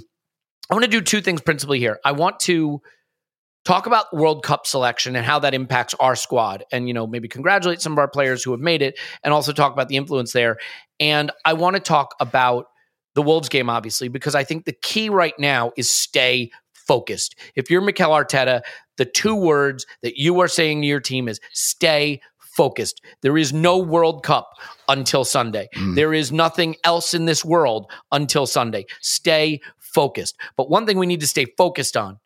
I 0.70 0.74
want 0.74 0.86
to 0.86 0.92
do 0.92 1.02
two 1.02 1.22
things 1.22 1.42
principally 1.42 1.80
here. 1.80 2.00
I 2.04 2.14
want 2.14 2.40
to 2.42 2.82
talk 3.66 3.86
about 3.86 4.14
World 4.14 4.44
Cup 4.44 4.68
selection 4.68 5.16
and 5.16 5.26
how 5.26 5.40
that 5.40 5.54
impacts 5.54 5.94
our 5.96 6.16
squad 6.16 6.64
and 6.72 6.88
you 6.88 6.94
know 6.94 7.08
maybe 7.08 7.28
congratulate 7.28 7.82
some 7.82 7.94
of 7.94 8.00
our 8.00 8.08
players 8.08 8.44
who 8.44 8.52
have 8.52 8.60
made 8.60 8.82
it 8.82 9.00
and 9.24 9.34
also 9.34 9.52
talk 9.52 9.74
about 9.74 9.90
the 9.90 9.98
influence 9.98 10.34
there 10.34 10.58
and 11.00 11.32
I 11.46 11.54
want 11.54 11.76
to 11.76 11.82
talk 11.82 12.16
about 12.20 12.68
the 13.16 13.22
Wolves 13.22 13.50
game 13.50 13.70
obviously 13.70 14.08
because 14.08 14.36
I 14.36 14.44
think 14.44 14.66
the 14.66 14.76
key 14.82 15.10
right 15.10 15.38
now 15.38 15.72
is 15.78 15.90
stay 15.90 16.52
focused. 16.74 17.36
If 17.56 17.70
you're 17.70 17.82
Mikel 17.82 18.12
Arteta, 18.12 18.62
the 18.98 19.06
two 19.06 19.36
words 19.36 19.86
that 20.02 20.18
you 20.18 20.40
are 20.42 20.48
saying 20.48 20.82
to 20.82 20.88
your 20.88 21.00
team 21.00 21.28
is 21.28 21.40
stay 21.54 22.22
focused. 22.40 23.02
There 23.22 23.38
is 23.38 23.52
no 23.52 23.78
World 23.80 24.24
Cup 24.24 24.50
until 24.88 25.26
Sunday. 25.26 25.70
Mm. 25.76 25.96
There 25.96 26.14
is 26.14 26.32
nothing 26.32 26.76
else 26.84 27.14
in 27.14 27.26
this 27.26 27.44
world 27.44 27.90
until 28.12 28.46
Sunday. 28.46 28.86
Stay 29.02 29.60
focused. 29.80 30.36
But 30.56 30.70
one 30.70 30.86
thing 30.86 30.98
we 30.98 31.08
need 31.08 31.22
to 31.22 31.28
stay 31.28 31.46
focused 31.58 31.98
on 31.98 32.20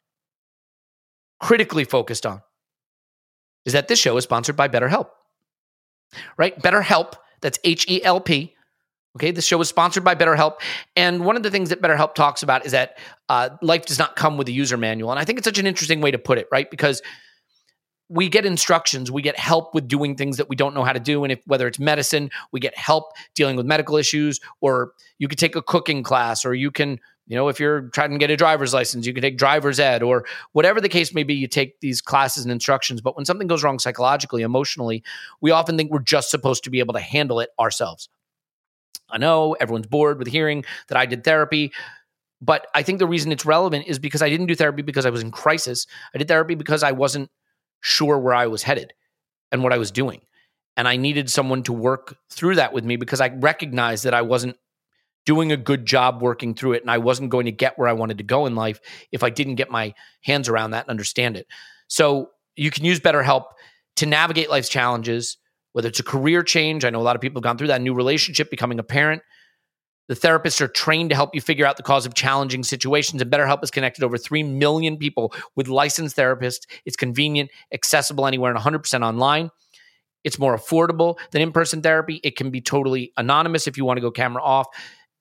critically 1.40 1.84
focused 1.84 2.26
on 2.26 2.42
is 3.66 3.74
that 3.74 3.88
this 3.88 4.00
show 4.00 4.16
is 4.18 4.24
sponsored 4.24 4.56
by 4.56 4.68
BetterHelp. 4.68 5.10
Right? 6.38 6.58
BetterHelp, 6.62 7.14
that's 7.42 7.60
H 7.64 7.86
E 7.90 8.04
L 8.04 8.22
P. 8.22 8.54
Okay, 9.18 9.32
this 9.32 9.46
show 9.46 9.60
is 9.62 9.68
sponsored 9.68 10.04
by 10.04 10.14
BetterHelp. 10.14 10.58
And 10.96 11.26
one 11.26 11.36
of 11.36 11.44
the 11.44 11.50
things 11.50 11.70
that 11.70 11.82
BetterHelp 11.82 12.14
talks 12.14 12.44
about 12.44 12.66
is 12.66 12.72
that 12.72 13.00
uh, 13.30 13.50
life 13.64 13.86
does 13.88 13.98
not 13.98 14.16
come 14.16 14.38
with 14.38 14.48
a 14.48 14.52
user 14.52 14.78
manual. 14.78 15.10
And 15.10 15.20
I 15.20 15.26
think 15.26 15.40
it's 15.40 15.46
such 15.46 15.58
an 15.58 15.66
interesting 15.66 16.02
way 16.02 16.12
to 16.12 16.20
put 16.20 16.38
it, 16.38 16.48
right? 16.52 16.70
Because 16.70 17.02
we 18.10 18.30
get 18.30 18.46
instructions, 18.46 19.12
we 19.12 19.22
get 19.22 19.38
help 19.38 19.74
with 19.74 19.88
doing 19.88 20.16
things 20.16 20.38
that 20.38 20.48
we 20.48 20.56
don't 20.56 20.74
know 20.74 20.84
how 20.84 20.94
to 20.94 21.00
do. 21.00 21.24
And 21.24 21.34
if 21.34 21.40
whether 21.46 21.68
it's 21.68 21.80
medicine, 21.80 22.30
we 22.52 22.60
get 22.60 22.78
help 22.78 23.12
dealing 23.36 23.56
with 23.58 23.66
medical 23.66 23.98
issues, 23.98 24.40
or 24.62 24.94
you 25.18 25.28
could 25.28 25.40
take 25.40 25.56
a 25.56 25.62
cooking 25.62 26.04
class, 26.04 26.46
or 26.46 26.54
you 26.54 26.72
can, 26.72 27.00
you 27.28 27.36
know, 27.36 27.50
if 27.50 27.60
you're 27.60 27.90
trying 27.90 28.12
to 28.12 28.18
get 28.18 28.32
a 28.32 28.38
driver's 28.38 28.74
license, 28.74 29.06
you 29.06 29.14
can 29.14 29.22
take 29.22 29.38
driver's 29.38 29.80
ed, 29.80 30.02
or 30.02 30.26
whatever 30.54 30.80
the 30.80 30.90
case 30.90 31.14
may 31.14 31.24
be, 31.24 31.34
you 31.34 31.48
take 31.48 31.80
these 31.82 32.02
classes 32.02 32.44
and 32.44 32.52
instructions. 32.52 33.02
But 33.02 33.18
when 33.18 33.26
something 33.26 33.48
goes 33.48 33.64
wrong 33.64 33.80
psychologically, 33.80 34.44
emotionally, 34.44 35.04
we 35.42 35.52
often 35.52 35.78
think 35.78 35.92
we're 35.92 36.00
just 36.00 36.32
supposed 36.32 36.64
to 36.64 36.70
be 36.70 36.80
able 36.80 36.94
to 36.94 37.02
handle 37.02 37.42
it 37.42 37.50
ourselves. 37.60 38.08
I 39.10 39.18
know 39.18 39.54
everyone's 39.60 39.88
bored 39.88 40.20
with 40.20 40.28
hearing 40.28 40.64
that 40.88 40.98
I 40.98 41.06
did 41.06 41.26
therapy, 41.26 41.74
but 42.42 42.68
I 42.74 42.84
think 42.84 43.00
the 43.00 43.08
reason 43.08 43.32
it's 43.32 43.46
relevant 43.46 43.88
is 43.88 44.00
because 44.00 44.22
I 44.22 44.30
didn't 44.30 44.48
do 44.48 44.56
therapy 44.56 44.82
because 44.82 45.06
I 45.06 45.10
was 45.10 45.22
in 45.22 45.32
crisis. 45.32 45.86
I 46.14 46.18
did 46.18 46.28
therapy 46.28 46.56
because 46.56 46.82
I 46.84 46.92
wasn't 46.94 47.30
sure 47.82 48.18
where 48.20 48.34
I 48.34 48.48
was 48.48 48.64
headed 48.64 48.94
and 49.52 49.64
what 49.64 49.74
I 49.74 49.78
was 49.78 49.92
doing. 49.92 50.22
And 50.78 50.88
I 50.88 50.96
needed 50.96 51.30
someone 51.30 51.64
to 51.64 51.74
work 51.74 52.18
through 52.30 52.56
that 52.56 52.72
with 52.72 52.86
me 52.86 52.96
because 52.96 53.20
I 53.20 53.30
recognized 53.30 54.04
that 54.06 54.14
I 54.14 54.22
wasn't 54.22 54.58
doing 55.28 55.52
a 55.52 55.58
good 55.58 55.86
job 55.86 56.22
working 56.22 56.56
through 56.56 56.72
it 56.72 56.82
and 56.82 56.90
I 56.90 56.98
wasn't 57.00 57.30
going 57.30 57.46
to 57.46 57.52
get 57.52 57.78
where 57.78 57.90
I 57.90 57.94
wanted 57.94 58.18
to 58.20 58.24
go 58.24 58.46
in 58.46 58.56
life 58.56 58.80
if 59.12 59.24
I 59.24 59.30
didn't 59.30 59.56
get 59.56 59.70
my 59.70 59.94
hands 60.22 60.48
around 60.48 60.72
that 60.72 60.86
and 60.86 60.90
understand 60.90 61.36
it. 61.36 61.48
So 61.90 62.30
you 62.56 62.72
can 62.72 62.86
use 62.86 63.02
BetterHelp 63.02 63.44
to 63.98 64.06
navigate 64.06 64.50
life's 64.50 64.70
challenges, 64.70 65.38
whether 65.74 65.90
it's 65.90 66.00
a 66.00 66.04
career 66.04 66.44
change. 66.44 66.86
I 66.86 66.90
know 66.92 67.00
a 67.00 67.04
lot 67.04 67.18
of 67.18 67.22
people 67.22 67.40
have 67.40 67.44
gone 67.44 67.58
through 67.58 67.68
that 67.68 67.82
new 67.82 67.94
relationship, 67.94 68.50
becoming 68.50 68.80
a 68.80 68.84
parent. 68.84 69.22
The 70.08 70.16
therapists 70.16 70.62
are 70.62 70.70
trained 70.70 71.10
to 71.10 71.16
help 71.18 71.36
you 71.36 71.42
figure 71.42 71.66
out 71.66 71.76
the 71.76 71.84
cause 71.84 72.06
of 72.06 72.14
challenging 72.14 72.64
situations, 72.64 73.22
and 73.22 73.30
BetterHelp 73.30 73.60
has 73.60 73.70
connected 73.70 74.06
over 74.06 74.18
3 74.18 74.44
million 74.44 74.96
people 74.96 75.34
with 75.58 75.68
licensed 75.68 76.16
therapists. 76.16 76.62
It's 76.86 76.96
convenient, 76.96 77.52
accessible 77.74 78.26
anywhere, 78.26 78.56
and 78.56 78.60
100% 78.60 79.06
online. 79.06 79.52
It's 80.24 80.40
more 80.40 80.58
affordable 80.58 81.18
than 81.32 81.42
in 81.42 81.52
person 81.52 81.82
therapy. 81.82 82.22
It 82.24 82.38
can 82.38 82.50
be 82.50 82.62
totally 82.62 83.12
anonymous 83.18 83.68
if 83.68 83.78
you 83.78 83.84
want 83.84 83.98
to 83.98 84.02
go 84.02 84.12
camera 84.12 84.42
off, 84.42 84.68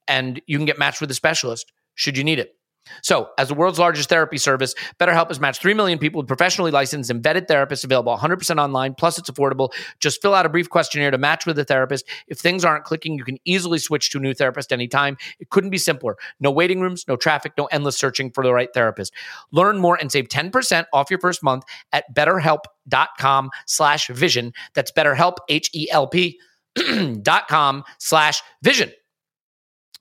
and 0.08 0.40
you 0.46 0.58
can 0.58 0.66
get 0.66 0.78
matched 0.78 1.00
with 1.00 1.10
a 1.10 1.14
specialist 1.14 1.72
should 1.94 2.16
you 2.16 2.24
need 2.24 2.38
it. 2.38 2.56
So, 3.02 3.30
as 3.38 3.48
the 3.48 3.54
world's 3.54 3.78
largest 3.78 4.08
therapy 4.08 4.38
service, 4.38 4.74
BetterHelp 4.98 5.28
has 5.28 5.40
matched 5.40 5.60
3 5.60 5.74
million 5.74 5.98
people 5.98 6.20
with 6.20 6.28
professionally 6.28 6.70
licensed 6.70 7.10
and 7.10 7.22
vetted 7.22 7.46
therapists 7.46 7.84
available 7.84 8.16
100% 8.16 8.58
online, 8.58 8.94
plus 8.94 9.18
it's 9.18 9.30
affordable. 9.30 9.72
Just 10.00 10.22
fill 10.22 10.34
out 10.34 10.46
a 10.46 10.48
brief 10.48 10.70
questionnaire 10.70 11.10
to 11.10 11.18
match 11.18 11.46
with 11.46 11.58
a 11.58 11.64
therapist. 11.64 12.08
If 12.28 12.38
things 12.38 12.64
aren't 12.64 12.84
clicking, 12.84 13.18
you 13.18 13.24
can 13.24 13.38
easily 13.44 13.78
switch 13.78 14.10
to 14.10 14.18
a 14.18 14.20
new 14.20 14.34
therapist 14.34 14.72
anytime. 14.72 15.16
It 15.40 15.50
couldn't 15.50 15.70
be 15.70 15.78
simpler. 15.78 16.16
No 16.40 16.50
waiting 16.50 16.80
rooms, 16.80 17.04
no 17.08 17.16
traffic, 17.16 17.52
no 17.58 17.66
endless 17.66 17.96
searching 17.96 18.30
for 18.30 18.44
the 18.44 18.52
right 18.52 18.68
therapist. 18.72 19.12
Learn 19.52 19.78
more 19.78 19.96
and 19.96 20.10
save 20.10 20.28
10% 20.28 20.84
off 20.92 21.10
your 21.10 21.20
first 21.20 21.42
month 21.42 21.64
at 21.92 22.04
betterhelp.com 22.14 23.50
slash 23.66 24.08
vision. 24.08 24.52
That's 24.74 24.92
betterhelp, 24.92 25.36
H-E-L-P 25.48 26.40
dot 27.22 27.48
com 27.48 27.84
slash 27.98 28.42
vision. 28.62 28.92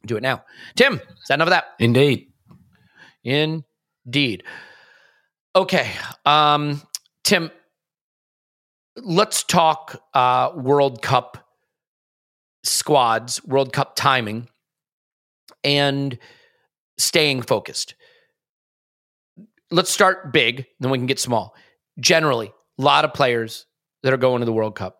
Do 0.05 0.17
it 0.17 0.23
now. 0.23 0.43
Tim, 0.75 0.95
is 0.95 1.27
that 1.27 1.35
enough 1.35 1.47
of 1.47 1.51
that? 1.51 1.65
Indeed. 1.79 2.27
Indeed. 3.23 4.43
Okay. 5.55 5.91
Um, 6.25 6.81
Tim, 7.23 7.51
let's 8.97 9.43
talk 9.43 10.01
uh, 10.13 10.51
World 10.55 11.01
Cup 11.01 11.49
squads, 12.63 13.43
World 13.45 13.73
Cup 13.73 13.95
timing, 13.95 14.47
and 15.63 16.17
staying 16.97 17.41
focused. 17.41 17.95
Let's 19.71 19.89
start 19.89 20.31
big, 20.31 20.65
then 20.79 20.91
we 20.91 20.97
can 20.97 21.07
get 21.07 21.19
small. 21.19 21.55
Generally, 21.99 22.53
a 22.77 22.81
lot 22.81 23.05
of 23.05 23.13
players 23.13 23.65
that 24.03 24.13
are 24.13 24.17
going 24.17 24.41
to 24.41 24.45
the 24.45 24.53
World 24.53 24.75
Cup. 24.75 24.99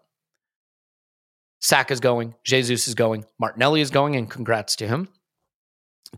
Saka's 1.66 2.00
going, 2.00 2.36
Jesus 2.44 2.88
is 2.88 2.94
going, 2.94 3.26
Martinelli 3.40 3.82
is 3.82 3.90
going, 3.90 4.16
and 4.16 4.30
congrats 4.30 4.76
to 4.78 4.88
him. 4.88 5.08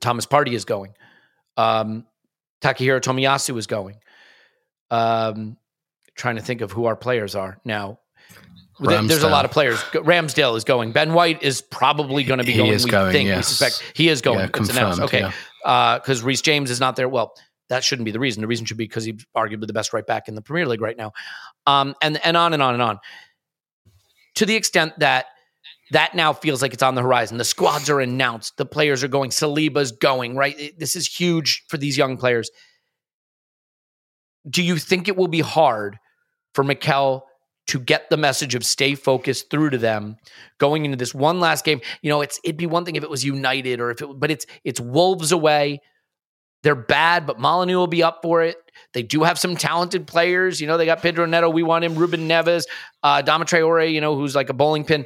Thomas 0.01 0.25
Partey 0.25 0.51
is 0.51 0.65
going. 0.65 0.93
Um, 1.55 2.05
Takahiro 2.61 2.99
Tomiyasu 2.99 3.57
is 3.57 3.65
going. 3.65 3.95
Um, 4.91 5.55
trying 6.15 6.35
to 6.35 6.41
think 6.41 6.59
of 6.59 6.73
who 6.73 6.85
our 6.85 6.97
players 6.97 7.33
are 7.33 7.59
now. 7.63 7.99
There- 8.81 9.01
There's 9.03 9.23
a 9.23 9.29
lot 9.29 9.45
of 9.45 9.51
players. 9.51 9.79
Ramsdale 9.93 10.57
is 10.57 10.65
going. 10.65 10.91
Ben 10.91 11.13
White 11.13 11.41
is 11.41 11.61
probably 11.61 12.25
going 12.25 12.39
to 12.39 12.43
be 12.43 12.51
He 12.51 12.57
going. 12.57 12.71
is 12.73 12.83
we 12.83 12.91
going, 12.91 13.13
think. 13.13 13.33
We 13.33 13.41
suspect 13.41 13.81
he 13.95 14.09
is 14.09 14.21
going. 14.21 14.39
Yeah, 14.39 14.47
confirmed, 14.47 14.99
Okay, 14.99 15.21
yeah. 15.63 15.97
because 15.99 16.23
Reece 16.23 16.41
James 16.41 16.69
is 16.69 16.81
not 16.81 16.97
there. 16.97 17.07
Well, 17.07 17.33
that 17.69 17.85
shouldn't 17.85 18.05
be 18.05 18.11
the 18.11 18.19
reason. 18.19 18.41
The 18.41 18.47
reason 18.47 18.65
should 18.65 18.77
be 18.77 18.83
because 18.83 19.05
he's 19.05 19.25
arguably 19.35 19.65
the 19.67 19.73
best 19.73 19.93
right 19.93 20.05
back 20.05 20.27
in 20.27 20.35
the 20.35 20.41
Premier 20.41 20.67
League 20.67 20.81
right 20.81 20.97
now. 20.97 21.13
Um, 21.65 21.95
and 22.01 22.19
and 22.25 22.35
on 22.35 22.53
and 22.53 22.61
on 22.61 22.73
and 22.73 22.83
on. 22.83 22.99
To 24.35 24.45
the 24.45 24.55
extent 24.55 24.99
that 24.99 25.25
that 25.91 26.15
now 26.15 26.33
feels 26.33 26.61
like 26.61 26.73
it's 26.73 26.83
on 26.83 26.95
the 26.95 27.01
horizon. 27.01 27.37
The 27.37 27.45
squads 27.45 27.89
are 27.89 27.99
announced. 27.99 28.57
The 28.57 28.65
players 28.65 29.03
are 29.03 29.07
going. 29.07 29.29
Saliba's 29.29 29.91
going. 29.91 30.35
Right. 30.35 30.77
This 30.77 30.95
is 30.95 31.07
huge 31.07 31.63
for 31.67 31.77
these 31.77 31.97
young 31.97 32.17
players. 32.17 32.49
Do 34.49 34.63
you 34.63 34.77
think 34.77 35.07
it 35.07 35.15
will 35.15 35.27
be 35.27 35.41
hard 35.41 35.97
for 36.53 36.63
Mikel 36.63 37.25
to 37.67 37.79
get 37.79 38.09
the 38.09 38.17
message 38.17 38.55
of 38.55 38.65
stay 38.65 38.95
focused 38.95 39.49
through 39.49 39.71
to 39.71 39.77
them 39.77 40.15
going 40.57 40.85
into 40.85 40.97
this 40.97 41.13
one 41.13 41.39
last 41.39 41.65
game? 41.65 41.81
You 42.01 42.09
know, 42.09 42.21
it's 42.21 42.39
it'd 42.43 42.57
be 42.57 42.65
one 42.65 42.85
thing 42.85 42.95
if 42.95 43.03
it 43.03 43.09
was 43.09 43.23
United 43.23 43.79
or 43.79 43.91
if 43.91 44.01
it, 44.01 44.07
but 44.19 44.31
it's 44.31 44.45
it's 44.63 44.79
Wolves 44.79 45.31
away. 45.31 45.81
They're 46.67 46.75
bad, 46.75 47.25
but 47.25 47.39
Molineux 47.39 47.77
will 47.77 47.87
be 47.87 48.03
up 48.03 48.19
for 48.21 48.43
it. 48.43 48.57
They 48.91 49.01
do 49.01 49.23
have 49.23 49.39
some 49.39 49.55
talented 49.55 50.05
players. 50.05 50.59
You 50.59 50.67
know, 50.67 50.75
they 50.75 50.85
got 50.85 51.01
Pedro 51.01 51.25
Neto. 51.25 51.49
We 51.49 51.63
want 51.63 51.85
him. 51.85 51.95
Ruben 51.95 52.27
Neves, 52.27 52.65
uh, 53.03 53.21
Dama 53.21 53.45
Traore, 53.45 53.89
you 53.89 54.01
know, 54.01 54.17
who's 54.17 54.35
like 54.35 54.49
a 54.49 54.53
bowling 54.53 54.83
pin. 54.83 55.05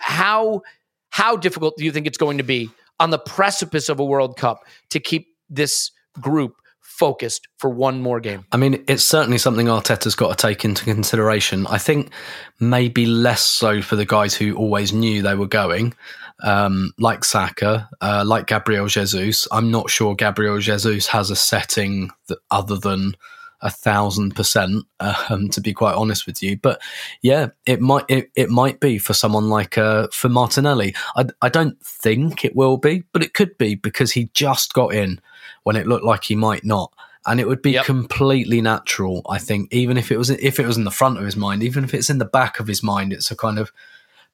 How 0.00 0.60
how 1.08 1.34
difficult 1.34 1.78
do 1.78 1.86
you 1.86 1.92
think 1.92 2.06
it's 2.06 2.18
going 2.18 2.36
to 2.36 2.44
be 2.44 2.68
on 3.00 3.08
the 3.08 3.18
precipice 3.18 3.88
of 3.88 4.00
a 4.00 4.04
World 4.04 4.36
Cup 4.36 4.66
to 4.90 5.00
keep 5.00 5.28
this 5.48 5.92
group 6.20 6.56
focused 6.82 7.48
for 7.56 7.70
one 7.70 8.02
more 8.02 8.20
game. 8.20 8.44
I 8.52 8.58
mean, 8.58 8.84
it's 8.86 9.02
certainly 9.02 9.38
something 9.38 9.66
Arteta's 9.66 10.14
got 10.14 10.36
to 10.36 10.46
take 10.46 10.62
into 10.62 10.84
consideration. 10.84 11.66
I 11.68 11.78
think 11.78 12.12
maybe 12.60 13.06
less 13.06 13.42
so 13.42 13.80
for 13.80 13.96
the 13.96 14.04
guys 14.04 14.34
who 14.34 14.56
always 14.56 14.92
knew 14.92 15.22
they 15.22 15.36
were 15.36 15.46
going, 15.46 15.94
um, 16.42 16.92
like 16.98 17.24
Saka, 17.24 17.88
uh, 18.00 18.24
like 18.26 18.46
Gabriel 18.46 18.86
Jesus. 18.86 19.46
I'm 19.50 19.70
not 19.70 19.90
sure 19.90 20.14
Gabriel 20.14 20.58
Jesus 20.58 21.06
has 21.08 21.30
a 21.30 21.36
setting 21.36 22.10
that 22.28 22.38
other 22.50 22.76
than 22.76 23.16
a 23.60 23.70
thousand 23.70 24.36
percent, 24.36 24.84
um, 25.00 25.48
to 25.48 25.60
be 25.60 25.72
quite 25.72 25.94
honest 25.96 26.26
with 26.26 26.42
you. 26.42 26.56
But 26.56 26.80
yeah, 27.22 27.48
it 27.66 27.80
might 27.80 28.04
it, 28.08 28.30
it 28.36 28.50
might 28.50 28.78
be 28.78 28.98
for 28.98 29.14
someone 29.14 29.48
like 29.48 29.76
uh, 29.76 30.06
for 30.12 30.28
Martinelli. 30.28 30.94
I, 31.16 31.26
I 31.42 31.48
don't 31.48 31.80
think 31.84 32.44
it 32.44 32.54
will 32.54 32.76
be, 32.76 33.02
but 33.12 33.22
it 33.22 33.34
could 33.34 33.58
be 33.58 33.74
because 33.74 34.12
he 34.12 34.30
just 34.32 34.74
got 34.74 34.94
in 34.94 35.20
when 35.64 35.74
it 35.76 35.88
looked 35.88 36.04
like 36.04 36.24
he 36.24 36.36
might 36.36 36.64
not. 36.64 36.92
And 37.26 37.40
it 37.40 37.48
would 37.48 37.60
be 37.60 37.72
Yep. 37.72 37.84
completely 37.84 38.62
natural, 38.62 39.22
I 39.28 39.38
think, 39.38 39.72
even 39.72 39.98
if 39.98 40.10
it 40.12 40.16
was 40.16 40.30
if 40.30 40.60
it 40.60 40.66
was 40.66 40.78
in 40.78 40.84
the 40.84 40.90
front 40.90 41.18
of 41.18 41.24
his 41.24 41.36
mind, 41.36 41.62
even 41.64 41.82
if 41.84 41.92
it's 41.92 42.08
in 42.10 42.18
the 42.18 42.24
back 42.24 42.60
of 42.60 42.68
his 42.68 42.82
mind, 42.82 43.12
it's 43.12 43.30
a 43.30 43.36
kind 43.36 43.58
of 43.58 43.70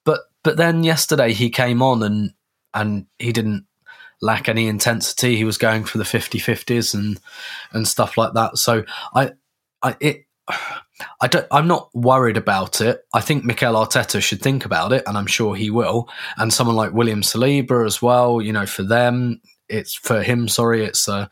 but 0.05 0.19
but 0.45 0.57
then 0.57 0.83
yesterday 0.83 1.33
he 1.33 1.49
came 1.49 1.81
on 1.81 2.03
and 2.03 2.31
and 2.73 3.07
he 3.17 3.33
didn't 3.33 3.65
lack 4.21 4.47
any 4.47 4.67
intensity. 4.67 5.35
He 5.35 5.43
was 5.43 5.57
going 5.57 5.83
for 5.83 5.97
the 5.97 6.03
50-50s 6.03 6.93
and 6.93 7.19
and 7.73 7.87
stuff 7.87 8.17
like 8.17 8.33
that. 8.33 8.57
So 8.57 8.85
I 9.13 9.31
I 9.81 9.97
it 9.99 10.25
I 11.19 11.27
don't 11.27 11.47
I'm 11.51 11.67
not 11.67 11.89
worried 11.95 12.37
about 12.37 12.79
it. 12.79 13.03
I 13.13 13.21
think 13.21 13.43
Mikel 13.43 13.73
Arteta 13.73 14.21
should 14.21 14.41
think 14.41 14.65
about 14.65 14.93
it 14.93 15.03
and 15.07 15.17
I'm 15.17 15.27
sure 15.27 15.55
he 15.55 15.71
will. 15.71 16.07
And 16.37 16.53
someone 16.53 16.75
like 16.75 16.93
William 16.93 17.23
Saliba 17.23 17.85
as 17.85 18.01
well, 18.01 18.39
you 18.39 18.53
know, 18.53 18.67
for 18.67 18.83
them 18.83 19.41
it's 19.67 19.95
for 19.95 20.21
him, 20.21 20.47
sorry, 20.47 20.85
it's 20.85 21.07
a 21.07 21.29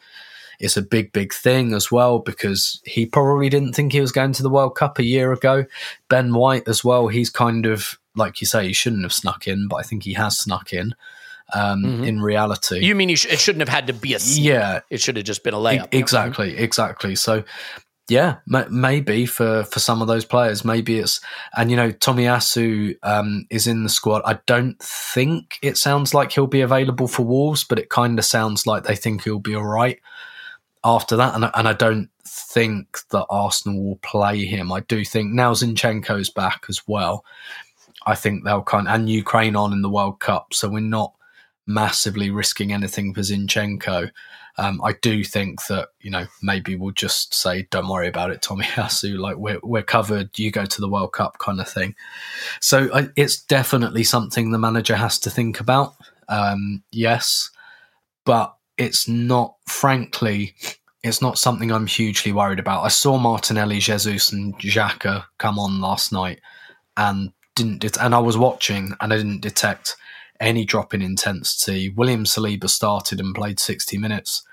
it's 0.59 0.78
a 0.78 0.82
big, 0.82 1.14
big 1.14 1.34
thing 1.34 1.74
as 1.74 1.91
well 1.91 2.20
because 2.20 2.82
he 2.86 3.05
probably 3.05 3.49
didn't 3.49 3.74
think 3.74 3.91
he 3.91 4.01
was 4.01 4.11
going 4.11 4.34
to 4.34 4.43
the 4.43 4.49
World 4.49 4.76
Cup 4.76 4.97
a 4.97 5.03
year 5.03 5.34
ago. 5.34 5.66
Ben 6.09 6.34
White 6.34 6.68
as 6.68 6.84
well, 6.84 7.09
he's 7.09 7.30
kind 7.30 7.68
of 7.68 7.99
like 8.16 8.41
you 8.41 8.47
say, 8.47 8.68
he 8.68 8.74
shouldn't 8.74 9.03
have 9.03 9.14
snuck 9.14 9.47
in, 9.47 9.68
but 9.68 9.78
I 9.78 9.84
think 9.84 10.03
he 10.03 10.14
has 10.14 10.38
snuck 10.38 10.74
in. 10.74 10.95
Um, 11.53 12.03
In 12.03 12.22
reality, 12.22 12.80
You 12.86 12.95
mean 12.95 13.09
you 13.09 13.16
sh- 13.18 13.26
it 13.28 13.39
shouldn't 13.39 13.59
have 13.61 13.70
had 13.70 13.88
to 13.88 13.93
be 13.93 14.14
a 14.14 14.20
seed. 14.20 14.43
yeah, 14.45 14.80
It 14.89 15.01
should 15.01 15.18
have 15.18 15.26
just 15.26 15.43
been 15.43 15.53
a 15.53 15.57
layup. 15.57 15.89
Exactly, 15.91 16.57
exactly. 16.57 17.16
So, 17.16 17.43
yeah, 18.09 18.38
m- 18.51 18.68
maybe 18.70 19.26
for 19.26 19.64
for 19.66 19.80
some 19.80 20.01
of 20.01 20.07
those 20.07 20.26
players, 20.26 20.64
maybe 20.66 20.99
it's 20.99 21.20
and 21.55 21.70
you 21.70 21.76
know 21.78 21.91
Tomiyasu 21.91 22.95
um, 23.03 23.45
is 23.49 23.68
in 23.68 23.84
the 23.84 23.89
squad. 23.89 24.22
I 24.26 24.39
don't 24.45 24.80
think 24.82 25.57
it 25.61 25.78
sounds 25.78 26.14
like 26.14 26.32
he'll 26.32 26.47
be 26.47 26.61
available 26.61 27.07
for 27.07 27.24
Wolves, 27.24 27.64
but 27.66 27.78
it 27.78 27.89
kind 27.89 28.18
of 28.18 28.26
sounds 28.26 28.66
like 28.66 28.84
they 28.84 28.95
think 28.95 29.24
he'll 29.24 29.39
be 29.39 29.55
all 29.55 29.66
right 29.66 29.99
after 30.84 31.16
that. 31.18 31.36
And 31.36 31.45
I- 31.45 31.51
and 31.55 31.68
I 31.68 31.74
don't 31.74 32.09
think 32.26 32.99
that 33.11 33.26
Arsenal 33.30 33.84
will 33.84 33.97
play 33.97 34.45
him. 34.45 34.72
I 34.72 34.80
do 34.82 35.03
think 35.05 35.34
now 35.34 35.53
Zinchenko's 35.53 36.30
back 36.30 36.66
as 36.70 36.82
well. 36.88 37.24
I 38.06 38.16
think 38.16 38.43
they'll 38.43 38.64
kind 38.64 38.88
and 38.88 39.10
Ukraine 39.10 39.56
on 39.56 39.74
in 39.74 39.82
the 39.82 39.89
World 39.89 40.20
Cup, 40.20 40.54
so 40.54 40.70
we're 40.70 40.80
not 40.80 41.14
massively 41.66 42.30
risking 42.30 42.74
anything 42.74 43.14
for 43.14 43.22
Zinchenko. 43.22 44.12
Um, 44.58 44.82
I 44.84 44.93
do 45.01 45.24
think 45.24 45.66
that 45.68 45.89
you 45.99 46.12
know 46.12 46.28
maybe 46.41 46.76
we'll 46.76 46.91
just 46.91 47.34
say 47.34 47.68
don't 47.72 47.88
worry 47.88 48.08
about 48.08 48.30
it, 48.30 48.41
Tommy 48.41 48.66
Yasu. 48.76 49.18
Like 49.18 49.38
we're 49.38 49.60
we're 49.64 49.84
covered. 49.84 50.38
You 50.38 50.51
go 50.51 50.66
to 50.66 50.82
the 50.82 50.89
World 50.89 51.14
Cup 51.14 51.39
kind 51.39 51.60
of 51.60 51.70
thing. 51.70 51.95
So 52.60 52.89
I, 52.93 53.10
it's 53.16 53.41
definitely 53.41 54.04
something 54.04 54.51
the 54.51 54.60
manager 54.60 54.95
has 54.95 55.20
to 55.20 55.30
think 55.30 55.60
about. 55.60 55.95
Um, 56.30 56.84
yes, 56.91 57.49
but 58.26 58.56
it's 58.78 59.08
not. 59.08 59.56
Frankly, 59.66 60.56
it's 61.04 61.22
not 61.22 61.39
something 61.39 61.72
I'm 61.72 61.88
hugely 61.88 62.32
worried 62.32 62.60
about. 62.60 62.84
I 62.84 62.89
saw 62.89 63.18
Martinelli, 63.18 63.80
Jesus, 63.80 64.32
and 64.32 64.58
Xhaka 64.60 65.26
come 65.39 65.58
on 65.58 65.82
last 65.82 66.12
night, 66.12 66.39
and 66.95 67.34
didn't. 67.56 67.80
Det- 67.80 67.97
and 67.97 68.14
I 68.16 68.20
was 68.20 68.38
watching, 68.38 68.93
and 68.99 69.14
I 69.14 69.18
didn't 69.18 69.41
detect 69.41 69.95
any 70.39 70.66
drop 70.66 70.93
in 70.93 71.01
intensity. 71.01 71.89
William 71.89 72.26
Saliba 72.26 72.70
started 72.70 73.20
and 73.20 73.34
played 73.36 73.60
60 73.60 73.97
minutes. 73.97 74.43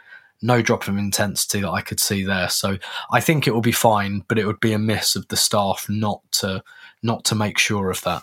No 0.43 0.63
drop 0.63 0.89
of 0.89 0.97
intensity 0.97 1.61
that 1.61 1.71
I 1.71 1.81
could 1.83 2.01
see 2.01 2.25
there. 2.25 2.49
So 2.49 2.79
I 3.13 3.21
think 3.21 3.47
it 3.47 3.53
will 3.53 3.61
be 3.61 3.73
fine, 3.73 4.25
but 4.29 4.39
it 4.39 4.47
would 4.47 4.61
be 4.61 4.73
a 4.73 4.79
miss 4.79 5.17
of 5.17 5.29
the 5.29 5.37
staff 5.37 5.87
not 5.89 6.21
to 6.33 6.63
not 7.03 7.25
to 7.27 7.35
make 7.35 7.59
sure 7.59 7.91
of 7.91 8.01
that. 8.03 8.23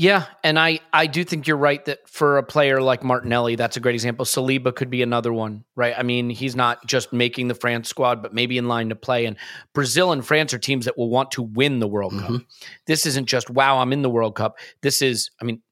Yeah, 0.00 0.26
and 0.44 0.60
I 0.60 0.78
I 0.92 1.08
do 1.08 1.24
think 1.24 1.48
you're 1.48 1.56
right 1.56 1.84
that 1.86 2.08
for 2.08 2.38
a 2.38 2.42
player 2.44 2.80
like 2.80 3.02
Martinelli, 3.02 3.56
that's 3.56 3.76
a 3.76 3.80
great 3.80 3.96
example. 3.96 4.24
Saliba 4.24 4.72
could 4.72 4.90
be 4.90 5.02
another 5.02 5.32
one, 5.32 5.64
right? 5.74 5.92
I 5.98 6.04
mean, 6.04 6.30
he's 6.30 6.54
not 6.54 6.86
just 6.86 7.12
making 7.12 7.48
the 7.48 7.54
France 7.56 7.88
squad, 7.88 8.22
but 8.22 8.32
maybe 8.32 8.58
in 8.58 8.68
line 8.68 8.90
to 8.90 8.94
play. 8.94 9.26
And 9.26 9.36
Brazil 9.74 10.12
and 10.12 10.24
France 10.24 10.54
are 10.54 10.58
teams 10.58 10.84
that 10.84 10.96
will 10.96 11.10
want 11.10 11.32
to 11.32 11.42
win 11.42 11.80
the 11.80 11.88
World 11.88 12.12
Cup. 12.12 12.30
Mm-hmm. 12.30 12.44
This 12.86 13.06
isn't 13.06 13.26
just 13.26 13.50
wow, 13.50 13.78
I'm 13.78 13.92
in 13.92 14.02
the 14.02 14.08
World 14.08 14.36
Cup. 14.36 14.58
This 14.82 15.02
is, 15.02 15.30
I 15.42 15.44
mean, 15.44 15.62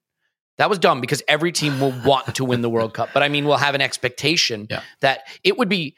that 0.58 0.68
was 0.68 0.80
dumb 0.80 1.00
because 1.00 1.22
every 1.28 1.52
team 1.52 1.78
will 1.78 1.94
want 2.04 2.34
to 2.34 2.44
win 2.44 2.62
the 2.62 2.70
World 2.70 2.94
Cup, 2.94 3.10
but 3.14 3.22
I 3.22 3.28
mean, 3.28 3.44
we'll 3.44 3.58
have 3.58 3.76
an 3.76 3.80
expectation 3.80 4.66
Yeah. 4.68 4.82
that 5.02 5.20
it 5.44 5.56
would 5.56 5.68
be 5.68 5.94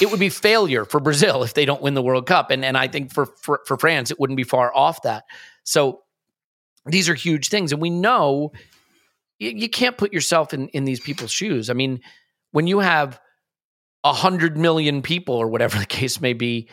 it 0.00 0.10
would 0.10 0.20
be 0.20 0.30
failure 0.30 0.84
for 0.84 0.98
Brazil 0.98 1.44
if 1.44 1.54
they 1.54 1.64
don't 1.64 1.80
win 1.80 1.94
the 1.94 2.02
World 2.02 2.26
Cup, 2.26 2.50
and 2.50 2.64
and 2.64 2.76
I 2.76 2.88
think 2.88 3.12
for 3.12 3.26
for, 3.40 3.60
for 3.66 3.76
France 3.76 4.10
it 4.10 4.18
wouldn't 4.18 4.36
be 4.36 4.42
far 4.42 4.74
off 4.74 5.02
that. 5.02 5.22
So 5.62 6.02
these 6.88 7.08
are 7.08 7.14
huge 7.14 7.48
things, 7.48 7.72
and 7.72 7.80
we 7.80 7.90
know 7.90 8.52
you, 9.38 9.50
you 9.50 9.68
can't 9.68 9.96
put 9.96 10.12
yourself 10.12 10.52
in 10.54 10.68
in 10.68 10.84
these 10.84 11.00
people's 11.00 11.30
shoes. 11.30 11.70
I 11.70 11.72
mean, 11.74 12.00
when 12.52 12.66
you 12.66 12.80
have 12.80 13.20
a 14.04 14.12
hundred 14.12 14.56
million 14.56 15.02
people 15.02 15.34
or 15.34 15.48
whatever 15.48 15.78
the 15.78 15.86
case 15.86 16.20
may 16.20 16.32
be 16.32 16.68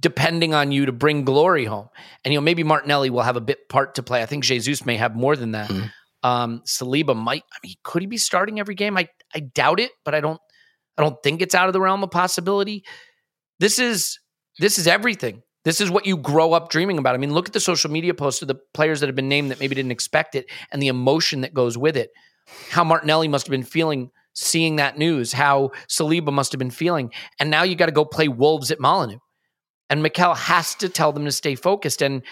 depending 0.00 0.54
on 0.54 0.72
you 0.72 0.86
to 0.86 0.92
bring 0.92 1.24
glory 1.24 1.64
home 1.64 1.88
and 2.24 2.32
you 2.32 2.38
know 2.38 2.42
maybe 2.42 2.62
martinelli 2.64 3.10
will 3.10 3.22
have 3.22 3.36
a 3.36 3.40
bit 3.40 3.68
part 3.68 3.94
to 3.96 4.02
play. 4.02 4.22
I 4.22 4.26
think 4.26 4.44
jesus 4.44 4.84
may 4.84 4.96
have 4.96 5.14
more 5.16 5.36
than 5.36 5.52
that. 5.52 5.70
Mhm. 5.70 5.90
um 6.22 6.62
saliba 6.66 7.14
might 7.16 7.42
i 7.52 7.58
mean 7.62 7.74
could 7.84 8.02
he 8.02 8.06
be 8.06 8.16
starting 8.16 8.58
every 8.60 8.74
game? 8.74 8.96
I 8.96 9.08
i 9.34 9.40
doubt 9.40 9.78
it 9.80 9.90
but 10.04 10.14
i 10.14 10.20
don't 10.20 10.40
i 10.98 11.02
don't 11.02 11.16
think 11.22 11.42
it's 11.42 11.54
out 11.54 11.68
of 11.68 11.72
the 11.72 11.80
realm 11.80 12.02
of 12.02 12.10
possibility. 12.10 12.84
This 13.60 13.78
is 13.78 14.18
this 14.58 14.78
is 14.78 14.86
everything 14.86 15.42
this 15.64 15.80
is 15.80 15.90
what 15.90 16.06
you 16.06 16.16
grow 16.16 16.52
up 16.52 16.70
dreaming 16.70 16.98
about 16.98 17.14
i 17.14 17.18
mean 17.18 17.32
look 17.32 17.46
at 17.46 17.52
the 17.52 17.60
social 17.60 17.90
media 17.90 18.14
posts 18.14 18.42
of 18.42 18.48
the 18.48 18.58
players 18.72 19.00
that 19.00 19.06
have 19.06 19.16
been 19.16 19.28
named 19.28 19.50
that 19.50 19.60
maybe 19.60 19.74
didn't 19.74 19.92
expect 19.92 20.34
it 20.34 20.46
and 20.70 20.82
the 20.82 20.88
emotion 20.88 21.40
that 21.40 21.54
goes 21.54 21.76
with 21.76 21.96
it 21.96 22.10
how 22.70 22.84
martinelli 22.84 23.28
must 23.28 23.46
have 23.46 23.50
been 23.50 23.62
feeling 23.62 24.10
seeing 24.34 24.76
that 24.76 24.98
news 24.98 25.32
how 25.32 25.70
saliba 25.88 26.32
must 26.32 26.52
have 26.52 26.58
been 26.58 26.70
feeling 26.70 27.10
and 27.38 27.50
now 27.50 27.62
you 27.62 27.74
got 27.74 27.86
to 27.86 27.92
go 27.92 28.04
play 28.04 28.28
wolves 28.28 28.70
at 28.70 28.80
molineux 28.80 29.18
and 29.90 30.02
Mikel 30.02 30.34
has 30.34 30.74
to 30.76 30.88
tell 30.88 31.12
them 31.12 31.24
to 31.24 31.32
stay 31.32 31.54
focused. 31.54 32.02
And 32.02 32.22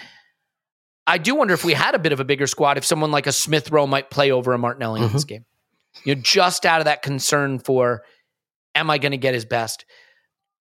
I 1.07 1.19
do 1.19 1.35
wonder 1.35 1.55
if 1.55 1.65
we 1.65 1.75
had 1.75 1.95
a 1.95 1.99
bit 1.99 2.13
of 2.13 2.21
a 2.21 2.25
bigger 2.25 2.47
squad, 2.47 2.79
if 2.79 2.85
someone 2.85 3.11
like 3.11 3.27
a 3.27 3.33
Smith 3.33 3.71
Rowe 3.71 3.87
might 3.87 4.11
play 4.11 4.31
over 4.31 4.53
a 4.53 4.59
Martinelli 4.59 5.03
in 5.03 5.13
this 5.13 5.25
mm-hmm. 5.25 5.35
game. 5.35 5.45
You 6.05 6.15
know, 6.15 6.23
just 6.23 6.65
out 6.65 6.81
of 6.81 6.87
that 6.87 7.03
concern 7.03 7.59
for, 7.59 8.03
am 8.75 8.91
I 8.91 8.99
going 8.99 9.13
to 9.13 9.19
get 9.19 9.35
his 9.35 9.45
best? 9.45 9.85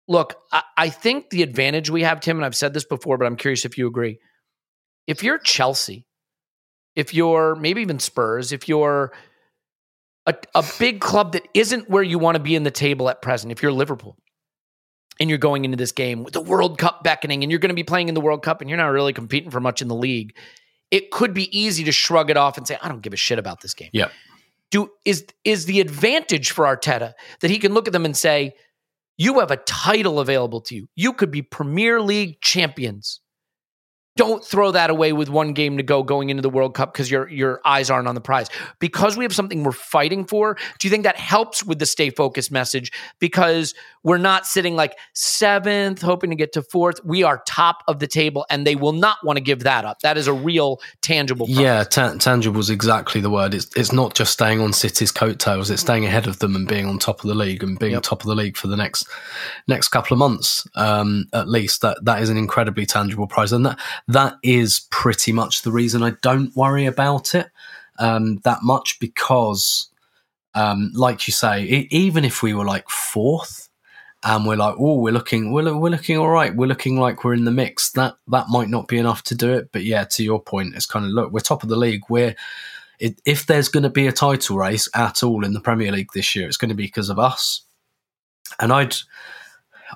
Look, 0.08 0.36
I, 0.50 0.62
I 0.76 0.88
think 0.88 1.30
the 1.30 1.42
advantage 1.42 1.90
we 1.90 2.02
have, 2.02 2.20
Tim, 2.20 2.38
and 2.38 2.44
I've 2.44 2.56
said 2.56 2.74
this 2.74 2.84
before, 2.84 3.18
but 3.18 3.26
I'm 3.26 3.36
curious 3.36 3.64
if 3.64 3.78
you 3.78 3.86
agree. 3.86 4.18
If 5.06 5.22
you're 5.22 5.38
Chelsea, 5.38 6.06
if 6.96 7.14
you're 7.14 7.54
maybe 7.54 7.82
even 7.82 7.98
Spurs, 7.98 8.52
if 8.52 8.68
you're 8.68 9.12
a, 10.26 10.34
a 10.54 10.64
big 10.78 11.00
club 11.00 11.32
that 11.32 11.46
isn't 11.54 11.88
where 11.88 12.02
you 12.02 12.18
want 12.18 12.36
to 12.36 12.42
be 12.42 12.54
in 12.54 12.62
the 12.62 12.70
table 12.70 13.08
at 13.08 13.22
present, 13.22 13.52
if 13.52 13.62
you're 13.62 13.72
Liverpool, 13.72 14.16
and 15.20 15.28
you're 15.28 15.38
going 15.38 15.64
into 15.64 15.76
this 15.76 15.92
game 15.92 16.24
with 16.24 16.34
the 16.34 16.40
World 16.40 16.78
Cup 16.78 17.02
beckoning 17.02 17.42
and 17.42 17.50
you're 17.50 17.58
going 17.58 17.70
to 17.70 17.74
be 17.74 17.84
playing 17.84 18.08
in 18.08 18.14
the 18.14 18.20
World 18.20 18.42
Cup 18.42 18.60
and 18.60 18.70
you're 18.70 18.76
not 18.76 18.86
really 18.86 19.12
competing 19.12 19.50
for 19.50 19.60
much 19.60 19.82
in 19.82 19.88
the 19.88 19.94
league, 19.94 20.36
it 20.90 21.10
could 21.10 21.34
be 21.34 21.58
easy 21.58 21.84
to 21.84 21.92
shrug 21.92 22.30
it 22.30 22.36
off 22.36 22.56
and 22.56 22.66
say, 22.66 22.78
I 22.80 22.88
don't 22.88 23.02
give 23.02 23.12
a 23.12 23.16
shit 23.16 23.38
about 23.38 23.60
this 23.60 23.74
game. 23.74 23.90
Yeah. 23.92 24.08
Do 24.70 24.90
is 25.04 25.26
is 25.44 25.64
the 25.64 25.80
advantage 25.80 26.50
for 26.50 26.66
Arteta 26.66 27.14
that 27.40 27.50
he 27.50 27.58
can 27.58 27.72
look 27.72 27.86
at 27.86 27.92
them 27.92 28.04
and 28.04 28.16
say, 28.16 28.54
You 29.20 29.40
have 29.40 29.50
a 29.50 29.56
title 29.56 30.20
available 30.20 30.60
to 30.62 30.76
you. 30.76 30.88
You 30.94 31.12
could 31.12 31.32
be 31.32 31.42
Premier 31.42 32.00
League 32.00 32.40
champions. 32.40 33.20
Don't 34.18 34.44
throw 34.44 34.72
that 34.72 34.90
away 34.90 35.12
with 35.12 35.30
one 35.30 35.52
game 35.52 35.76
to 35.76 35.82
go 35.84 36.02
going 36.02 36.28
into 36.28 36.42
the 36.42 36.50
World 36.50 36.74
Cup 36.74 36.92
because 36.92 37.08
your 37.10 37.28
your 37.28 37.60
eyes 37.64 37.88
aren't 37.88 38.08
on 38.08 38.16
the 38.16 38.20
prize. 38.20 38.48
Because 38.80 39.16
we 39.16 39.24
have 39.24 39.32
something 39.32 39.62
we're 39.62 39.72
fighting 39.72 40.26
for, 40.26 40.58
do 40.78 40.88
you 40.88 40.90
think 40.90 41.04
that 41.04 41.16
helps 41.16 41.64
with 41.64 41.78
the 41.78 41.86
stay 41.86 42.10
focused 42.10 42.50
message? 42.50 42.90
Because 43.20 43.74
we're 44.02 44.18
not 44.18 44.44
sitting 44.44 44.74
like 44.74 44.96
seventh, 45.14 46.02
hoping 46.02 46.30
to 46.30 46.36
get 46.36 46.52
to 46.54 46.62
fourth. 46.62 47.04
We 47.04 47.22
are 47.22 47.42
top 47.46 47.84
of 47.86 48.00
the 48.00 48.06
table, 48.08 48.44
and 48.50 48.66
they 48.66 48.74
will 48.74 48.92
not 48.92 49.18
want 49.24 49.36
to 49.36 49.40
give 49.40 49.60
that 49.60 49.84
up. 49.84 50.00
That 50.00 50.18
is 50.18 50.26
a 50.26 50.32
real 50.32 50.80
tangible. 51.00 51.46
Promise. 51.46 51.62
Yeah, 51.62 51.84
ta- 51.84 52.14
tangible 52.18 52.58
is 52.60 52.70
exactly 52.70 53.20
the 53.20 53.30
word. 53.30 53.54
It's 53.54 53.68
it's 53.76 53.92
not 53.92 54.14
just 54.14 54.32
staying 54.32 54.60
on 54.60 54.72
City's 54.72 55.12
coattails; 55.12 55.70
it's 55.70 55.82
staying 55.82 56.04
ahead 56.06 56.26
of 56.26 56.40
them 56.40 56.56
and 56.56 56.66
being 56.66 56.86
on 56.86 56.98
top 56.98 57.22
of 57.22 57.28
the 57.28 57.34
league 57.34 57.62
and 57.62 57.78
being 57.78 57.92
Yep. 57.92 58.02
top 58.02 58.22
of 58.22 58.26
the 58.26 58.34
league 58.34 58.56
for 58.56 58.66
the 58.66 58.76
next 58.76 59.06
next 59.68 59.88
couple 59.88 60.14
of 60.14 60.18
months, 60.18 60.66
um, 60.74 61.26
at 61.32 61.48
least. 61.48 61.82
That 61.82 61.98
that 62.04 62.20
is 62.20 62.30
an 62.30 62.36
incredibly 62.36 62.84
tangible 62.86 63.26
prize, 63.28 63.52
and 63.52 63.64
that 63.66 63.78
that 64.08 64.36
is 64.42 64.86
pretty 64.90 65.32
much 65.32 65.62
the 65.62 65.72
reason 65.72 66.02
I 66.02 66.14
don't 66.22 66.54
worry 66.56 66.86
about 66.86 67.34
it 67.34 67.48
um, 67.98 68.38
that 68.44 68.62
much 68.62 68.98
because 69.00 69.88
Um, 70.54 70.90
like 70.94 71.28
you 71.28 71.32
say, 71.32 71.62
e 71.62 71.88
even 71.90 72.24
if 72.24 72.42
we 72.42 72.52
were 72.52 72.64
like 72.64 72.88
fourth, 72.88 73.68
and 74.22 74.44
we're 74.46 74.56
like, 74.56 74.74
oh, 74.78 74.98
we're 74.98 75.12
looking, 75.12 75.52
we're, 75.52 75.76
we're 75.76 75.90
looking 75.90 76.18
all 76.18 76.30
right. 76.30 76.56
We're 76.56 76.66
looking 76.66 76.98
like 76.98 77.22
we're 77.22 77.36
in 77.36 77.44
the 77.44 77.52
mix. 77.52 77.92
That 77.92 78.16
that 78.32 78.48
might 78.48 78.68
not 78.68 78.88
be 78.88 78.98
enough 78.98 79.22
to 79.24 79.34
do 79.36 79.52
it. 79.52 79.70
But 79.72 79.84
yeah, 79.84 80.04
to 80.04 80.22
your 80.24 80.42
point, 80.42 80.74
it's 80.74 80.86
kind 80.86 81.04
of 81.04 81.12
look, 81.12 81.30
we're 81.30 81.40
top 81.40 81.62
of 81.62 81.68
the 81.68 81.76
league. 81.76 82.02
We're 82.08 82.34
it, 82.98 83.20
if 83.24 83.46
there's 83.46 83.68
going 83.68 83.84
to 83.84 84.00
be 84.00 84.08
a 84.08 84.12
title 84.12 84.56
race 84.56 84.88
at 84.94 85.22
all 85.22 85.44
in 85.44 85.52
the 85.52 85.60
Premier 85.60 85.92
League 85.92 86.10
this 86.14 86.34
year, 86.34 86.48
it's 86.48 86.56
going 86.56 86.70
to 86.70 86.82
be 86.82 86.86
because 86.86 87.10
of 87.12 87.18
us. 87.18 87.62
And 88.58 88.72
I'd, 88.72 88.96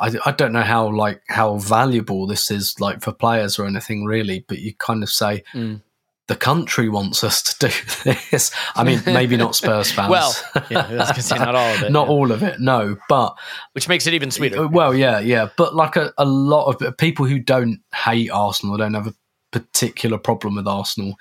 I, 0.01 0.11
I 0.26 0.32
don't 0.32 0.53
know 0.53 0.62
how 0.62 0.88
like 0.88 1.22
how 1.28 1.57
valuable 1.59 2.26
this 2.26 2.51
is 2.51 2.80
like 2.80 3.03
for 3.03 3.12
players 3.12 3.59
or 3.59 3.66
anything 3.66 4.05
really, 4.05 4.45
but 4.49 4.59
you 4.59 4.74
kind 4.74 5.03
of 5.03 5.11
say 5.11 5.43
Mm. 5.55 5.82
the 6.28 6.36
country 6.36 6.88
wants 6.88 7.22
us 7.24 7.43
to 7.43 7.68
do 7.68 7.74
this. 8.30 8.51
I 8.74 8.84
mean, 8.84 9.03
maybe 9.07 9.36
not 9.36 9.55
Spurs 9.55 9.93
fans. 9.97 10.11
Well, 10.11 10.34
yeah, 10.70 10.86
I 10.88 10.95
was 10.95 11.11
gonna 11.11 11.22
say 11.22 11.36
not 11.38 11.55
all 11.55 11.74
of 11.74 11.82
it, 11.82 11.93
not 11.93 12.07
yeah. 12.07 12.12
all 12.12 12.32
of 12.32 12.43
it, 12.43 12.61
no. 12.61 12.97
But 13.09 13.36
which 13.72 13.88
makes 13.88 14.07
it 14.07 14.14
even 14.14 14.30
sweeter. 14.30 14.66
Well, 14.66 14.95
yeah, 14.95 15.18
yeah, 15.20 15.49
but 15.57 15.74
like 15.74 15.97
a, 15.97 16.12
a 16.16 16.24
lot 16.24 16.66
of 16.82 16.97
people 16.97 17.26
who 17.26 17.38
don't 17.38 17.80
hate 17.95 18.30
Arsenal, 18.30 18.76
don't 18.76 18.95
have 18.95 19.09
a 19.09 19.14
particular 19.51 20.16
problem 20.18 20.55
with 20.57 20.66
Arsenal. 20.66 21.18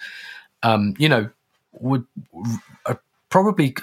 Um, 0.63 0.93
you 0.97 1.09
know, 1.09 1.29
would 1.73 2.05
probably 3.31 3.75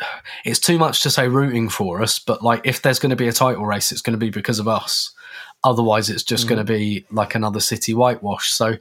it's 0.45 0.61
too 0.61 0.79
much 0.79 1.03
to 1.03 1.11
say 1.11 1.27
rooting 1.27 1.69
for 1.69 2.01
us, 2.01 2.21
but 2.21 2.43
like 2.43 2.61
if 2.65 2.83
there's 2.83 3.01
going 3.01 3.11
to 3.11 3.17
be 3.17 3.27
a 3.27 3.33
title 3.33 3.67
race, 3.67 3.91
it's 3.91 4.03
going 4.03 4.13
to 4.13 4.25
be 4.25 4.31
because 4.31 4.61
of 4.61 4.69
us. 4.69 5.11
Otherwise, 5.65 6.09
it's 6.09 6.23
just 6.23 6.47
going 6.47 6.65
to 6.65 6.73
be 6.73 7.05
like 7.11 7.35
another 7.35 7.59
City 7.59 7.93
whitewash. 7.93 8.51
So, 8.53 8.77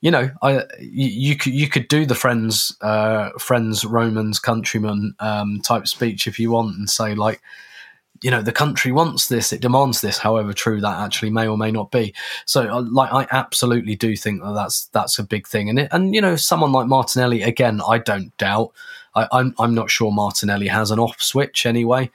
you 0.00 0.10
know, 0.10 0.30
I 0.40 0.64
you, 0.80 1.08
you 1.08 1.36
could 1.36 1.52
you 1.52 1.68
could 1.68 1.88
do 1.88 2.06
the 2.06 2.14
friends, 2.14 2.74
uh, 2.80 3.30
friends, 3.38 3.84
Romans, 3.84 4.38
countrymen 4.38 5.14
um, 5.20 5.60
type 5.60 5.86
speech 5.86 6.26
if 6.26 6.38
you 6.38 6.52
want, 6.52 6.76
and 6.78 6.88
say 6.88 7.14
like, 7.14 7.42
you 8.22 8.30
know, 8.30 8.40
the 8.40 8.52
country 8.52 8.92
wants 8.92 9.28
this, 9.28 9.52
it 9.52 9.60
demands 9.60 10.00
this. 10.00 10.18
However 10.18 10.54
true 10.54 10.80
that 10.80 11.00
actually 11.00 11.30
may 11.30 11.46
or 11.46 11.58
may 11.58 11.70
not 11.70 11.90
be. 11.90 12.14
So, 12.46 12.62
uh, 12.62 12.82
like, 12.90 13.12
I 13.12 13.26
absolutely 13.30 13.96
do 13.96 14.16
think 14.16 14.42
that 14.42 14.54
that's 14.54 14.86
that's 14.86 15.18
a 15.18 15.24
big 15.24 15.46
thing. 15.46 15.68
And 15.68 15.80
it, 15.80 15.88
and 15.92 16.14
you 16.14 16.20
know, 16.20 16.36
someone 16.36 16.72
like 16.72 16.86
Martinelli, 16.86 17.42
again, 17.42 17.80
I 17.86 17.98
don't 17.98 18.34
doubt. 18.38 18.72
I, 19.16 19.26
I'm 19.32 19.54
I'm 19.58 19.74
not 19.74 19.90
sure 19.90 20.12
Martinelli 20.12 20.68
has 20.68 20.90
an 20.92 21.00
off 21.00 21.20
switch 21.20 21.66
anyway, 21.66 22.10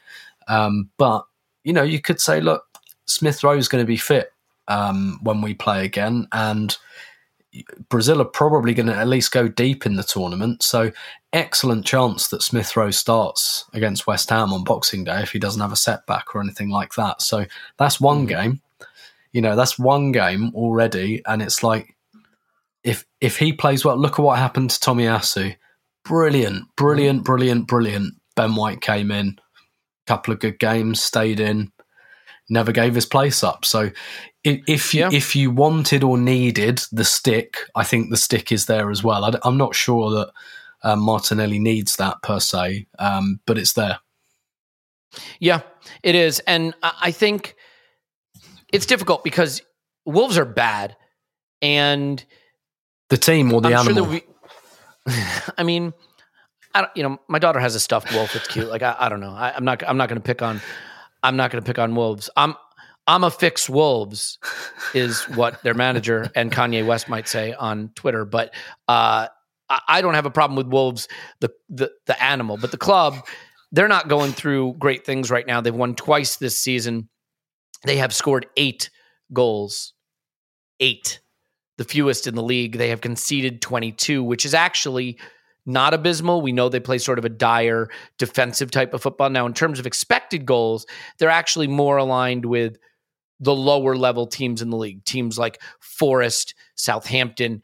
um, 0.48 0.90
but 0.98 1.26
you 1.64 1.74
know, 1.74 1.84
you 1.84 2.00
could 2.00 2.20
say, 2.20 2.40
look, 2.40 2.64
Smith 3.06 3.44
Rowe 3.44 3.58
is 3.58 3.68
going 3.68 3.84
to 3.84 3.88
be 3.88 3.98
fit 3.98 4.32
um, 4.68 5.20
when 5.22 5.42
we 5.42 5.54
play 5.54 5.84
again, 5.84 6.28
and 6.32 6.78
Brazil 7.90 8.22
are 8.22 8.26
probably 8.26 8.74
going 8.74 8.88
to 8.88 8.96
at 8.96 9.08
least 9.08 9.32
go 9.32 9.48
deep 9.48 9.86
in 9.86 9.96
the 9.96 10.04
tournament. 10.04 10.64
So, 10.64 10.92
excellent 11.34 11.86
chance 11.86 12.30
that 12.30 12.44
Smith 12.44 12.76
Rowe 12.78 12.92
starts 12.92 13.66
against 13.74 14.08
West 14.08 14.30
Ham 14.30 14.54
on 14.54 14.64
Boxing 14.64 15.04
Day 15.04 15.22
if 15.22 15.32
he 15.32 15.40
doesn't 15.40 15.62
have 15.62 15.74
a 15.74 15.78
setback 15.78 16.34
or 16.34 16.42
anything 16.42 16.70
like 16.70 16.96
that. 16.96 17.22
So, 17.22 17.46
that's 17.78 18.00
one 18.00 18.26
game. 18.26 18.62
You 19.34 19.42
know, 19.42 19.56
that's 19.56 19.80
one 19.80 20.12
game 20.12 20.52
already, 20.56 21.22
and 21.26 21.42
it's 21.42 21.64
like 21.64 21.96
if 22.84 23.06
if 23.20 23.38
he 23.38 23.54
plays 23.54 23.86
well, 23.86 23.98
look 23.98 24.20
at 24.20 24.24
what 24.24 24.40
happened 24.40 24.72
to 24.72 24.80
Tomiyasu. 24.80 25.56
Brilliant, 26.06 26.66
brilliant, 26.76 27.24
brilliant, 27.24 27.68
brilliant. 27.68 28.16
Ben 28.36 28.56
White 28.56 28.82
came 28.82 29.12
in, 29.12 29.38
couple 30.08 30.34
of 30.34 30.40
good 30.40 30.60
games, 30.60 31.02
stayed 31.02 31.40
in, 31.40 31.72
never 32.50 32.72
gave 32.72 32.96
his 32.96 33.06
place 33.06 33.44
up. 33.44 33.66
So 33.66 33.92
if 34.44 34.94
you, 34.94 35.02
Yeah. 35.02 35.10
if 35.12 35.36
you 35.36 35.52
wanted 35.52 36.04
or 36.04 36.18
needed 36.18 36.82
the 36.92 37.04
stick, 37.06 37.58
I 37.76 37.84
think 37.84 38.10
the 38.10 38.18
stick 38.18 38.52
is 38.52 38.66
there 38.66 38.90
as 38.90 39.04
well. 39.04 39.24
I, 39.26 39.48
am 39.48 39.58
not 39.58 39.76
sure 39.76 40.10
that 40.12 40.32
um, 40.84 41.00
Martinelli 41.02 41.60
needs 41.60 41.98
that 41.98 42.22
per 42.24 42.40
se, 42.40 42.88
um, 42.98 43.40
but 43.46 43.58
it's 43.58 43.74
there. 43.74 44.00
Yeah, 45.40 45.62
it 46.04 46.16
is, 46.16 46.40
and 46.48 46.74
I 46.82 47.12
think 47.12 47.56
it's 48.72 48.86
difficult 48.86 49.24
because 49.24 49.62
Wolves 50.06 50.38
are 50.38 50.46
bad, 50.46 50.96
and 51.62 52.24
The 53.10 53.18
team 53.18 53.54
or 53.54 53.62
the 53.62 53.76
I'm 53.76 53.88
animal. 53.88 54.10
sure. 54.12 54.22
I 55.58 55.64
mean, 55.64 55.94
I 56.74 56.82
don't, 56.82 56.92
you 56.96 57.04
know, 57.04 57.20
my 57.28 57.40
daughter 57.40 57.60
has 57.60 57.76
a 57.76 57.80
stuffed 57.80 58.14
wolf. 58.14 58.36
It's 58.36 58.48
cute. 58.48 58.70
Like 58.70 58.84
I, 58.84 58.96
I 58.98 59.10
don't 59.10 59.20
know. 59.20 59.32
I, 59.32 59.54
I'm 59.56 59.66
not. 59.66 59.84
I'm 59.88 59.98
not 59.98 60.10
going 60.10 60.22
to 60.22 60.26
pick 60.26 60.42
on. 60.42 60.62
I'm 61.24 61.36
not 61.36 61.52
going 61.52 61.62
to 61.64 61.68
pick 61.68 61.80
on 61.80 61.96
wolves. 61.96 62.30
I'm. 62.36 62.56
I'm 63.08 63.24
a 63.24 63.32
fix 63.32 63.68
wolves, 63.68 64.38
is 64.94 65.24
what 65.30 65.62
their 65.64 65.74
manager 65.74 66.30
and 66.36 66.52
Kanye 66.52 66.86
West 66.86 67.10
might 67.10 67.28
say 67.28 67.52
on 67.54 67.90
Twitter. 67.96 68.26
But 68.26 68.54
uh, 68.88 69.28
I, 69.70 69.80
I 69.88 70.02
don't 70.02 70.14
have 70.14 70.28
a 70.28 70.32
problem 70.32 70.56
with 70.56 70.68
wolves, 70.68 71.08
the 71.40 71.52
the 71.70 71.92
the 72.06 72.22
animal, 72.24 72.58
but 72.58 72.72
the 72.72 72.78
club. 72.78 73.16
They're 73.74 73.88
not 73.88 74.10
going 74.10 74.34
through 74.34 74.76
great 74.80 75.06
things 75.06 75.32
right 75.32 75.48
now. 75.48 75.62
They've 75.62 75.74
won 75.74 75.96
twice 75.96 76.36
this 76.36 76.58
season. 76.58 77.08
They 77.86 77.96
have 77.98 78.14
scored 78.14 78.46
eight 78.58 78.90
goals. 79.32 79.94
Eight 80.82 81.22
the 81.82 81.88
fewest 81.88 82.28
in 82.28 82.36
the 82.36 82.44
league. 82.44 82.78
They 82.78 82.90
have 82.90 83.02
conceded 83.02 83.60
22, 83.60 84.24
which 84.24 84.46
is 84.46 84.54
actually 84.54 85.18
not 85.66 85.96
abysmal. 85.96 86.42
We 86.42 86.52
know 86.52 86.70
they 86.70 86.80
play 86.80 87.00
sort 87.00 87.18
of 87.18 87.26
a 87.26 87.30
dire 87.30 87.90
defensive 88.20 88.70
type 88.70 88.94
of 88.94 89.02
football. 89.02 89.32
Now, 89.32 89.48
in 89.48 89.56
terms 89.56 89.80
of 89.80 89.88
expected 89.88 90.46
goals, 90.46 90.86
they're 91.18 91.30
actually 91.30 91.66
more 91.66 91.98
aligned 91.98 92.46
with 92.46 92.78
the 93.40 93.56
lower 93.56 93.96
level 93.96 94.28
teams 94.28 94.62
in 94.62 94.70
the 94.70 94.78
league, 94.78 95.04
teams 95.06 95.40
like 95.40 95.60
Forest, 95.80 96.54
Southampton, 96.76 97.64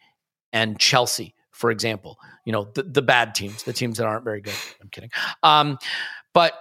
and 0.51 0.79
Chelsea, 0.79 1.35
for 1.51 1.69
example. 1.69 2.17
You 2.43 2.53
know, 2.53 2.71
the, 2.73 2.81
the 2.81 3.03
bad 3.03 3.35
teams, 3.35 3.61
the 3.61 3.73
teams 3.73 3.99
that 3.99 4.07
aren't 4.07 4.23
very 4.23 4.41
good. 4.41 4.55
I'm 4.81 4.89
kidding. 4.89 5.11
Um, 5.43 5.77
but 6.33 6.53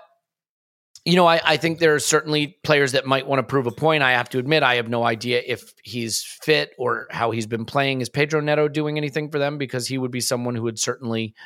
you 1.06 1.14
know, 1.14 1.26
I, 1.26 1.40
I 1.44 1.56
think 1.56 1.78
there 1.78 1.94
are 1.94 2.00
certainly 2.00 2.58
players 2.64 2.92
that 2.92 3.06
might 3.06 3.28
want 3.28 3.38
to 3.38 3.44
prove 3.44 3.68
a 3.68 3.70
point. 3.70 4.02
I 4.02 4.10
have 4.12 4.28
to 4.30 4.38
admit, 4.38 4.64
I 4.64 4.74
have 4.74 4.88
no 4.88 5.04
idea 5.04 5.40
if 5.46 5.72
he's 5.84 6.20
fit 6.42 6.72
or 6.78 7.06
how 7.10 7.30
he's 7.30 7.46
been 7.46 7.64
playing. 7.64 8.00
Is 8.00 8.08
Pedro 8.08 8.40
Neto 8.40 8.66
doing 8.66 8.98
anything 8.98 9.30
for 9.30 9.38
them? 9.38 9.56
Because 9.56 9.86
he 9.86 9.98
would 9.98 10.10
be 10.10 10.20
someone 10.20 10.56
who 10.56 10.62
would 10.64 10.80
certainly, 10.80 11.36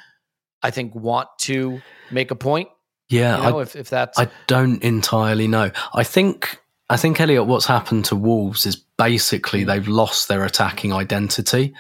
I 0.63 0.71
think, 0.71 0.95
want 0.95 1.29
to 1.41 1.83
make 2.11 2.31
a 2.31 2.35
point. 2.35 2.71
yeah, 3.11 3.37
You 3.37 3.51
know, 3.51 3.59
I, 3.59 3.63
if, 3.63 3.77
if 3.77 3.91
that's 3.91 4.19
I 4.19 4.31
don't 4.47 4.83
entirely 4.83 5.47
know. 5.47 5.71
I 5.93 6.05
think 6.05 6.59
I 6.89 6.97
think 6.97 7.21
Elliot, 7.21 7.47
what's 7.47 7.67
happened 7.67 8.07
to 8.07 8.17
Wolves 8.17 8.65
is 8.65 8.77
basically 8.77 9.65
they've 9.65 9.87
lost 9.87 10.29
their 10.29 10.45
attacking 10.45 10.95
identity. 10.95 11.75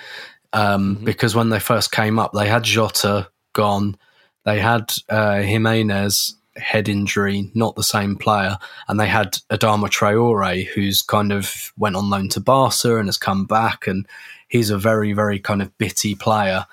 Um, 0.52 0.96
Because 1.02 1.34
when 1.34 1.48
they 1.48 1.60
first 1.60 1.92
came 1.92 2.18
up, 2.18 2.32
they 2.34 2.46
had 2.46 2.64
Jota 2.64 3.30
gone, 3.54 3.96
they 4.44 4.60
had 4.60 4.92
uh, 5.08 5.40
Jimenez 5.40 6.36
head 6.60 6.88
injury, 6.88 7.50
not 7.54 7.74
the 7.76 7.82
same 7.82 8.16
player, 8.16 8.56
and 8.88 9.00
they 9.00 9.06
had 9.08 9.32
Adama 9.50 9.88
Traore, 9.88 10.66
who's 10.68 11.02
kind 11.02 11.32
of 11.32 11.72
went 11.76 11.96
on 11.96 12.10
loan 12.10 12.28
to 12.30 12.40
Barca 12.40 12.98
and 12.98 13.08
has 13.08 13.18
come 13.18 13.44
back, 13.46 13.86
and 13.86 14.06
he's 14.48 14.70
a 14.70 14.78
very 14.78 15.12
very 15.12 15.38
kind 15.38 15.62
of 15.62 15.76
bitty 15.78 16.14
player 16.14 16.66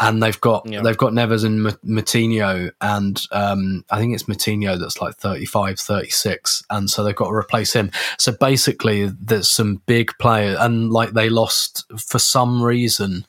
and 0.00 0.20
they've 0.20 0.40
got 0.40 0.66
Yeah. 0.68 0.80
they've 0.82 0.96
got 0.96 1.12
Neves 1.12 1.44
and 1.44 1.62
Ma- 1.62 1.70
Moutinho, 1.86 2.72
and 2.80 3.22
um, 3.30 3.84
I 3.88 3.98
think 3.98 4.14
it's 4.14 4.24
Moutinho 4.24 4.76
that's 4.76 5.00
like 5.00 5.14
35, 5.14 5.78
36, 5.78 6.64
and 6.70 6.90
so 6.90 7.04
they've 7.04 7.14
got 7.14 7.26
to 7.28 7.34
replace 7.34 7.72
him. 7.72 7.92
So 8.18 8.32
basically, 8.32 9.06
there's 9.06 9.48
some 9.48 9.80
big 9.86 10.10
players, 10.18 10.56
and 10.58 10.90
like 10.90 11.12
they 11.12 11.28
lost 11.28 11.84
for 11.96 12.18
some 12.18 12.62
reason, 12.64 13.24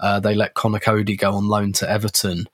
uh, 0.00 0.18
they 0.18 0.34
let 0.34 0.54
Conor 0.54 0.80
Coady 0.80 1.14
go 1.16 1.32
on 1.32 1.46
loan 1.46 1.72
to 1.74 1.88
Everton. 1.88 2.48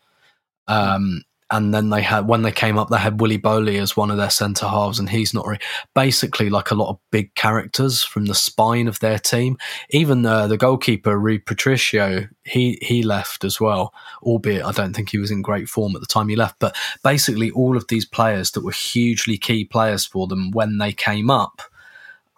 Um, 0.68 1.22
and 1.52 1.74
then 1.74 1.90
they 1.90 2.00
had 2.00 2.26
when 2.26 2.40
they 2.40 2.50
came 2.50 2.78
up, 2.78 2.88
they 2.88 2.96
had 2.96 3.20
Willy 3.20 3.38
Boly 3.38 3.78
as 3.78 3.94
one 3.94 4.10
of 4.10 4.16
their 4.16 4.30
centre 4.30 4.66
halves, 4.66 4.98
and 4.98 5.10
he's 5.10 5.34
not 5.34 5.46
really 5.46 5.60
basically 5.94 6.48
like 6.48 6.70
a 6.70 6.74
lot 6.74 6.88
of 6.88 6.98
big 7.10 7.34
characters 7.34 8.02
from 8.02 8.24
the 8.24 8.34
spine 8.34 8.88
of 8.88 8.98
their 9.00 9.18
team. 9.18 9.58
Even 9.90 10.24
uh, 10.24 10.46
the 10.46 10.56
goalkeeper, 10.56 11.18
Rui 11.18 11.38
Patricio, 11.38 12.26
he 12.44 12.78
he 12.80 13.02
left 13.02 13.44
as 13.44 13.60
well, 13.60 13.92
albeit 14.22 14.64
I 14.64 14.72
don't 14.72 14.96
think 14.96 15.10
he 15.10 15.18
was 15.18 15.30
in 15.30 15.42
great 15.42 15.68
form 15.68 15.94
at 15.94 16.00
the 16.00 16.06
time 16.06 16.28
he 16.28 16.36
left. 16.36 16.58
But 16.58 16.74
basically, 17.04 17.50
all 17.50 17.76
of 17.76 17.86
these 17.88 18.06
players 18.06 18.52
that 18.52 18.64
were 18.64 18.72
hugely 18.72 19.36
key 19.36 19.66
players 19.66 20.06
for 20.06 20.26
them 20.26 20.52
when 20.52 20.78
they 20.78 20.92
came 20.92 21.30
up 21.30 21.60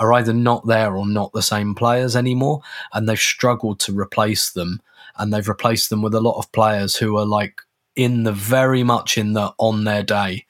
are 0.01 0.13
either 0.15 0.33
not 0.33 0.67
there 0.67 0.97
or 0.97 1.07
not 1.07 1.33
the 1.33 1.41
same 1.41 1.77
players 1.77 2.17
anymore, 2.17 2.63
and 2.93 3.09
they've 3.09 3.17
struggled 3.17 3.79
to 3.81 3.97
replace 3.97 4.51
them. 4.51 4.81
And 5.17 5.33
they've 5.33 5.49
replaced 5.49 5.91
them 5.91 6.03
with 6.03 6.13
a 6.13 6.21
lot 6.21 6.39
of 6.39 6.51
players 6.51 6.97
who 6.97 7.17
are 7.17 7.25
like 7.25 7.61
in 7.97 8.25
the 8.25 8.33
very 8.33 8.83
much 8.83 9.17
in 9.19 9.33
the 9.33 9.53
on 9.59 9.85
their 9.85 10.03
day 10.03 10.47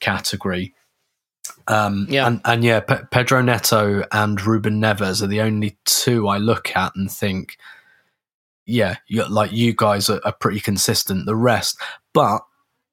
category. 0.00 0.74
Um, 1.68 2.06
Yeah. 2.08 2.26
and, 2.26 2.40
and 2.44 2.64
yeah, 2.64 2.80
Pe- 2.80 3.04
Pedro 3.10 3.42
Neto 3.42 4.04
and 4.12 4.40
Ruben 4.44 4.80
Neves 4.80 5.22
are 5.22 5.26
the 5.26 5.40
only 5.40 5.78
two 5.84 6.26
I 6.26 6.38
look 6.38 6.74
at 6.76 6.96
and 6.96 7.10
think, 7.10 7.56
yeah, 8.66 8.96
like 9.28 9.52
you 9.52 9.74
guys 9.74 10.08
are, 10.10 10.20
are 10.24 10.32
pretty 10.32 10.60
consistent. 10.60 11.26
The 11.26 11.36
rest, 11.36 11.78
but 12.12 12.42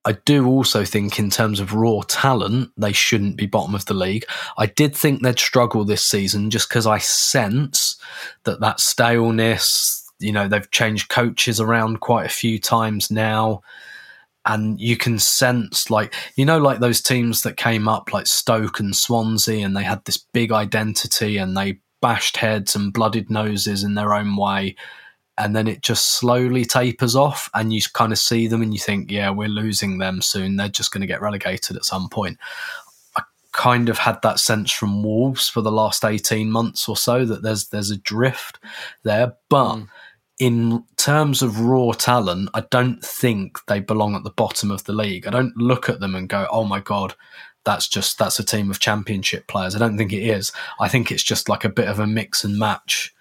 I 0.05 0.13
do 0.25 0.47
also 0.47 0.85
think, 0.85 1.19
in 1.19 1.29
terms 1.29 1.59
of 1.59 1.73
raw 1.73 2.01
talent, 2.07 2.71
they 2.77 2.93
shouldn't 2.93 3.35
be 3.35 3.45
bottom 3.45 3.75
of 3.75 3.85
the 3.85 3.93
league. 3.93 4.23
I 4.57 4.65
did 4.65 4.95
think 4.95 5.21
they'd 5.21 5.37
struggle 5.37 5.83
this 5.83 6.05
season 6.05 6.49
just 6.49 6.69
because 6.69 6.87
I 6.87 6.99
sense 6.99 7.97
that 8.45 8.61
that 8.61 8.79
staleness, 8.79 10.09
you 10.19 10.31
know, 10.31 10.47
they've 10.47 10.71
changed 10.71 11.09
coaches 11.09 11.59
around 11.59 11.99
quite 11.99 12.25
a 12.25 12.29
few 12.29 12.57
times 12.57 13.11
now. 13.11 13.61
And 14.47 14.79
you 14.79 14.97
can 14.97 15.19
sense 15.19 15.91
like 15.91 16.13
you 16.35 16.45
know 16.45 16.57
like 16.57 16.79
those 16.79 17.01
teams 17.01 17.43
that 17.43 17.57
came 17.57 17.87
up 17.87 18.13
like 18.13 18.25
Stoke 18.25 18.79
and 18.79 18.95
Swansea 18.95 19.63
and 19.65 19.75
they 19.75 19.83
had 19.83 20.03
this 20.05 20.17
big 20.17 20.51
identity 20.51 21.37
and 21.37 21.55
they 21.55 21.79
bashed 22.01 22.37
heads 22.37 22.75
and 22.75 22.93
blooded 22.93 23.29
noses 23.29 23.83
in 23.83 23.95
their 23.95 24.13
own 24.13 24.35
way 24.35 24.75
and 25.37 25.55
then 25.55 25.67
it 25.67 25.81
just 25.81 26.17
slowly 26.17 26.65
tapers 26.65 27.15
off 27.15 27.49
and 27.53 27.73
you 27.73 27.81
kind 27.93 28.11
of 28.11 28.17
see 28.17 28.47
them 28.47 28.61
and 28.61 28.73
you 28.73 28.79
think 28.79 29.11
yeah 29.11 29.29
we're 29.29 29.47
losing 29.47 29.97
them 29.97 30.21
soon 30.21 30.55
they're 30.55 30.69
just 30.69 30.91
going 30.91 31.01
to 31.01 31.07
get 31.07 31.21
relegated 31.21 31.75
at 31.75 31.85
some 31.85 32.07
point 32.07 32.37
i 33.15 33.21
kind 33.51 33.89
of 33.89 33.97
had 33.97 34.19
that 34.21 34.39
sense 34.39 34.71
from 34.71 35.03
wolves 35.03 35.49
for 35.49 35.61
the 35.61 35.71
last 35.71 36.05
18 36.05 36.49
months 36.49 36.87
or 36.87 36.95
so 36.95 37.25
that 37.25 37.41
there's 37.41 37.67
there's 37.69 37.91
a 37.91 37.97
drift 37.97 38.59
there 39.03 39.33
but 39.49 39.75
mm. 39.75 39.87
In 40.39 40.83
terms 40.97 41.41
of 41.41 41.59
raw 41.59 41.91
talent 41.91 42.49
i 42.53 42.61
don't 42.69 43.03
think 43.03 43.57
they 43.67 43.79
belong 43.79 44.15
at 44.15 44.23
the 44.23 44.29
bottom 44.29 44.69
of 44.69 44.83
the 44.83 44.93
league 44.93 45.25
i 45.25 45.31
don't 45.31 45.55
look 45.57 45.89
at 45.89 45.99
them 45.99 46.13
and 46.15 46.29
go 46.29 46.47
oh 46.51 46.63
my 46.63 46.79
god 46.79 47.15
that's 47.67 47.89
just 47.89 48.17
that's 48.17 48.39
a 48.39 48.45
team 48.45 48.71
of 48.71 48.79
championship 48.79 49.45
players. 49.47 49.75
I 49.75 49.79
don't 49.79 49.97
think 49.97 50.13
it 50.13 50.23
is. 50.23 50.53
I 50.79 50.87
think 50.87 51.11
it's 51.11 51.21
just 51.21 51.49
like 51.49 51.65
a 51.65 51.69
bit 51.69 51.89
of 51.89 51.99
a 51.99 52.07
mix 52.07 52.45
and 52.45 52.57
match 52.57 53.13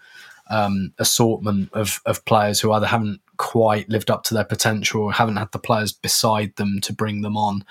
um, 0.48 0.92
assortment 0.98 1.68
of 1.72 2.00
of 2.06 2.24
players 2.24 2.60
who 2.60 2.70
either 2.70 2.86
haven't 2.86 3.20
quite 3.38 3.88
lived 3.88 4.08
up 4.08 4.22
to 4.24 4.34
their 4.34 4.44
potential 4.44 5.02
or 5.02 5.12
haven't 5.12 5.36
had 5.36 5.50
the 5.50 5.58
players 5.58 5.92
beside 5.92 6.54
them 6.54 6.80
to 6.82 6.92
bring 6.92 7.22
them 7.22 7.36
on. 7.36 7.64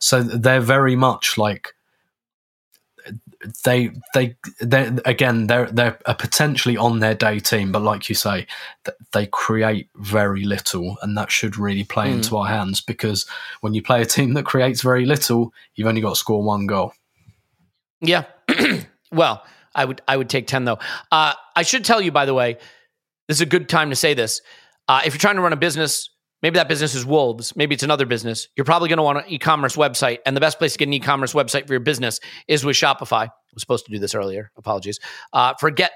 So 0.00 0.22
they're 0.22 0.60
very 0.60 0.96
much 0.96 1.38
like 1.38 1.74
they 3.64 3.90
they 4.14 4.36
they 4.60 4.90
again 5.04 5.46
they're 5.46 5.66
they're 5.66 5.98
a 6.06 6.14
potentially 6.14 6.76
on 6.76 6.98
their 6.98 7.14
day 7.14 7.38
team, 7.38 7.70
but 7.70 7.82
like 7.82 8.08
you 8.08 8.14
say, 8.14 8.46
they 9.12 9.26
create 9.26 9.88
very 9.96 10.44
little, 10.44 10.96
and 11.02 11.16
that 11.16 11.30
should 11.30 11.56
really 11.56 11.84
play 11.84 12.08
mm. 12.08 12.14
into 12.14 12.36
our 12.36 12.46
hands 12.46 12.80
because 12.80 13.26
when 13.60 13.74
you 13.74 13.82
play 13.82 14.02
a 14.02 14.06
team 14.06 14.34
that 14.34 14.44
creates 14.44 14.82
very 14.82 15.06
little, 15.06 15.52
you've 15.74 15.88
only 15.88 16.00
got 16.00 16.10
to 16.10 16.16
score 16.16 16.42
one 16.42 16.66
goal. 16.66 16.92
Yeah, 18.00 18.24
well, 19.12 19.44
I 19.74 19.84
would 19.84 20.00
I 20.08 20.16
would 20.16 20.28
take 20.28 20.46
ten 20.46 20.64
though. 20.64 20.78
Uh, 21.12 21.34
I 21.54 21.62
should 21.62 21.84
tell 21.84 22.00
you 22.00 22.10
by 22.10 22.24
the 22.24 22.34
way, 22.34 22.54
this 23.28 23.36
is 23.36 23.42
a 23.42 23.46
good 23.46 23.68
time 23.68 23.90
to 23.90 23.96
say 23.96 24.14
this. 24.14 24.42
Uh, 24.88 25.02
if 25.04 25.14
you're 25.14 25.20
trying 25.20 25.36
to 25.36 25.42
run 25.42 25.52
a 25.52 25.56
business 25.56 26.10
Maybe 26.42 26.54
that 26.54 26.68
business 26.68 26.94
is 26.94 27.04
Wolves. 27.04 27.56
Maybe 27.56 27.74
it's 27.74 27.82
another 27.82 28.06
business. 28.06 28.48
You're 28.56 28.64
probably 28.64 28.88
going 28.88 28.98
to 28.98 29.02
want 29.02 29.18
an 29.18 29.24
e 29.28 29.38
commerce 29.38 29.76
website. 29.76 30.18
And 30.24 30.36
the 30.36 30.40
best 30.40 30.58
place 30.58 30.72
to 30.72 30.78
get 30.78 30.88
an 30.88 30.94
e 30.94 31.00
commerce 31.00 31.32
website 31.32 31.66
for 31.66 31.72
your 31.72 31.80
business 31.80 32.20
is 32.46 32.64
with 32.64 32.76
Shopify. 32.76 33.28
I 33.28 33.30
was 33.54 33.62
supposed 33.62 33.86
to 33.86 33.92
do 33.92 33.98
this 33.98 34.14
earlier. 34.14 34.52
Apologies. 34.56 35.00
Uh, 35.32 35.54
forget 35.58 35.92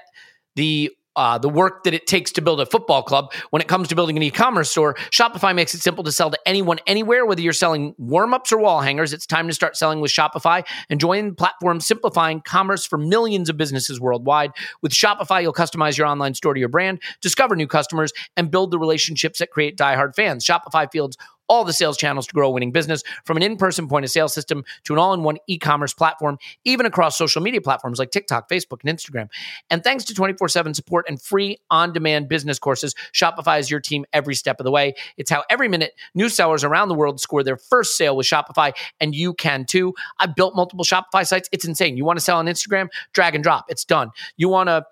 the 0.55 0.91
uh, 1.15 1.37
the 1.37 1.49
work 1.49 1.83
that 1.83 1.93
it 1.93 2.07
takes 2.07 2.31
to 2.33 2.41
build 2.41 2.59
a 2.59 2.65
football 2.65 3.03
club. 3.03 3.33
When 3.51 3.61
it 3.61 3.67
comes 3.67 3.87
to 3.89 3.95
building 3.95 4.17
an 4.17 4.23
e-commerce 4.23 4.71
store, 4.71 4.95
Shopify 5.11 5.55
makes 5.55 5.73
it 5.73 5.81
simple 5.81 6.03
to 6.03 6.11
sell 6.11 6.31
to 6.31 6.39
anyone, 6.45 6.79
anywhere. 6.87 7.25
Whether 7.25 7.41
you're 7.41 7.53
selling 7.53 7.95
warm-ups 7.97 8.51
or 8.51 8.57
wall 8.59 8.81
hangers, 8.81 9.13
it's 9.13 9.25
time 9.25 9.47
to 9.47 9.53
start 9.53 9.77
selling 9.77 10.01
with 10.01 10.11
Shopify 10.11 10.65
and 10.89 10.99
join 10.99 11.29
the 11.29 11.35
platform 11.35 11.79
simplifying 11.79 12.41
commerce 12.41 12.85
for 12.85 12.97
millions 12.97 13.49
of 13.49 13.57
businesses 13.57 13.99
worldwide. 13.99 14.51
With 14.81 14.91
Shopify, 14.91 15.41
you'll 15.41 15.53
customize 15.53 15.97
your 15.97 16.07
online 16.07 16.33
store 16.33 16.53
to 16.53 16.59
your 16.59 16.69
brand, 16.69 17.01
discover 17.21 17.55
new 17.55 17.67
customers, 17.67 18.11
and 18.35 18.51
build 18.51 18.71
the 18.71 18.79
relationships 18.79 19.39
that 19.39 19.51
create 19.51 19.77
diehard 19.77 20.15
fans. 20.15 20.45
Shopify 20.45 20.91
fields 20.91 21.17
all 21.47 21.63
the 21.63 21.73
sales 21.73 21.97
channels 21.97 22.27
to 22.27 22.33
grow 22.33 22.47
a 22.47 22.51
winning 22.51 22.71
business 22.71 23.03
from 23.25 23.37
an 23.37 23.43
in 23.43 23.57
person 23.57 23.87
point 23.87 24.05
of 24.05 24.11
sale 24.11 24.29
system 24.29 24.63
to 24.83 24.93
an 24.93 24.99
all 24.99 25.13
in 25.13 25.23
one 25.23 25.37
e 25.47 25.57
commerce 25.57 25.93
platform, 25.93 26.37
even 26.63 26.85
across 26.85 27.17
social 27.17 27.41
media 27.41 27.61
platforms 27.61 27.99
like 27.99 28.11
TikTok, 28.11 28.49
Facebook, 28.49 28.83
and 28.83 28.97
Instagram. 28.97 29.29
And 29.69 29.83
thanks 29.83 30.03
to 30.05 30.13
24 30.13 30.49
7 30.49 30.73
support 30.73 31.05
and 31.07 31.21
free 31.21 31.57
on 31.69 31.93
demand 31.93 32.29
business 32.29 32.59
courses, 32.59 32.95
Shopify 33.13 33.59
is 33.59 33.69
your 33.69 33.79
team 33.79 34.05
every 34.13 34.35
step 34.35 34.59
of 34.59 34.63
the 34.63 34.71
way. 34.71 34.93
It's 35.17 35.29
how 35.29 35.43
every 35.49 35.67
minute 35.67 35.93
new 36.15 36.29
sellers 36.29 36.63
around 36.63 36.89
the 36.89 36.95
world 36.95 37.19
score 37.19 37.43
their 37.43 37.57
first 37.57 37.97
sale 37.97 38.15
with 38.15 38.27
Shopify, 38.27 38.73
and 38.99 39.15
you 39.15 39.33
can 39.33 39.65
too. 39.65 39.93
I've 40.19 40.35
built 40.35 40.55
multiple 40.55 40.85
Shopify 40.85 41.25
sites. 41.25 41.49
It's 41.51 41.65
insane. 41.65 41.97
You 41.97 42.05
want 42.05 42.17
to 42.17 42.25
sell 42.25 42.37
on 42.37 42.45
Instagram? 42.45 42.87
Drag 43.13 43.35
and 43.35 43.43
drop. 43.43 43.65
It's 43.69 43.85
done. 43.85 44.11
You 44.37 44.49
want 44.49 44.69
to 44.69 44.85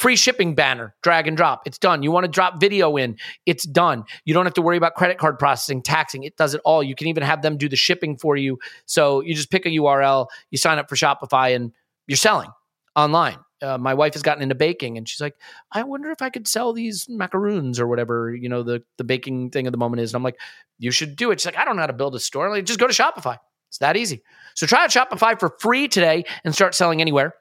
Free 0.00 0.16
shipping 0.16 0.54
banner, 0.54 0.94
drag 1.02 1.28
and 1.28 1.36
drop. 1.36 1.60
It's 1.66 1.76
done. 1.76 2.02
You 2.02 2.10
want 2.10 2.24
to 2.24 2.30
drop 2.30 2.58
video 2.58 2.96
in, 2.96 3.18
it's 3.44 3.66
done. 3.66 4.04
You 4.24 4.32
don't 4.32 4.46
have 4.46 4.54
to 4.54 4.62
worry 4.62 4.78
about 4.78 4.94
credit 4.94 5.18
card 5.18 5.38
processing, 5.38 5.82
taxing. 5.82 6.22
It 6.22 6.38
does 6.38 6.54
it 6.54 6.62
all. 6.64 6.82
You 6.82 6.94
can 6.94 7.08
even 7.08 7.22
have 7.22 7.42
them 7.42 7.58
do 7.58 7.68
the 7.68 7.76
shipping 7.76 8.16
for 8.16 8.34
you. 8.34 8.58
So 8.86 9.20
you 9.20 9.34
just 9.34 9.50
pick 9.50 9.66
a 9.66 9.68
URL, 9.68 10.28
you 10.50 10.56
sign 10.56 10.78
up 10.78 10.88
for 10.88 10.96
Shopify, 10.96 11.54
and 11.54 11.70
you're 12.06 12.16
selling 12.16 12.48
online. 12.96 13.36
Uh, 13.60 13.76
my 13.76 13.92
wife 13.92 14.14
has 14.14 14.22
gotten 14.22 14.42
into 14.42 14.54
baking 14.54 14.96
and 14.96 15.06
she's 15.06 15.20
like, 15.20 15.34
I 15.70 15.82
wonder 15.82 16.10
if 16.10 16.22
I 16.22 16.30
could 16.30 16.48
sell 16.48 16.72
these 16.72 17.04
macaroons 17.06 17.78
or 17.78 17.86
whatever, 17.86 18.34
you 18.34 18.48
know, 18.48 18.62
the, 18.62 18.82
the 18.96 19.04
baking 19.04 19.50
thing 19.50 19.66
of 19.66 19.72
the 19.72 19.78
moment 19.78 20.00
is. 20.00 20.14
And 20.14 20.16
I'm 20.16 20.24
like, 20.24 20.40
you 20.78 20.92
should 20.92 21.14
do 21.14 21.30
it. 21.30 21.40
She's 21.40 21.44
like, 21.44 21.58
I 21.58 21.66
don't 21.66 21.76
know 21.76 21.82
how 21.82 21.88
to 21.88 21.92
build 21.92 22.14
a 22.14 22.20
store. 22.20 22.46
I'm 22.46 22.52
like, 22.52 22.64
just 22.64 22.80
go 22.80 22.86
to 22.86 22.94
Shopify. 22.94 23.36
It's 23.68 23.76
that 23.80 23.98
easy. 23.98 24.22
So 24.54 24.66
try 24.66 24.84
out 24.84 24.88
Shopify 24.88 25.38
for 25.38 25.54
free 25.60 25.88
today 25.88 26.24
and 26.42 26.54
start 26.54 26.74
selling 26.74 27.02
anywhere. 27.02 27.34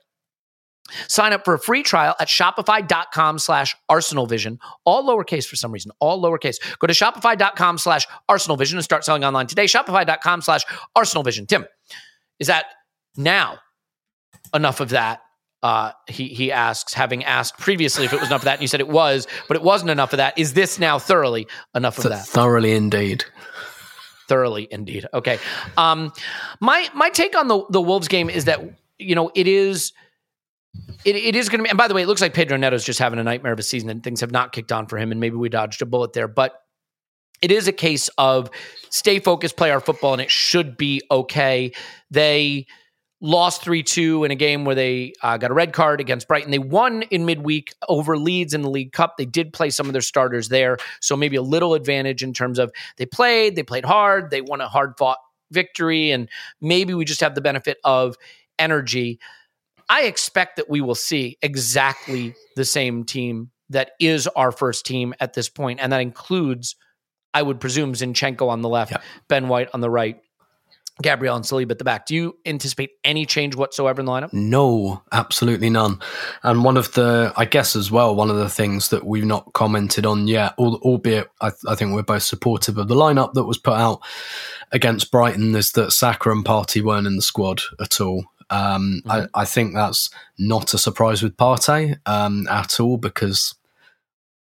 Sign 1.07 1.33
up 1.33 1.45
for 1.45 1.53
a 1.53 1.59
free 1.59 1.83
trial 1.83 2.15
at 2.19 2.27
shopify.com 2.27 3.39
slash 3.39 3.75
Arsenal 3.87 4.25
Vision. 4.25 4.59
all 4.85 5.03
lowercase 5.05 5.45
for 5.47 5.55
some 5.55 5.71
reason, 5.71 5.91
all 5.99 6.21
lowercase. 6.21 6.57
Go 6.79 6.87
to 6.87 6.93
shopify.com 6.93 7.77
slash 7.77 8.07
Arsenal 8.27 8.57
Vision 8.57 8.77
and 8.77 8.83
start 8.83 9.05
selling 9.05 9.23
online 9.23 9.47
today. 9.47 9.65
Shopify.com 9.65 10.41
slash 10.41 10.63
Arsenal 10.95 11.23
Vision. 11.23 11.45
Tim, 11.45 11.65
is 12.39 12.47
that 12.47 12.65
now 13.15 13.59
enough 14.53 14.79
of 14.79 14.89
that? 14.89 15.21
Uh, 15.61 15.91
he 16.07 16.29
he 16.29 16.53
asks, 16.53 16.93
having 16.93 17.23
asked 17.25 17.57
previously 17.59 18.05
if 18.05 18.13
it 18.13 18.19
was 18.19 18.29
enough 18.29 18.41
of 18.41 18.45
that, 18.45 18.53
and 18.53 18.61
you 18.61 18.67
said 18.69 18.79
it 18.79 18.87
was, 18.87 19.27
but 19.49 19.57
it 19.57 19.63
wasn't 19.63 19.91
enough 19.91 20.13
of 20.13 20.17
that. 20.17 20.37
Is 20.37 20.53
this 20.53 20.79
now 20.79 20.97
thoroughly 20.99 21.47
enough 21.75 21.97
of 21.97 22.03
Th- 22.03 22.15
that? 22.15 22.25
Thoroughly 22.25 22.71
indeed 22.73 23.25
thoroughly 24.29 24.67
indeed. 24.71 25.05
Okay. 25.13 25.39
Um, 25.75 26.13
my 26.61 26.87
my 26.93 27.09
take 27.09 27.35
on 27.35 27.49
the 27.49 27.65
the 27.71 27.81
Wolves 27.81 28.07
game 28.07 28.29
is 28.29 28.45
that 28.45 28.61
you 28.97 29.15
know 29.15 29.31
it 29.35 29.47
is 29.47 29.91
it, 31.05 31.15
it 31.15 31.35
is 31.35 31.49
going 31.49 31.59
to 31.59 31.63
be. 31.63 31.69
And 31.69 31.77
by 31.77 31.87
the 31.87 31.93
way, 31.93 32.03
it 32.03 32.07
looks 32.07 32.21
like 32.21 32.33
Pedro 32.33 32.57
Neto's 32.57 32.83
just 32.83 32.99
having 32.99 33.19
a 33.19 33.23
nightmare 33.23 33.53
of 33.53 33.59
a 33.59 33.63
season, 33.63 33.89
and 33.89 34.03
things 34.03 34.21
have 34.21 34.31
not 34.31 34.51
kicked 34.51 34.71
on 34.71 34.87
for 34.87 34.97
him. 34.97 35.11
And 35.11 35.19
maybe 35.19 35.35
we 35.35 35.49
dodged 35.49 35.81
a 35.81 35.85
bullet 35.85 36.13
there, 36.13 36.27
but 36.27 36.61
it 37.41 37.51
is 37.51 37.67
a 37.67 37.71
case 37.71 38.09
of 38.17 38.49
stay 38.89 39.19
focused, 39.19 39.57
play 39.57 39.71
our 39.71 39.79
football, 39.79 40.13
and 40.13 40.21
it 40.21 40.31
should 40.31 40.77
be 40.77 41.01
okay. 41.09 41.71
They 42.11 42.67
lost 43.21 43.63
3 43.63 43.83
2 43.83 44.23
in 44.23 44.31
a 44.31 44.35
game 44.35 44.65
where 44.65 44.75
they 44.75 45.13
uh, 45.21 45.37
got 45.37 45.51
a 45.51 45.53
red 45.53 45.73
card 45.73 45.99
against 45.99 46.27
Brighton. 46.27 46.51
They 46.51 46.59
won 46.59 47.03
in 47.03 47.25
midweek 47.25 47.73
over 47.87 48.17
Leeds 48.17 48.53
in 48.53 48.61
the 48.61 48.69
League 48.69 48.93
Cup. 48.93 49.15
They 49.17 49.25
did 49.25 49.53
play 49.53 49.69
some 49.69 49.87
of 49.87 49.93
their 49.93 50.01
starters 50.01 50.49
there. 50.49 50.77
So 51.01 51.15
maybe 51.15 51.35
a 51.35 51.41
little 51.41 51.73
advantage 51.73 52.23
in 52.23 52.33
terms 52.33 52.59
of 52.59 52.71
they 52.97 53.05
played, 53.05 53.55
they 53.55 53.63
played 53.63 53.85
hard, 53.85 54.31
they 54.31 54.41
won 54.41 54.61
a 54.61 54.67
hard 54.67 54.93
fought 54.97 55.17
victory, 55.51 56.11
and 56.11 56.29
maybe 56.61 56.93
we 56.93 57.05
just 57.05 57.21
have 57.21 57.35
the 57.35 57.41
benefit 57.41 57.77
of 57.83 58.15
energy. 58.57 59.19
I 59.89 60.03
expect 60.03 60.57
that 60.57 60.69
we 60.69 60.81
will 60.81 60.95
see 60.95 61.37
exactly 61.41 62.35
the 62.55 62.65
same 62.65 63.03
team 63.03 63.49
that 63.69 63.91
is 63.99 64.27
our 64.27 64.51
first 64.51 64.85
team 64.85 65.13
at 65.19 65.33
this 65.33 65.49
point, 65.49 65.79
and 65.81 65.91
that 65.91 66.01
includes, 66.01 66.75
I 67.33 67.41
would 67.41 67.59
presume, 67.59 67.93
Zinchenko 67.93 68.47
on 68.47 68.61
the 68.61 68.69
left, 68.69 68.93
Ben 69.27 69.47
White 69.47 69.69
on 69.73 69.81
the 69.81 69.89
right, 69.89 70.19
Gabriel 71.01 71.35
and 71.35 71.45
Saliba 71.45 71.71
at 71.71 71.77
the 71.77 71.85
back. 71.85 72.05
Do 72.05 72.13
you 72.13 72.37
anticipate 72.45 72.91
any 73.05 73.25
change 73.25 73.55
whatsoever 73.55 74.01
in 74.01 74.05
the 74.05 74.11
lineup? 74.11 74.33
No, 74.33 75.01
absolutely 75.11 75.69
none. 75.69 75.99
And 76.43 76.63
one 76.63 76.75
of 76.75 76.91
the, 76.93 77.31
I 77.37 77.45
guess 77.45 77.75
as 77.75 77.89
well, 77.89 78.15
one 78.15 78.29
of 78.29 78.35
the 78.35 78.49
things 78.49 78.89
that 78.89 79.05
we've 79.05 79.25
not 79.25 79.53
commented 79.53 80.05
on 80.05 80.27
yet, 80.27 80.55
albeit 80.57 81.29
I, 81.39 81.51
I 81.67 81.75
think 81.75 81.93
we're 81.93 82.03
both 82.03 82.23
supportive 82.23 82.77
of 82.77 82.89
the 82.89 82.95
lineup 82.95 83.33
that 83.33 83.45
was 83.45 83.57
put 83.57 83.75
out 83.75 84.01
against 84.71 85.09
Brighton, 85.09 85.55
is 85.55 85.71
that 85.71 85.91
Saka 85.93 86.31
and 86.31 86.43
Partey 86.43 86.81
weren't 86.81 87.07
in 87.07 87.15
the 87.15 87.21
squad 87.21 87.61
at 87.79 88.01
all. 88.01 88.25
Um, 88.49 89.01
mm-hmm. 89.05 89.11
I, 89.11 89.41
I, 89.41 89.45
think 89.45 89.73
that's 89.73 90.09
not 90.37 90.73
a 90.73 90.77
surprise 90.77 91.21
with 91.21 91.37
Partey 91.37 91.97
um, 92.05 92.47
at 92.47 92.79
all 92.79 92.97
because 92.97 93.55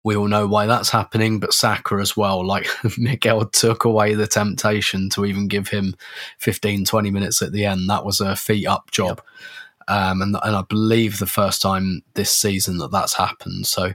we 0.03 0.15
all 0.15 0.27
know 0.27 0.47
why 0.47 0.65
that's 0.65 0.89
happening. 0.89 1.39
But 1.39 1.53
Saka 1.53 1.95
as 1.95 2.17
well, 2.17 2.45
like 2.45 2.67
Miguel 2.97 3.45
took 3.45 3.85
away 3.85 4.15
the 4.15 4.27
temptation 4.27 5.09
to 5.11 5.25
even 5.25 5.47
give 5.47 5.67
him 5.69 5.95
15, 6.39 6.85
20 6.85 7.11
minutes 7.11 7.41
at 7.41 7.51
the 7.51 7.65
end. 7.65 7.89
That 7.89 8.05
was 8.05 8.19
a 8.19 8.35
feet 8.35 8.67
up 8.67 8.91
job. 8.91 9.21
Yep. 9.21 9.27
Um, 9.89 10.21
and, 10.21 10.37
and 10.43 10.55
I 10.55 10.63
believe 10.63 11.19
the 11.19 11.25
first 11.25 11.61
time 11.61 12.03
this 12.13 12.31
season 12.31 12.77
that 12.77 12.91
that's 12.91 13.13
happened. 13.13 13.67
So, 13.67 13.93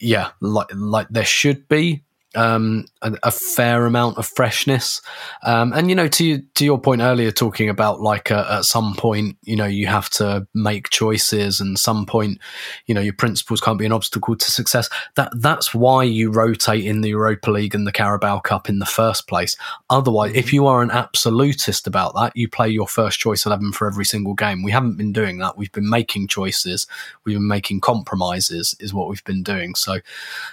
yeah, 0.00 0.30
like 0.40 0.66
like 0.74 1.08
there 1.08 1.24
should 1.24 1.68
be 1.68 2.03
um, 2.34 2.86
a, 3.02 3.16
a, 3.22 3.30
fair 3.30 3.86
amount 3.86 4.18
of 4.18 4.26
freshness. 4.26 5.00
Um, 5.42 5.72
and 5.72 5.88
you 5.88 5.94
know, 5.94 6.08
to 6.08 6.38
to 6.38 6.64
your 6.64 6.80
point 6.80 7.00
earlier, 7.00 7.30
talking 7.30 7.68
about 7.68 8.00
like 8.00 8.30
uh, 8.30 8.58
at 8.58 8.64
some 8.64 8.94
point, 8.94 9.36
you 9.42 9.56
know, 9.56 9.66
you 9.66 9.86
have 9.86 10.10
to 10.10 10.46
make 10.54 10.90
choices, 10.90 11.60
and 11.60 11.78
some 11.78 12.06
point, 12.06 12.38
you 12.86 12.94
know, 12.94 13.00
your 13.00 13.14
principles 13.14 13.60
can't 13.60 13.78
be 13.78 13.86
an 13.86 13.92
obstacle 13.92 14.36
to 14.36 14.50
success. 14.50 14.88
That 15.14 15.32
that's 15.36 15.74
why 15.74 16.04
you 16.04 16.30
rotate 16.30 16.84
in 16.84 17.00
the 17.00 17.10
Europa 17.10 17.50
League 17.50 17.74
and 17.74 17.86
the 17.86 17.92
Carabao 17.92 18.40
Cup 18.40 18.68
in 18.68 18.78
the 18.78 18.86
first 18.86 19.28
place. 19.28 19.56
Otherwise, 19.90 20.32
if 20.34 20.52
you 20.52 20.66
are 20.66 20.82
an 20.82 20.90
absolutist 20.90 21.86
about 21.86 22.14
that, 22.14 22.32
you 22.36 22.48
play 22.48 22.68
your 22.68 22.88
first 22.88 23.18
choice 23.18 23.46
eleven 23.46 23.72
for 23.72 23.86
every 23.86 24.04
single 24.04 24.34
game. 24.34 24.62
We 24.62 24.72
haven't 24.72 24.96
been 24.96 25.12
doing 25.12 25.38
that. 25.38 25.56
We've 25.56 25.72
been 25.72 25.88
making 25.88 26.28
choices. 26.28 26.86
We've 27.24 27.36
been 27.36 27.48
making 27.48 27.80
compromises. 27.80 28.74
Is 28.80 28.92
what 28.92 29.08
we've 29.08 29.24
been 29.24 29.42
doing. 29.42 29.74
So, 29.74 30.00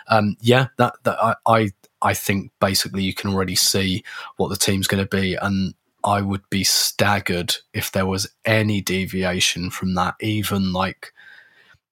um, 0.08 0.38
yeah, 0.42 0.68
that 0.78 0.96
that 1.04 1.18
I, 1.22 1.36
I 1.48 1.71
I 2.02 2.14
think 2.14 2.52
basically 2.60 3.04
you 3.04 3.14
can 3.14 3.32
already 3.32 3.56
see 3.56 4.04
what 4.38 4.50
the 4.50 4.56
team's 4.56 4.88
going 4.88 5.04
to 5.04 5.10
be. 5.10 5.36
And 5.36 5.74
I 6.04 6.22
would 6.22 6.50
be 6.50 6.64
staggered 6.64 7.56
if 7.74 7.92
there 7.92 8.06
was 8.06 8.30
any 8.46 8.82
deviation 8.82 9.70
from 9.70 9.94
that, 9.96 10.16
even 10.20 10.74
like, 10.74 11.14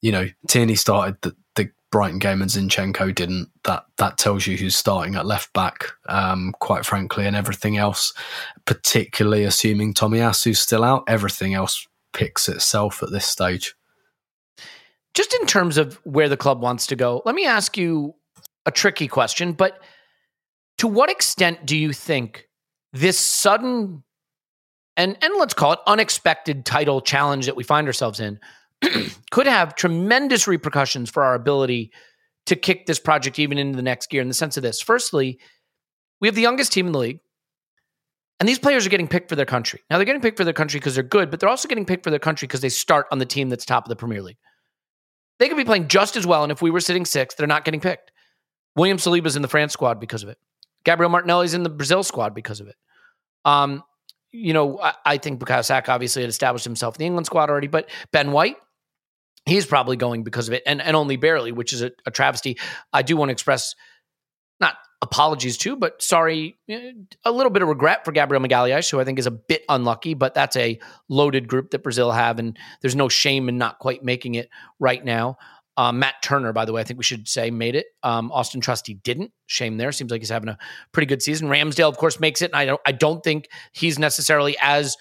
you 0.01 0.12
know, 0.12 0.28
Tierney 0.47 0.76
started 0.76 1.18
the, 1.22 1.36
the 1.55 1.70
Brighton 1.91 2.20
game 2.20 2.41
and 2.41 2.49
Zinchenko 2.49 3.14
didn't. 3.14 3.49
That 3.66 3.86
that 3.97 4.18
tells 4.18 4.47
you 4.47 4.57
who's 4.57 4.76
starting 4.76 5.16
at 5.16 5.26
left 5.26 5.53
back, 5.53 5.91
um, 6.07 6.53
quite 6.60 6.86
frankly, 6.86 7.28
and 7.28 7.36
everything 7.36 7.78
else, 7.78 8.14
particularly 8.66 9.43
assuming 9.43 9.93
Tomiyasu's 9.93 10.60
still 10.60 10.84
out, 10.84 11.03
everything 11.07 11.53
else 11.53 11.88
picks 12.14 12.49
itself 12.49 13.03
at 13.03 13.12
this 13.12 13.26
stage. 13.26 13.76
Just 15.14 15.34
in 15.36 15.45
terms 15.45 15.78
of 15.78 15.95
where 16.03 16.30
the 16.30 16.38
club 16.38 16.62
wants 16.62 16.88
to 16.88 16.95
go, 16.95 17.22
let 17.26 17.36
me 17.36 17.45
ask 17.45 17.78
you 17.78 18.16
a 18.66 18.72
tricky 18.72 19.07
question, 19.07 19.53
but 19.53 19.82
to 20.80 20.88
what 20.88 21.09
extent 21.09 21.65
do 21.65 21.77
you 21.77 21.93
think 21.93 22.47
this 22.91 23.19
sudden 23.19 24.03
and 24.97 25.17
and 25.21 25.34
let's 25.38 25.53
call 25.53 25.73
it 25.73 25.80
unexpected 25.88 26.65
title 26.65 26.99
challenge 27.01 27.45
that 27.45 27.55
we 27.55 27.63
find 27.63 27.88
ourselves 27.88 28.19
in 28.19 28.39
could 29.32 29.47
have 29.47 29.75
tremendous 29.75 30.47
repercussions 30.47 31.09
for 31.09 31.23
our 31.23 31.36
ability 31.36 31.91
to 32.45 32.55
kick 32.55 32.86
this 32.86 32.99
project 32.99 33.39
even 33.39 33.57
into 33.57 33.75
the 33.75 33.84
next 33.84 34.09
gear 34.09 34.21
in 34.21 34.27
the 34.27 34.34
sense 34.34 34.57
of 34.57 34.63
this. 34.63 34.82
Firstly, 34.82 35.39
we 36.19 36.27
have 36.27 36.36
the 36.36 36.41
youngest 36.41 36.73
team 36.73 36.88
in 36.88 36.93
the 36.93 36.99
league. 36.99 37.19
And 38.39 38.47
these 38.47 38.57
players 38.57 38.86
are 38.86 38.89
getting 38.89 39.07
picked 39.07 39.27
for 39.27 39.36
their 39.36 39.45
country. 39.45 39.82
Now 39.89 39.97
they're 39.97 40.05
getting 40.05 40.21
picked 40.21 40.38
for 40.38 40.45
their 40.45 40.53
country 40.53 40.80
because 40.80 40.95
they're 40.95 41.03
good, 41.03 41.30
but 41.30 41.39
they're 41.39 41.49
also 41.49 41.67
getting 41.67 41.86
picked 41.86 42.05
for 42.05 42.09
their 42.09 42.19
country 42.19 42.47
because 42.47 42.61
they 42.61 42.69
start 42.69 43.05
on 43.11 43.19
the 43.19 43.25
team 43.25 43.49
that's 43.49 43.65
top 43.65 43.84
of 43.86 43.89
the 43.89 43.97
Premier 43.97 44.21
League. 44.21 44.38
They 45.39 45.47
could 45.49 45.57
be 45.57 45.65
playing 45.65 45.89
just 45.89 46.15
as 46.15 46.25
well, 46.25 46.43
and 46.43 46.51
if 46.51 46.61
we 46.61 46.71
were 46.71 46.80
sitting 46.80 47.05
sixth, 47.05 47.38
they're 47.38 47.47
not 47.47 47.65
getting 47.65 47.82
picked. 47.82 48.11
William 48.75 48.97
Saliba's 48.97 49.36
in 49.36 49.41
the 49.41 49.47
France 49.47 49.73
squad 49.73 49.99
because 49.99 50.23
of 50.23 50.30
it. 50.30 50.38
Gabriel 50.89 51.11
Martinelli's 51.11 51.53
in 51.53 51.61
the 51.61 51.69
Brazil 51.69 52.01
squad 52.01 52.33
because 52.33 52.61
of 52.61 52.67
it. 52.67 52.75
Um, 53.45 53.83
you 54.31 54.53
know, 54.53 54.79
I, 54.79 54.93
I 55.05 55.17
think 55.17 55.39
Bukayo 55.39 55.63
Saka 55.63 55.91
obviously 55.91 56.23
had 56.23 56.29
established 56.29 56.65
himself 56.65 56.95
in 56.95 56.99
the 56.99 57.05
England 57.05 57.27
squad 57.27 57.51
already, 57.51 57.67
but 57.67 57.87
Ben 58.11 58.31
White, 58.31 58.55
he's 59.45 59.67
probably 59.67 59.97
going 59.97 60.23
because 60.23 60.47
of 60.47 60.55
it, 60.55 60.63
and 60.65 60.81
and 60.81 60.95
only 60.95 61.15
barely, 61.15 61.51
which 61.51 61.73
is 61.73 61.83
a, 61.83 61.91
a 62.07 62.11
travesty. 62.11 62.57
I 62.91 63.03
do 63.03 63.15
want 63.17 63.29
to 63.29 63.33
express 63.33 63.75
not 64.59 64.77
apologies 65.03 65.59
to, 65.59 65.75
but 65.75 66.01
sorry, 66.01 66.57
eh, 66.67 66.93
a 67.23 67.31
little 67.31 67.51
bit 67.51 67.61
of 67.61 67.67
regret 67.67 68.03
for 68.03 68.11
Gabriel 68.11 68.43
Magalhaes, 68.43 68.89
who 68.89 68.99
I 68.99 69.03
think 69.03 69.19
is 69.19 69.27
a 69.27 69.31
bit 69.31 69.65
unlucky, 69.69 70.15
but 70.15 70.33
that's 70.33 70.55
a 70.55 70.79
loaded 71.07 71.47
group 71.47 71.69
that 71.69 71.83
Brazil 71.83 72.11
have, 72.11 72.39
and 72.39 72.57
there's 72.81 72.95
no 72.95 73.09
shame 73.09 73.47
in 73.47 73.59
not 73.59 73.77
quite 73.77 74.03
making 74.03 74.33
it 74.33 74.49
right 74.79 75.05
now. 75.05 75.37
Um, 75.80 75.97
Matt 75.99 76.15
Turner, 76.21 76.51
by 76.51 76.65
the 76.65 76.73
way, 76.73 76.82
I 76.82 76.84
think 76.84 76.97
we 76.97 77.05
should 77.05 77.30
say 77.30 77.51
made 77.51 77.73
it. 77.73 77.86
Um, 78.03 78.32
Auston 78.32 78.61
Trusty 78.61 78.95
didn't. 78.95 79.32
Shame 79.47 79.77
there. 79.77 79.93
Seems 79.93 80.11
like 80.11 80.19
he's 80.19 80.30
having 80.30 80.49
a 80.49 80.57
pretty 80.91 81.05
good 81.05 81.21
season. 81.21 81.47
Ramsdale, 81.47 81.88
of 81.88 81.95
course, 81.95 82.19
makes 82.19 82.41
it. 82.41 82.51
And 82.51 82.55
I 82.55 82.65
don't. 82.65 82.82
I 82.86 82.91
don't 82.91 83.23
think 83.23 83.47
he's 83.71 83.97
necessarily 83.97 84.57
as 84.61 84.97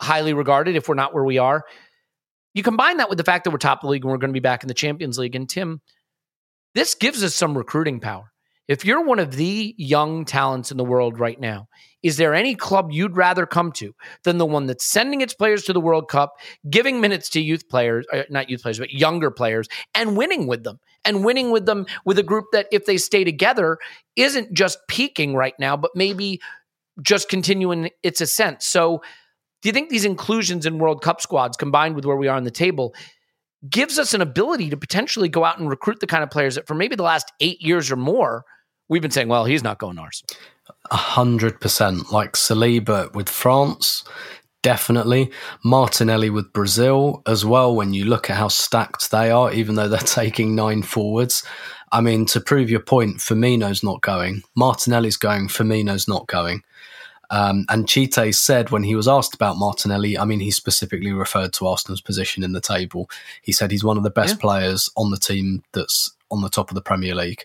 highly 0.00 0.34
regarded 0.34 0.76
if 0.76 0.88
we're 0.88 0.94
not 0.94 1.14
where 1.14 1.24
we 1.24 1.38
are. 1.38 1.64
You 2.54 2.62
combine 2.62 2.98
that 2.98 3.08
with 3.08 3.18
the 3.18 3.24
fact 3.24 3.42
that 3.42 3.50
we're 3.50 3.58
top 3.58 3.78
of 3.78 3.88
the 3.88 3.90
league 3.90 4.04
and 4.04 4.12
we're 4.12 4.18
going 4.18 4.30
to 4.30 4.34
be 4.34 4.38
back 4.38 4.62
in 4.62 4.68
the 4.68 4.74
Champions 4.74 5.18
League. 5.18 5.34
And 5.34 5.50
Tim, 5.50 5.80
this 6.76 6.94
gives 6.94 7.24
us 7.24 7.34
some 7.34 7.58
recruiting 7.58 7.98
power. 7.98 8.32
If 8.68 8.84
you're 8.84 9.02
one 9.02 9.18
of 9.18 9.32
the 9.32 9.74
young 9.78 10.26
talents 10.26 10.70
in 10.70 10.76
the 10.76 10.84
world 10.84 11.18
right 11.18 11.40
now, 11.40 11.68
is 12.02 12.18
there 12.18 12.34
any 12.34 12.54
club 12.54 12.90
you'd 12.92 13.16
rather 13.16 13.46
come 13.46 13.72
to 13.72 13.94
than 14.24 14.36
the 14.36 14.44
one 14.44 14.66
that's 14.66 14.84
sending 14.84 15.22
its 15.22 15.32
players 15.32 15.64
to 15.64 15.72
the 15.72 15.80
World 15.80 16.08
Cup, 16.08 16.34
giving 16.68 17.00
minutes 17.00 17.30
to 17.30 17.40
youth 17.40 17.66
players, 17.70 18.06
uh, 18.12 18.24
not 18.28 18.50
youth 18.50 18.62
players, 18.62 18.78
but 18.78 18.92
younger 18.92 19.30
players, 19.30 19.68
and 19.94 20.18
winning 20.18 20.46
with 20.46 20.64
them? 20.64 20.78
And 21.06 21.24
winning 21.24 21.50
with 21.50 21.64
them 21.64 21.86
with 22.04 22.18
a 22.18 22.22
group 22.22 22.44
that, 22.52 22.66
if 22.70 22.84
they 22.84 22.98
stay 22.98 23.24
together, 23.24 23.78
isn't 24.16 24.52
just 24.52 24.78
peaking 24.86 25.34
right 25.34 25.54
now, 25.58 25.74
but 25.76 25.92
maybe 25.94 26.38
just 27.00 27.30
continuing 27.30 27.88
its 28.02 28.20
ascent. 28.20 28.62
So, 28.62 29.00
do 29.62 29.68
you 29.68 29.72
think 29.72 29.88
these 29.88 30.04
inclusions 30.04 30.66
in 30.66 30.78
World 30.78 31.02
Cup 31.02 31.20
squads, 31.22 31.56
combined 31.56 31.96
with 31.96 32.04
where 32.04 32.16
we 32.16 32.28
are 32.28 32.36
on 32.36 32.44
the 32.44 32.50
table, 32.50 32.94
gives 33.68 33.98
us 33.98 34.12
an 34.12 34.20
ability 34.20 34.70
to 34.70 34.76
potentially 34.76 35.28
go 35.28 35.42
out 35.44 35.58
and 35.58 35.68
recruit 35.70 36.00
the 36.00 36.06
kind 36.06 36.22
of 36.22 36.30
players 36.30 36.56
that, 36.56 36.66
for 36.68 36.74
maybe 36.74 36.94
the 36.94 37.02
last 37.02 37.32
eight 37.40 37.60
years 37.60 37.90
or 37.90 37.96
more, 37.96 38.44
we've 38.88 39.02
been 39.02 39.10
saying, 39.10 39.28
well, 39.28 39.44
he's 39.44 39.62
not 39.62 39.78
going 39.78 39.96
to 39.96 40.02
Arsenal. 40.02 40.36
A 40.90 40.96
hundred 40.96 41.60
percent. 41.60 42.12
Like 42.12 42.32
Saliba 42.32 43.12
with 43.14 43.28
France, 43.28 44.04
definitely. 44.62 45.30
Martinelli 45.64 46.30
with 46.30 46.52
Brazil 46.52 47.22
as 47.26 47.44
well. 47.44 47.74
When 47.74 47.92
you 47.94 48.04
look 48.04 48.30
at 48.30 48.36
how 48.36 48.48
stacked 48.48 49.10
they 49.10 49.30
are, 49.30 49.52
even 49.52 49.74
though 49.74 49.88
they're 49.88 49.98
taking 50.20 50.54
nine 50.54 50.82
forwards. 50.82 51.42
I 51.90 52.02
mean, 52.02 52.26
to 52.26 52.40
prove 52.40 52.68
your 52.68 52.80
point, 52.80 53.16
Firmino's 53.16 53.82
not 53.82 54.02
going. 54.02 54.42
Martinelli's 54.54 55.16
going. 55.16 55.48
Firmino's 55.48 56.06
not 56.06 56.26
going. 56.26 56.62
Um, 57.30 57.66
and 57.68 57.88
Tite 57.88 58.34
said 58.34 58.70
when 58.70 58.82
he 58.82 58.94
was 58.94 59.08
asked 59.08 59.34
about 59.34 59.58
Martinelli, 59.58 60.18
I 60.18 60.24
mean, 60.24 60.40
he 60.40 60.50
specifically 60.50 61.12
referred 61.12 61.52
to 61.54 61.66
Arsenal's 61.66 62.00
position 62.00 62.42
in 62.42 62.52
the 62.52 62.60
table. 62.60 63.10
He 63.42 63.52
said 63.52 63.70
he's 63.70 63.84
one 63.84 63.96
of 63.96 64.02
the 64.02 64.10
best 64.10 64.36
yeah. 64.36 64.40
players 64.40 64.90
on 64.96 65.10
the 65.10 65.18
team 65.18 65.62
that's 65.72 66.14
on 66.30 66.42
the 66.42 66.48
top 66.48 66.70
of 66.70 66.74
the 66.74 66.82
Premier 66.82 67.14
League. 67.14 67.44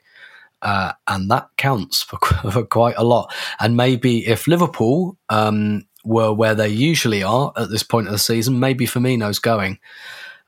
Uh, 0.63 0.93
and 1.07 1.29
that 1.29 1.49
counts 1.57 2.01
for, 2.01 2.17
for, 2.51 2.63
quite 2.63 2.95
a 2.97 3.03
lot. 3.03 3.33
And 3.59 3.75
maybe 3.75 4.25
if 4.25 4.47
Liverpool 4.47 5.17
um, 5.27 5.85
were 6.05 6.31
where 6.31 6.55
they 6.55 6.69
usually 6.69 7.21
are 7.21 7.51
at 7.57 7.69
this 7.69 7.83
point 7.83 8.07
of 8.07 8.13
the 8.13 8.19
season, 8.19 8.59
maybe 8.59 8.87
Firmino's 8.87 9.39
going. 9.39 9.77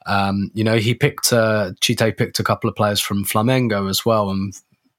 Um, 0.05 0.51
you 0.53 0.63
know, 0.63 0.77
he 0.77 0.93
picked, 0.93 1.33
uh, 1.33 1.73
Tite 1.81 2.17
picked 2.17 2.39
a 2.39 2.43
couple 2.43 2.69
of 2.69 2.77
players 2.77 3.01
from 3.01 3.25
Flamengo 3.25 3.89
as 3.89 4.05
well, 4.05 4.29
and 4.29 4.53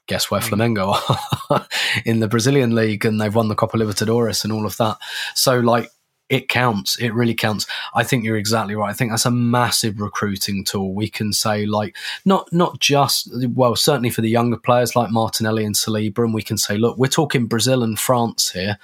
guess 0.07 0.31
where 0.31 0.41
mm. 0.41 0.49
Flamengo 0.49 0.95
are 1.51 1.67
in 2.05 2.21
the 2.21 2.29
Brazilian 2.29 2.75
league, 2.75 3.05
and 3.05 3.21
they've 3.21 3.35
won 3.35 3.49
the 3.49 3.55
Copa 3.55 3.79
Libertadores 3.79 4.45
and 4.45 4.53
all 4.53 4.67
of 4.67 4.77
that. 4.77 4.99
So, 5.35 5.61
like, 5.61 5.91
it 6.29 6.49
counts. 6.49 6.97
It 6.99 7.11
really 7.11 7.35
counts. 7.35 7.67
I 7.95 8.03
think 8.03 8.25
you're 8.25 8.37
exactly 8.37 8.75
right. 8.75 8.91
I 8.91 8.93
think 8.93 9.13
that's 9.13 9.27
a 9.27 9.31
massive 9.31 10.01
recruiting 10.01 10.65
tool. 10.65 10.93
We 10.93 11.09
can 11.09 11.33
say 11.33 11.67
like 11.67 11.97
not 12.25 12.53
not 12.53 12.81
just 12.81 13.31
well, 13.55 13.77
certainly 13.77 14.11
for 14.11 14.23
the 14.23 14.31
younger 14.31 14.57
players 14.57 14.97
like 14.97 15.11
Martinelli 15.11 15.65
and 15.65 15.75
Saliba, 15.75 16.25
and 16.25 16.35
we 16.35 16.43
can 16.43 16.59
say, 16.59 16.77
look, 16.77 16.99
we're 16.99 17.07
talking 17.07 17.47
Brazil 17.47 17.83
and 17.83 17.99
France 17.99 18.51
here. 18.51 18.79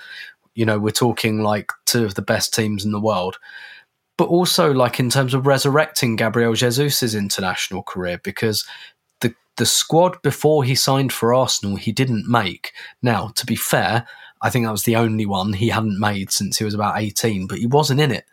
You 0.55 0.67
know, 0.67 0.79
we're 0.79 0.91
talking 0.91 1.43
like 1.43 1.73
two 1.87 2.05
of 2.05 2.15
the 2.15 2.23
best 2.23 2.55
teams 2.55 2.85
in 2.85 2.93
the 2.93 3.01
world. 3.01 3.39
But 4.19 4.29
also 4.29 4.73
like 4.73 5.01
in 5.01 5.11
terms 5.11 5.35
of 5.35 5.47
resurrecting 5.47 6.17
Gabriel 6.17 6.55
Jesus's 6.55 7.15
international 7.15 7.83
career, 7.83 8.21
because 8.23 8.65
the 9.21 9.35
the 9.57 9.67
squad 9.67 10.23
before 10.23 10.63
he 10.63 10.77
signed 10.77 11.13
for 11.13 11.35
Arsenal 11.35 11.75
he 11.75 11.91
didn't 11.91 12.31
make. 12.31 12.73
Now, 13.03 13.29
to 13.35 13.47
be 13.47 13.57
fair, 13.57 14.07
I 14.43 14.51
think 14.51 14.67
that 14.67 14.73
was 14.73 14.83
the 14.83 14.97
only 14.97 15.25
one 15.25 15.53
he 15.53 15.69
hadn't 15.69 16.01
made 16.01 16.33
since 16.33 16.59
he 16.59 16.65
was 16.65 16.75
about 16.75 17.01
18, 17.01 17.47
but 17.47 17.59
he 17.59 17.67
wasn't 17.67 18.01
in 18.01 18.11
it. 18.11 18.25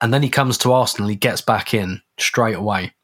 And 0.00 0.12
then 0.12 0.22
he 0.22 0.30
comes 0.30 0.58
to 0.58 0.72
Arsenal, 0.72 1.08
he 1.08 1.16
gets 1.16 1.40
back 1.40 1.74
in 1.74 2.00
straight 2.18 2.56
away. 2.56 2.94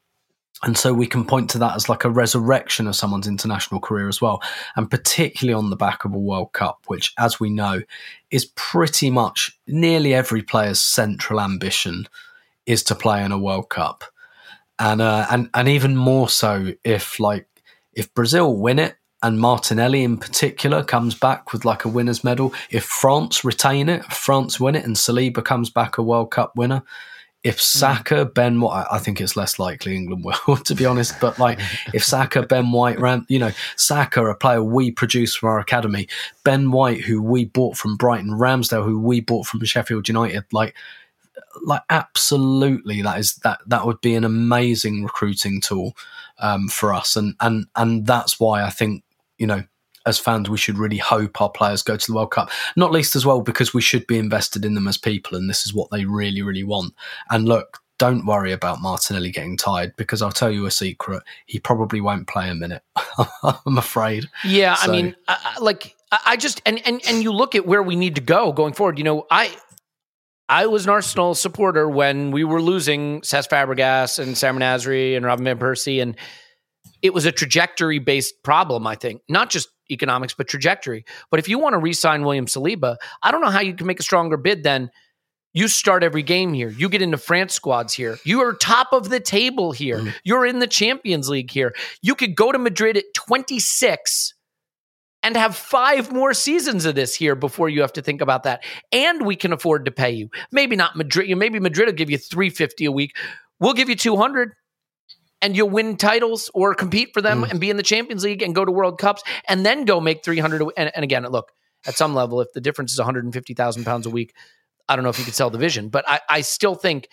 And 0.63 0.77
so 0.77 0.93
we 0.93 1.07
can 1.07 1.25
point 1.25 1.49
to 1.51 1.57
that 1.59 1.75
as 1.75 1.89
like 1.89 2.03
a 2.03 2.09
resurrection 2.09 2.85
of 2.85 2.95
someone's 2.95 3.27
international 3.27 3.79
career 3.79 4.07
as 4.07 4.21
well. 4.21 4.41
And 4.75 4.89
particularly 4.89 5.55
on 5.55 5.71
the 5.71 5.75
back 5.75 6.05
of 6.05 6.13
a 6.13 6.19
World 6.19 6.53
Cup, 6.53 6.81
which, 6.85 7.13
as 7.17 7.39
we 7.39 7.49
know, 7.49 7.81
is 8.29 8.51
pretty 8.55 9.09
much 9.09 9.57
nearly 9.65 10.13
every 10.13 10.43
player's 10.43 10.79
central 10.79 11.41
ambition 11.41 12.07
is 12.67 12.83
to 12.83 12.95
play 12.95 13.23
in 13.23 13.31
a 13.31 13.39
World 13.39 13.69
Cup. 13.69 14.03
And, 14.77 15.01
uh, 15.01 15.25
and, 15.31 15.49
and 15.55 15.67
even 15.67 15.95
more 15.95 16.29
so 16.29 16.73
if 16.83 17.19
like, 17.19 17.47
if 17.93 18.13
Brazil 18.13 18.55
win 18.55 18.77
it, 18.77 18.95
and 19.23 19.39
Martinelli 19.39 20.03
in 20.03 20.17
particular 20.17 20.83
comes 20.83 21.15
back 21.15 21.53
with 21.53 21.63
like 21.63 21.85
a 21.85 21.89
winner's 21.89 22.23
medal. 22.23 22.53
If 22.69 22.83
France 22.83 23.43
retain 23.45 23.87
it, 23.89 24.03
France 24.05 24.59
win 24.59 24.75
it, 24.75 24.85
and 24.85 24.95
Saliba 24.95 25.43
comes 25.43 25.69
back 25.69 25.97
a 25.97 26.03
World 26.03 26.31
Cup 26.31 26.55
winner. 26.55 26.83
If 27.43 27.55
hmm. 27.55 27.79
Saka, 27.79 28.25
Ben 28.25 28.61
White, 28.61 28.85
I 28.91 28.99
think 28.99 29.19
it's 29.19 29.35
less 29.35 29.59
likely 29.59 29.95
England 29.95 30.23
will, 30.23 30.57
to 30.65 30.75
be 30.75 30.85
honest. 30.85 31.19
But 31.19 31.39
like, 31.39 31.59
if 31.93 32.03
Saka, 32.03 32.43
Ben 32.43 32.71
White, 32.71 32.99
Ram, 32.99 33.25
you 33.29 33.39
know, 33.39 33.51
Saka, 33.75 34.25
a 34.25 34.35
player 34.35 34.63
we 34.63 34.91
produce 34.91 35.35
from 35.35 35.49
our 35.49 35.59
academy, 35.59 36.07
Ben 36.43 36.71
White, 36.71 37.01
who 37.01 37.21
we 37.21 37.45
bought 37.45 37.77
from 37.77 37.97
Brighton, 37.97 38.31
Ramsdale, 38.31 38.85
who 38.85 38.99
we 38.99 39.21
bought 39.21 39.45
from 39.45 39.63
Sheffield 39.63 40.07
United, 40.07 40.45
like, 40.51 40.75
like 41.65 41.81
absolutely, 41.89 43.01
that 43.01 43.19
is 43.19 43.35
that 43.37 43.59
that 43.67 43.85
would 43.85 44.01
be 44.01 44.15
an 44.15 44.23
amazing 44.23 45.03
recruiting 45.03 45.61
tool 45.61 45.95
um, 46.39 46.67
for 46.67 46.93
us, 46.93 47.15
and 47.15 47.35
and 47.39 47.65
and 47.75 48.05
that's 48.05 48.39
why 48.39 48.63
I 48.63 48.69
think 48.69 49.03
you 49.41 49.47
know, 49.47 49.63
as 50.05 50.19
fans, 50.19 50.51
we 50.51 50.57
should 50.57 50.77
really 50.77 50.97
hope 50.97 51.41
our 51.41 51.49
players 51.49 51.81
go 51.81 51.97
to 51.97 52.07
the 52.07 52.15
World 52.15 52.29
Cup. 52.29 52.51
Not 52.75 52.91
least 52.91 53.15
as 53.15 53.25
well 53.25 53.41
because 53.41 53.73
we 53.73 53.81
should 53.81 54.05
be 54.05 54.19
invested 54.19 54.63
in 54.63 54.75
them 54.75 54.87
as 54.87 54.97
people, 54.97 55.35
and 55.35 55.49
this 55.49 55.65
is 55.65 55.73
what 55.73 55.89
they 55.89 56.05
really, 56.05 56.43
really 56.43 56.63
want. 56.63 56.93
And 57.31 57.45
look, 57.45 57.79
don't 57.97 58.27
worry 58.27 58.51
about 58.51 58.81
Martinelli 58.81 59.31
getting 59.31 59.57
tired 59.57 59.95
because 59.97 60.21
I'll 60.21 60.31
tell 60.31 60.51
you 60.51 60.67
a 60.67 60.71
secret: 60.71 61.23
he 61.47 61.59
probably 61.59 62.01
won't 62.01 62.27
play 62.27 62.49
a 62.49 62.55
minute. 62.55 62.83
I'm 63.43 63.79
afraid. 63.79 64.25
Yeah, 64.45 64.75
so. 64.75 64.91
I 64.91 64.95
mean, 64.95 65.15
I, 65.27 65.57
like 65.59 65.95
I 66.11 66.37
just 66.37 66.61
and 66.65 66.79
and 66.85 67.01
and 67.07 67.23
you 67.23 67.31
look 67.31 67.55
at 67.55 67.65
where 67.65 67.81
we 67.81 67.95
need 67.95 68.15
to 68.15 68.21
go 68.21 68.51
going 68.53 68.73
forward. 68.73 68.99
You 68.99 69.03
know, 69.03 69.25
I 69.31 69.55
I 70.49 70.67
was 70.67 70.85
an 70.85 70.91
Arsenal 70.91 71.33
supporter 71.33 71.89
when 71.89 72.29
we 72.29 72.43
were 72.43 72.61
losing 72.61 73.21
Cesc 73.21 73.49
Fabregas 73.49 74.19
and 74.19 74.37
Sam 74.37 74.59
Nasri 74.59 75.17
and 75.17 75.25
Robin 75.25 75.45
van 75.45 75.57
Persie 75.57 76.01
and 76.01 76.15
it 77.01 77.13
was 77.13 77.25
a 77.25 77.31
trajectory 77.31 77.99
based 77.99 78.43
problem, 78.43 78.87
I 78.87 78.95
think, 78.95 79.21
not 79.29 79.49
just 79.49 79.69
economics, 79.89 80.33
but 80.33 80.47
trajectory. 80.47 81.05
But 81.29 81.39
if 81.39 81.49
you 81.49 81.59
want 81.59 81.73
to 81.73 81.79
re 81.79 81.93
sign 81.93 82.23
William 82.23 82.45
Saliba, 82.45 82.97
I 83.23 83.31
don't 83.31 83.41
know 83.41 83.49
how 83.49 83.61
you 83.61 83.73
can 83.73 83.87
make 83.87 83.99
a 83.99 84.03
stronger 84.03 84.37
bid 84.37 84.63
than 84.63 84.91
you 85.53 85.67
start 85.67 86.03
every 86.03 86.23
game 86.23 86.53
here. 86.53 86.69
You 86.69 86.87
get 86.87 87.01
into 87.01 87.17
France 87.17 87.53
squads 87.53 87.93
here. 87.93 88.17
You 88.23 88.41
are 88.41 88.53
top 88.53 88.93
of 88.93 89.09
the 89.09 89.19
table 89.19 89.71
here. 89.71 89.99
Mm. 89.99 90.13
You're 90.23 90.45
in 90.45 90.59
the 90.59 90.67
Champions 90.67 91.27
League 91.27 91.51
here. 91.51 91.75
You 92.01 92.15
could 92.15 92.35
go 92.35 92.51
to 92.51 92.57
Madrid 92.57 92.95
at 92.95 93.13
26 93.15 94.33
and 95.23 95.35
have 95.35 95.55
five 95.55 96.11
more 96.11 96.33
seasons 96.33 96.85
of 96.85 96.95
this 96.95 97.13
here 97.13 97.35
before 97.35 97.69
you 97.69 97.81
have 97.81 97.93
to 97.93 98.01
think 98.01 98.21
about 98.21 98.43
that. 98.43 98.63
And 98.91 99.25
we 99.25 99.35
can 99.35 99.53
afford 99.53 99.85
to 99.85 99.91
pay 99.91 100.11
you. 100.11 100.29
Maybe 100.51 100.75
not 100.75 100.95
Madrid. 100.95 101.37
Maybe 101.37 101.59
Madrid 101.59 101.87
will 101.87 101.93
give 101.93 102.09
you 102.09 102.17
350 102.17 102.85
a 102.85 102.91
week. 102.91 103.15
We'll 103.59 103.73
give 103.73 103.89
you 103.89 103.95
200 103.95 104.53
and 105.41 105.55
you'll 105.55 105.69
win 105.69 105.97
titles 105.97 106.49
or 106.53 106.73
compete 106.75 107.13
for 107.13 107.21
them 107.21 107.43
mm. 107.43 107.49
and 107.49 107.59
be 107.59 107.69
in 107.69 107.77
the 107.77 107.83
Champions 107.83 108.23
League 108.23 108.41
and 108.41 108.53
go 108.53 108.63
to 108.63 108.71
World 108.71 108.99
Cups 108.99 109.23
and 109.47 109.65
then 109.65 109.85
go 109.85 109.99
make 109.99 110.23
300. 110.23 110.61
And, 110.77 110.91
and 110.93 111.03
again, 111.03 111.23
look, 111.27 111.51
at 111.85 111.95
some 111.95 112.13
level, 112.13 112.41
if 112.41 112.51
the 112.53 112.61
difference 112.61 112.91
is 112.91 112.99
150,000 112.99 113.83
pounds 113.83 114.05
a 114.05 114.09
week, 114.09 114.35
I 114.87 114.95
don't 114.95 115.03
know 115.03 115.09
if 115.09 115.19
you 115.19 115.25
could 115.25 115.33
sell 115.33 115.49
the 115.49 115.57
vision, 115.57 115.89
but 115.89 116.07
I, 116.07 116.19
I 116.29 116.41
still 116.41 116.75
think 116.75 117.07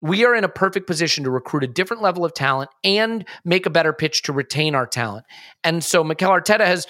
we 0.00 0.24
are 0.24 0.34
in 0.34 0.44
a 0.44 0.48
perfect 0.48 0.86
position 0.86 1.24
to 1.24 1.30
recruit 1.30 1.64
a 1.64 1.68
different 1.68 2.02
level 2.02 2.24
of 2.24 2.34
talent 2.34 2.70
and 2.84 3.26
make 3.44 3.66
a 3.66 3.70
better 3.70 3.92
pitch 3.92 4.22
to 4.24 4.32
retain 4.32 4.74
our 4.74 4.86
talent. 4.86 5.26
And 5.64 5.82
so 5.82 6.04
Mikel 6.04 6.30
Arteta 6.30 6.66
has 6.66 6.86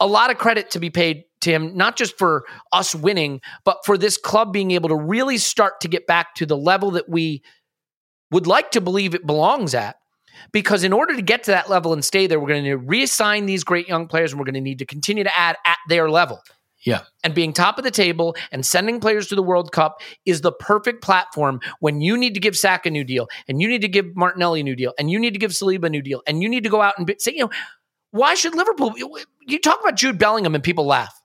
a 0.00 0.06
lot 0.06 0.30
of 0.30 0.38
credit 0.38 0.70
to 0.70 0.80
be 0.80 0.90
paid 0.90 1.24
to 1.40 1.52
him, 1.52 1.76
not 1.76 1.96
just 1.96 2.18
for 2.18 2.44
us 2.72 2.94
winning, 2.94 3.40
but 3.64 3.78
for 3.84 3.96
this 3.96 4.16
club 4.16 4.52
being 4.52 4.72
able 4.72 4.88
to 4.88 4.96
really 4.96 5.38
start 5.38 5.80
to 5.80 5.88
get 5.88 6.06
back 6.06 6.34
to 6.36 6.46
the 6.46 6.56
level 6.56 6.92
that 6.92 7.08
we 7.08 7.42
would 8.30 8.46
like 8.46 8.72
to 8.72 8.80
believe 8.80 9.14
it 9.14 9.26
belongs 9.26 9.74
at. 9.74 9.96
Because 10.52 10.84
in 10.84 10.92
order 10.92 11.16
to 11.16 11.22
get 11.22 11.44
to 11.44 11.50
that 11.50 11.68
level 11.68 11.92
and 11.92 12.04
stay 12.04 12.26
there, 12.26 12.38
we're 12.38 12.48
going 12.48 12.64
to 12.64 12.78
reassign 12.78 13.46
these 13.46 13.64
great 13.64 13.88
young 13.88 14.06
players 14.06 14.32
and 14.32 14.38
we're 14.38 14.44
going 14.44 14.54
to 14.54 14.60
need 14.60 14.78
to 14.78 14.86
continue 14.86 15.24
to 15.24 15.36
add 15.36 15.56
at 15.64 15.78
their 15.88 16.08
level. 16.08 16.40
Yeah. 16.82 17.02
And 17.24 17.34
being 17.34 17.52
top 17.52 17.76
of 17.78 17.84
the 17.84 17.90
table 17.90 18.36
and 18.52 18.64
sending 18.64 19.00
players 19.00 19.26
to 19.28 19.34
the 19.34 19.42
World 19.42 19.72
Cup 19.72 20.00
is 20.24 20.42
the 20.42 20.52
perfect 20.52 21.02
platform 21.02 21.60
when 21.80 22.00
you 22.00 22.16
need 22.16 22.34
to 22.34 22.40
give 22.40 22.56
Saka 22.56 22.88
a 22.88 22.92
new 22.92 23.02
deal 23.02 23.28
and 23.48 23.60
you 23.60 23.68
need 23.68 23.80
to 23.80 23.88
give 23.88 24.14
Martinelli 24.14 24.60
a 24.60 24.62
new 24.62 24.76
deal 24.76 24.94
and 24.98 25.10
you 25.10 25.18
need 25.18 25.32
to 25.32 25.40
give 25.40 25.50
Saliba 25.50 25.86
a 25.86 25.90
new 25.90 26.02
deal 26.02 26.22
and 26.26 26.40
you 26.40 26.48
need 26.48 26.62
to 26.64 26.70
go 26.70 26.80
out 26.80 26.94
and 26.96 27.12
say, 27.18 27.32
you 27.32 27.40
know, 27.40 27.50
why 28.12 28.34
should 28.34 28.54
Liverpool? 28.54 28.94
You 29.46 29.58
talk 29.58 29.80
about 29.80 29.96
Jude 29.96 30.18
Bellingham 30.18 30.54
and 30.54 30.62
people 30.62 30.86
laugh. 30.86 31.17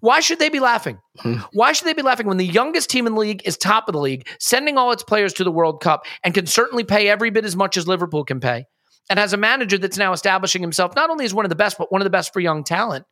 Why 0.00 0.20
should 0.20 0.38
they 0.38 0.48
be 0.48 0.60
laughing? 0.60 0.98
Hmm. 1.18 1.38
Why 1.52 1.72
should 1.72 1.86
they 1.86 1.92
be 1.92 2.02
laughing 2.02 2.26
when 2.26 2.36
the 2.36 2.46
youngest 2.46 2.90
team 2.90 3.06
in 3.06 3.14
the 3.14 3.20
league 3.20 3.42
is 3.44 3.56
top 3.56 3.88
of 3.88 3.92
the 3.92 4.00
league, 4.00 4.28
sending 4.38 4.78
all 4.78 4.92
its 4.92 5.02
players 5.02 5.32
to 5.34 5.44
the 5.44 5.50
World 5.50 5.80
Cup 5.80 6.04
and 6.24 6.34
can 6.34 6.46
certainly 6.46 6.84
pay 6.84 7.08
every 7.08 7.30
bit 7.30 7.44
as 7.44 7.56
much 7.56 7.76
as 7.76 7.88
Liverpool 7.88 8.24
can 8.24 8.40
pay? 8.40 8.64
And 9.10 9.18
has 9.18 9.32
a 9.32 9.36
manager 9.36 9.78
that's 9.78 9.98
now 9.98 10.12
establishing 10.12 10.62
himself 10.62 10.94
not 10.94 11.10
only 11.10 11.24
as 11.24 11.34
one 11.34 11.44
of 11.44 11.48
the 11.48 11.56
best, 11.56 11.76
but 11.76 11.90
one 11.90 12.00
of 12.00 12.04
the 12.04 12.10
best 12.10 12.32
for 12.32 12.40
young 12.40 12.62
talent 12.62 13.04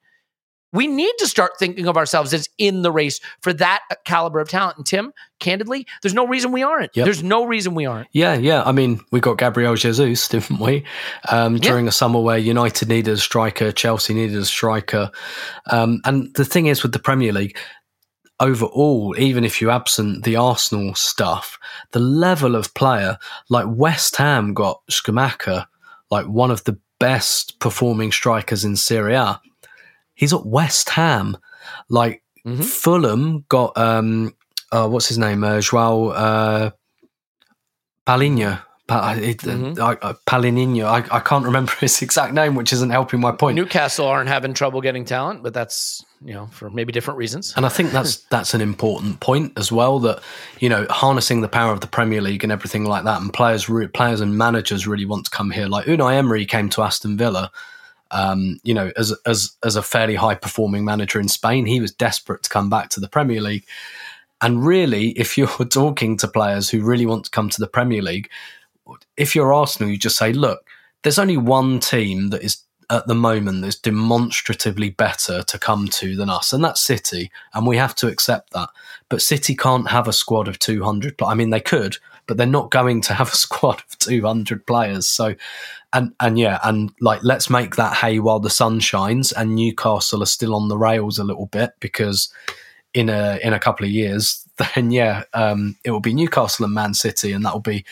we 0.73 0.87
need 0.87 1.13
to 1.19 1.27
start 1.27 1.53
thinking 1.59 1.89
of 1.89 1.97
ourselves 1.97 2.33
as 2.33 2.49
in 2.59 2.83
the 2.83 2.93
race 2.93 3.21
for 3.41 3.53
that 3.55 3.81
caliber 4.05 4.39
of 4.39 4.49
talent. 4.49 4.77
And 4.77 4.87
Tim, 4.87 5.13
candidly, 5.41 5.87
there's 6.03 6.15
no 6.15 6.27
reason 6.27 6.53
we 6.53 6.63
aren't. 6.63 6.97
Yep. 6.97 7.05
There's 7.05 7.23
no 7.23 7.45
reason 7.45 7.75
we 7.75 7.87
aren't. 7.87 8.09
Yeah, 8.13 8.35
yeah. 8.35 8.63
I 8.65 8.73
mean, 8.73 9.01
we 9.11 9.21
got 9.21 9.39
Gabriel 9.39 9.75
Jesus, 9.75 10.29
didn't 10.29 10.61
we? 10.61 10.85
Um, 11.29 11.57
during 11.57 11.87
yeah. 11.87 11.91
a 11.91 11.93
summer 11.93 12.21
where 12.21 12.39
United 12.39 12.89
needed 12.89 13.15
a 13.15 13.19
striker, 13.19 13.73
Chelsea 13.73 14.15
needed 14.15 14.37
a 14.37 14.45
striker. 14.45 15.11
Um, 15.71 16.01
and 16.05 16.33
the 16.35 16.45
thing 16.45 16.67
is 16.67 16.83
with 16.83 16.93
the 16.93 16.99
Premier 16.99 17.33
League, 17.33 17.57
overall, 18.39 19.15
even 19.19 19.45
if 19.45 19.61
you 19.61 19.71
absent 19.71 20.25
the 20.25 20.37
Arsenal 20.37 20.95
stuff, 20.95 21.59
the 21.91 22.01
level 22.01 22.55
of 22.55 22.75
player, 22.75 23.19
like 23.49 23.67
West 23.69 24.17
Ham 24.17 24.55
got 24.55 24.81
Scamacca, 24.91 25.67
like 26.11 26.27
one 26.27 26.51
of 26.51 26.65
the 26.65 26.79
best 27.01 27.59
performing 27.59 28.13
strikers 28.13 28.65
in 28.65 28.77
Serie 28.77 29.15
A 29.15 29.41
He's 30.21 30.35
at 30.35 30.45
West 30.45 30.91
Ham. 30.91 31.39
Like 31.89 32.23
mm-hmm. 32.47 32.61
Fulham 32.61 33.47
got 33.49 33.77
um 33.79 34.35
uh, 34.71 34.87
what's 34.87 35.09
his 35.09 35.17
name? 35.17 35.43
Uh, 35.43 35.63
Joao 35.63 36.09
uh, 36.09 36.71
Palhinha. 38.07 38.63
Pa- 38.87 39.15
mm-hmm. 39.15 39.81
uh, 39.81 40.13
Palhinha. 40.27 40.85
I, 40.85 41.17
I 41.17 41.21
can't 41.21 41.47
remember 41.47 41.73
his 41.81 42.03
exact 42.03 42.35
name, 42.35 42.55
which 42.55 42.71
isn't 42.75 42.91
helping 42.91 43.19
my 43.19 43.33
point. 43.33 43.57
Newcastle 43.57 44.07
aren't 44.07 44.29
having 44.29 44.53
trouble 44.53 44.83
getting 44.83 45.07
talent, 45.07 45.43
but 45.43 45.55
that's 45.55 46.05
you 46.23 46.35
know 46.35 46.49
for 46.49 46.69
maybe 46.69 46.93
different 46.93 47.17
reasons. 47.17 47.55
And 47.57 47.65
I 47.65 47.71
think 47.71 47.91
that's 47.91 48.17
that's 48.31 48.53
an 48.53 48.61
important 48.61 49.21
point 49.21 49.55
as 49.57 49.73
well. 49.73 50.01
That 50.01 50.23
you 50.59 50.69
know 50.69 50.87
harnessing 50.91 51.41
the 51.41 51.49
power 51.49 51.73
of 51.73 51.81
the 51.81 51.87
Premier 51.87 52.21
League 52.21 52.45
and 52.45 52.53
everything 52.53 52.85
like 52.85 53.05
that, 53.05 53.23
and 53.23 53.33
players, 53.33 53.71
re- 53.71 53.89
players 53.89 54.21
and 54.21 54.37
managers 54.37 54.87
really 54.87 55.07
want 55.07 55.25
to 55.25 55.31
come 55.31 55.51
here. 55.51 55.67
Like 55.67 55.87
Unai 55.87 56.17
Emery 56.17 56.45
came 56.45 56.69
to 56.71 56.83
Aston 56.83 57.17
Villa 57.17 57.51
um, 58.11 58.59
you 58.63 58.75
know, 58.75 58.93
as 58.97 59.15
as 59.27 59.57
as 59.65 59.77
a 59.77 59.83
fairly 59.83 60.15
high 60.15 60.35
performing 60.35 60.85
manager 60.85 61.21
in 61.21 61.29
Spain, 61.29 61.67
he 61.67 61.81
was 61.81 61.93
desperate 61.93 62.43
to 62.45 62.51
come 62.51 62.69
back 62.71 62.91
to 62.91 63.01
the 63.01 63.09
Premier 63.09 63.41
League. 63.41 63.67
And 64.41 64.65
really, 64.65 65.11
if 65.19 65.37
you're 65.37 65.49
talking 65.49 66.17
to 66.19 66.29
players 66.29 66.71
who 66.71 66.83
really 66.83 67.07
want 67.07 67.25
to 67.25 67.31
come 67.31 67.49
to 67.51 67.61
the 67.61 67.69
Premier 67.69 68.03
League, 68.03 68.31
if 69.17 69.35
you're 69.35 69.53
Arsenal, 69.53 69.91
you 69.91 69.99
just 69.99 70.17
say, 70.17 70.33
look, 70.33 70.67
there's 71.03 71.19
only 71.19 71.37
one 71.37 71.81
team 71.81 72.31
that 72.31 72.43
is 72.43 72.65
at 72.91 73.07
the 73.07 73.15
moment 73.15 73.63
that's 73.63 73.79
demonstratively 73.79 74.91
better 74.91 75.45
to 75.45 75.59
come 75.59 75.87
to 75.87 76.17
than 76.17 76.29
us, 76.29 76.53
and 76.53 76.65
that's 76.65 76.81
City, 76.81 77.31
and 77.55 77.67
we 77.67 77.77
have 77.77 77.95
to 77.95 78.09
accept 78.09 78.53
that. 78.53 78.69
But 79.09 79.23
City 79.23 79.55
can't 79.55 79.91
have 79.91 80.09
a 80.09 80.13
squad 80.13 80.49
of 80.49 80.59
200. 80.59 81.23
I 81.23 81.35
mean, 81.35 81.51
they 81.51 81.61
could, 81.61 81.99
but 82.31 82.37
they're 82.37 82.47
not 82.47 82.71
going 82.71 83.01
to 83.01 83.13
have 83.13 83.33
a 83.33 83.37
squad 83.37 83.83
of 83.91 83.99
200 83.99 84.65
players. 84.65 85.09
So 85.09 85.35
and 85.93 86.15
and 86.21 86.39
yeah, 86.39 86.61
and 86.63 86.93
like 87.01 87.25
let's 87.25 87.51
make 87.51 87.75
that 87.75 87.97
hay 87.97 88.21
while 88.21 88.39
the 88.39 88.49
sun 88.49 88.79
shines. 88.79 89.33
And 89.33 89.57
Newcastle 89.57 90.23
are 90.23 90.27
still 90.27 90.55
on 90.55 90.69
the 90.69 90.79
rails 90.79 91.19
a 91.19 91.25
little 91.25 91.47
bit 91.47 91.73
because 91.81 92.33
in 92.95 93.09
a 93.09 93.41
in 93.43 93.53
a 93.53 93.59
couple 93.59 93.85
of 93.85 93.91
years, 93.91 94.47
then 94.77 94.93
yeah, 94.93 95.25
um, 95.35 95.77
it 95.83 95.91
will 95.91 95.99
be 95.99 96.15
Newcastle 96.15 96.65
and 96.65 96.73
Man 96.73 96.95
City, 96.95 97.33
and 97.33 97.45
that 97.45 97.53
will 97.53 97.59
be, 97.59 97.85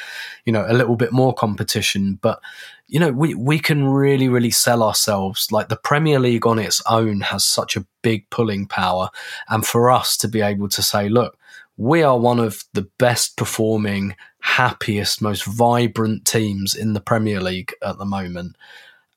you 0.44 0.52
know, 0.52 0.64
a 0.68 0.72
little 0.72 0.94
bit 0.94 1.10
more 1.10 1.34
competition. 1.34 2.20
But 2.22 2.40
you 2.86 3.00
know, 3.00 3.10
we 3.10 3.34
we 3.34 3.58
can 3.58 3.88
really 3.88 4.28
really 4.28 4.52
sell 4.52 4.84
ourselves. 4.84 5.50
Like 5.50 5.68
the 5.68 5.76
Premier 5.76 6.20
League 6.20 6.46
on 6.46 6.60
its 6.60 6.80
own 6.88 7.22
has 7.22 7.44
such 7.44 7.76
a 7.76 7.84
big 8.02 8.30
pulling 8.30 8.68
power, 8.68 9.10
and 9.48 9.66
for 9.66 9.90
us 9.90 10.16
to 10.18 10.28
be 10.28 10.42
able 10.42 10.68
to 10.68 10.82
say, 10.82 11.08
look, 11.08 11.36
we 11.78 12.02
are 12.02 12.18
one 12.18 12.40
of 12.40 12.64
the 12.74 12.86
best 12.98 13.36
performing, 13.36 14.16
happiest, 14.40 15.22
most 15.22 15.44
vibrant 15.44 16.24
teams 16.24 16.74
in 16.74 16.92
the 16.92 17.00
Premier 17.00 17.40
League 17.40 17.72
at 17.82 17.98
the 17.98 18.04
moment. 18.04 18.56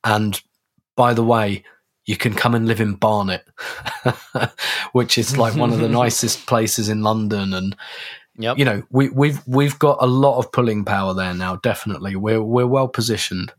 And 0.03 0.39
by 0.95 1.15
the 1.15 1.23
way, 1.23 1.63
you 2.05 2.15
can 2.15 2.35
come 2.35 2.53
and 2.53 2.67
live 2.67 2.79
in 2.79 2.93
Barnet, 2.93 3.43
which 4.91 5.17
is 5.17 5.37
like 5.37 5.55
one 5.55 5.73
of 5.73 5.79
the 5.79 5.89
nicest 6.01 6.45
places 6.45 6.87
in 6.87 7.01
London. 7.01 7.53
And 7.53 7.75
yep. 8.37 8.59
you 8.59 8.65
know, 8.65 8.83
we, 8.91 9.09
we've 9.09 9.41
we've 9.47 9.79
got 9.79 9.97
a 9.99 10.07
lot 10.07 10.37
of 10.37 10.51
pulling 10.51 10.85
power 10.85 11.15
there 11.15 11.33
now. 11.33 11.55
Definitely, 11.55 12.15
we're 12.15 12.43
we're 12.43 12.67
well 12.67 12.87
positioned. 12.87 13.51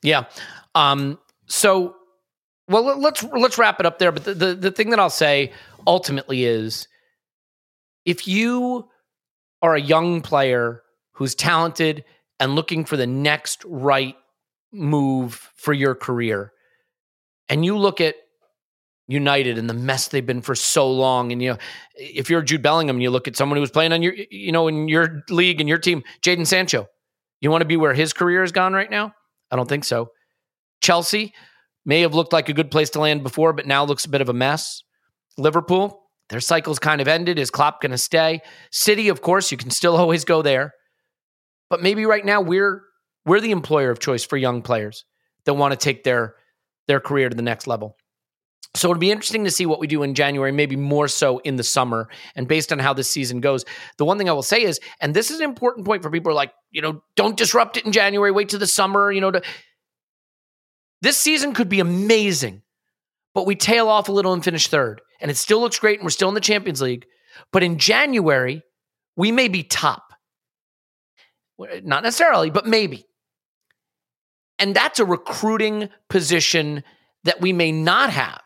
Yeah. 0.00 0.24
Um. 0.76 1.18
So, 1.46 1.96
well, 2.68 2.84
let's 2.98 3.24
let's 3.24 3.58
wrap 3.58 3.80
it 3.80 3.86
up 3.86 3.98
there. 3.98 4.12
But 4.12 4.24
the, 4.24 4.34
the, 4.34 4.54
the 4.54 4.70
thing 4.70 4.90
that 4.90 5.00
I'll 5.00 5.10
say 5.10 5.52
ultimately 5.86 6.44
is 6.44 6.86
if 8.04 8.28
you 8.28 8.88
are 9.62 9.74
a 9.74 9.80
young 9.80 10.20
player 10.20 10.82
who's 11.12 11.34
talented 11.34 12.04
and 12.40 12.54
looking 12.54 12.84
for 12.84 12.96
the 12.96 13.06
next 13.06 13.64
right 13.64 14.16
move 14.72 15.50
for 15.56 15.72
your 15.72 15.94
career, 15.94 16.52
and 17.48 17.64
you 17.64 17.76
look 17.76 18.00
at 18.00 18.16
United 19.06 19.58
and 19.58 19.68
the 19.68 19.74
mess 19.74 20.08
they've 20.08 20.24
been 20.24 20.42
for 20.42 20.54
so 20.54 20.90
long, 20.90 21.30
and 21.30 21.42
you 21.42 21.50
know, 21.50 21.58
if 21.96 22.30
you're 22.30 22.42
Jude 22.42 22.62
Bellingham, 22.62 23.00
you 23.00 23.10
look 23.10 23.28
at 23.28 23.36
someone 23.36 23.56
who 23.56 23.60
was 23.60 23.70
playing 23.70 23.92
on 23.92 24.02
your, 24.02 24.14
you 24.30 24.50
know, 24.50 24.66
in 24.68 24.88
your 24.88 25.22
league 25.28 25.60
and 25.60 25.68
your 25.68 25.78
team, 25.78 26.02
Jadon 26.22 26.46
Sancho. 26.46 26.88
You 27.40 27.50
want 27.50 27.60
to 27.60 27.66
be 27.66 27.76
where 27.76 27.92
his 27.92 28.14
career 28.14 28.40
has 28.40 28.52
gone 28.52 28.72
right 28.72 28.90
now? 28.90 29.12
I 29.50 29.56
don't 29.56 29.68
think 29.68 29.84
so. 29.84 30.10
Chelsea 30.80 31.34
may 31.84 32.00
have 32.00 32.14
looked 32.14 32.32
like 32.32 32.48
a 32.48 32.54
good 32.54 32.70
place 32.70 32.90
to 32.90 33.00
land 33.00 33.22
before, 33.22 33.52
but 33.52 33.66
now 33.66 33.84
looks 33.84 34.06
a 34.06 34.08
bit 34.08 34.22
of 34.22 34.30
a 34.30 34.32
mess. 34.32 34.82
Liverpool, 35.36 36.03
their 36.30 36.40
cycle's 36.40 36.78
kind 36.78 37.00
of 37.00 37.08
ended. 37.08 37.38
Is 37.38 37.50
Klopp 37.50 37.80
going 37.80 37.92
to 37.92 37.98
stay? 37.98 38.40
City, 38.70 39.08
of 39.08 39.20
course, 39.20 39.50
you 39.50 39.56
can 39.56 39.70
still 39.70 39.96
always 39.98 40.24
go 40.24 40.42
there. 40.42 40.72
But 41.70 41.82
maybe 41.82 42.06
right 42.06 42.24
now 42.24 42.40
we're 42.40 42.82
we're 43.26 43.40
the 43.40 43.50
employer 43.50 43.90
of 43.90 43.98
choice 43.98 44.24
for 44.24 44.36
young 44.36 44.62
players 44.62 45.04
that 45.44 45.54
want 45.54 45.72
to 45.72 45.76
take 45.76 46.04
their 46.04 46.34
their 46.86 47.00
career 47.00 47.28
to 47.28 47.36
the 47.36 47.42
next 47.42 47.66
level. 47.66 47.96
So 48.76 48.90
it'll 48.90 49.00
be 49.00 49.12
interesting 49.12 49.44
to 49.44 49.52
see 49.52 49.66
what 49.66 49.78
we 49.78 49.86
do 49.86 50.02
in 50.02 50.14
January, 50.14 50.50
maybe 50.50 50.74
more 50.74 51.06
so 51.06 51.38
in 51.38 51.54
the 51.54 51.62
summer. 51.62 52.08
And 52.34 52.48
based 52.48 52.72
on 52.72 52.80
how 52.80 52.92
this 52.92 53.08
season 53.08 53.40
goes, 53.40 53.64
the 53.98 54.04
one 54.04 54.18
thing 54.18 54.28
I 54.28 54.32
will 54.32 54.42
say 54.42 54.62
is, 54.62 54.80
and 55.00 55.14
this 55.14 55.30
is 55.30 55.38
an 55.38 55.44
important 55.44 55.86
point 55.86 56.02
for 56.02 56.10
people 56.10 56.32
are 56.32 56.34
like, 56.34 56.52
you 56.72 56.82
know, 56.82 57.00
don't 57.14 57.36
disrupt 57.36 57.76
it 57.76 57.86
in 57.86 57.92
January, 57.92 58.32
wait 58.32 58.48
to 58.48 58.58
the 58.58 58.66
summer, 58.66 59.12
you 59.12 59.20
know, 59.20 59.30
to, 59.30 59.42
this 61.02 61.16
season 61.16 61.54
could 61.54 61.68
be 61.68 61.78
amazing, 61.78 62.62
but 63.32 63.46
we 63.46 63.54
tail 63.54 63.88
off 63.88 64.08
a 64.08 64.12
little 64.12 64.32
and 64.32 64.42
finish 64.42 64.66
third 64.66 65.00
and 65.24 65.30
it 65.30 65.38
still 65.38 65.60
looks 65.60 65.78
great 65.78 65.98
and 65.98 66.04
we're 66.04 66.10
still 66.10 66.28
in 66.28 66.34
the 66.34 66.40
Champions 66.40 66.82
League. 66.82 67.06
But 67.50 67.62
in 67.62 67.78
January, 67.78 68.62
we 69.16 69.32
may 69.32 69.48
be 69.48 69.62
top. 69.62 70.12
Eh, 71.66 71.80
not 71.82 72.02
necessarily, 72.02 72.50
but 72.50 72.66
maybe. 72.66 73.06
And 74.58 74.76
that's 74.76 75.00
a 75.00 75.04
recruiting 75.06 75.88
position 76.10 76.84
that 77.24 77.40
we 77.40 77.54
may 77.54 77.72
not 77.72 78.10
have 78.10 78.42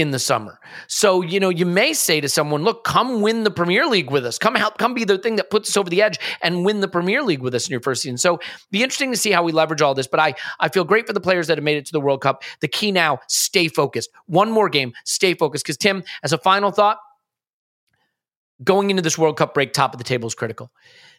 in 0.00 0.10
the 0.10 0.18
summer. 0.18 0.58
So, 0.86 1.22
you 1.22 1.38
know, 1.38 1.48
you 1.48 1.66
may 1.66 1.92
say 1.92 2.20
to 2.20 2.28
someone, 2.28 2.64
look, 2.64 2.84
come 2.84 3.20
win 3.20 3.44
the 3.44 3.50
Premier 3.50 3.86
League 3.86 4.10
with 4.10 4.24
us. 4.24 4.38
Come 4.38 4.54
help, 4.54 4.78
come 4.78 4.94
be 4.94 5.04
the 5.04 5.18
thing 5.18 5.36
that 5.36 5.50
puts 5.50 5.70
us 5.70 5.76
over 5.76 5.90
the 5.90 6.02
edge 6.02 6.18
and 6.42 6.64
win 6.64 6.80
the 6.80 6.88
Premier 6.88 7.22
League 7.22 7.42
with 7.42 7.54
us 7.54 7.66
in 7.66 7.70
your 7.70 7.80
first 7.80 8.02
season. 8.02 8.18
So 8.18 8.40
be 8.70 8.82
interesting 8.82 9.10
to 9.10 9.16
see 9.16 9.30
how 9.30 9.42
we 9.42 9.52
leverage 9.52 9.82
all 9.82 9.94
this. 9.94 10.06
But 10.06 10.20
I 10.20 10.34
I 10.58 10.68
feel 10.68 10.84
great 10.84 11.06
for 11.06 11.12
the 11.12 11.20
players 11.20 11.46
that 11.46 11.58
have 11.58 11.64
made 11.64 11.76
it 11.76 11.86
to 11.86 11.92
the 11.92 12.00
World 12.00 12.22
Cup. 12.22 12.42
The 12.60 12.68
key 12.68 12.92
now, 12.92 13.18
stay 13.28 13.68
focused. 13.68 14.10
One 14.26 14.50
more 14.50 14.68
game, 14.68 14.92
stay 15.04 15.34
focused. 15.34 15.64
Because 15.64 15.76
Tim, 15.76 16.02
as 16.22 16.32
a 16.32 16.38
final 16.38 16.70
thought, 16.70 16.98
going 18.64 18.90
into 18.90 19.02
this 19.02 19.18
World 19.18 19.36
Cup 19.36 19.54
break, 19.54 19.72
top 19.72 19.94
of 19.94 19.98
the 19.98 20.04
table 20.04 20.26
is 20.26 20.34
critical. 20.34 20.70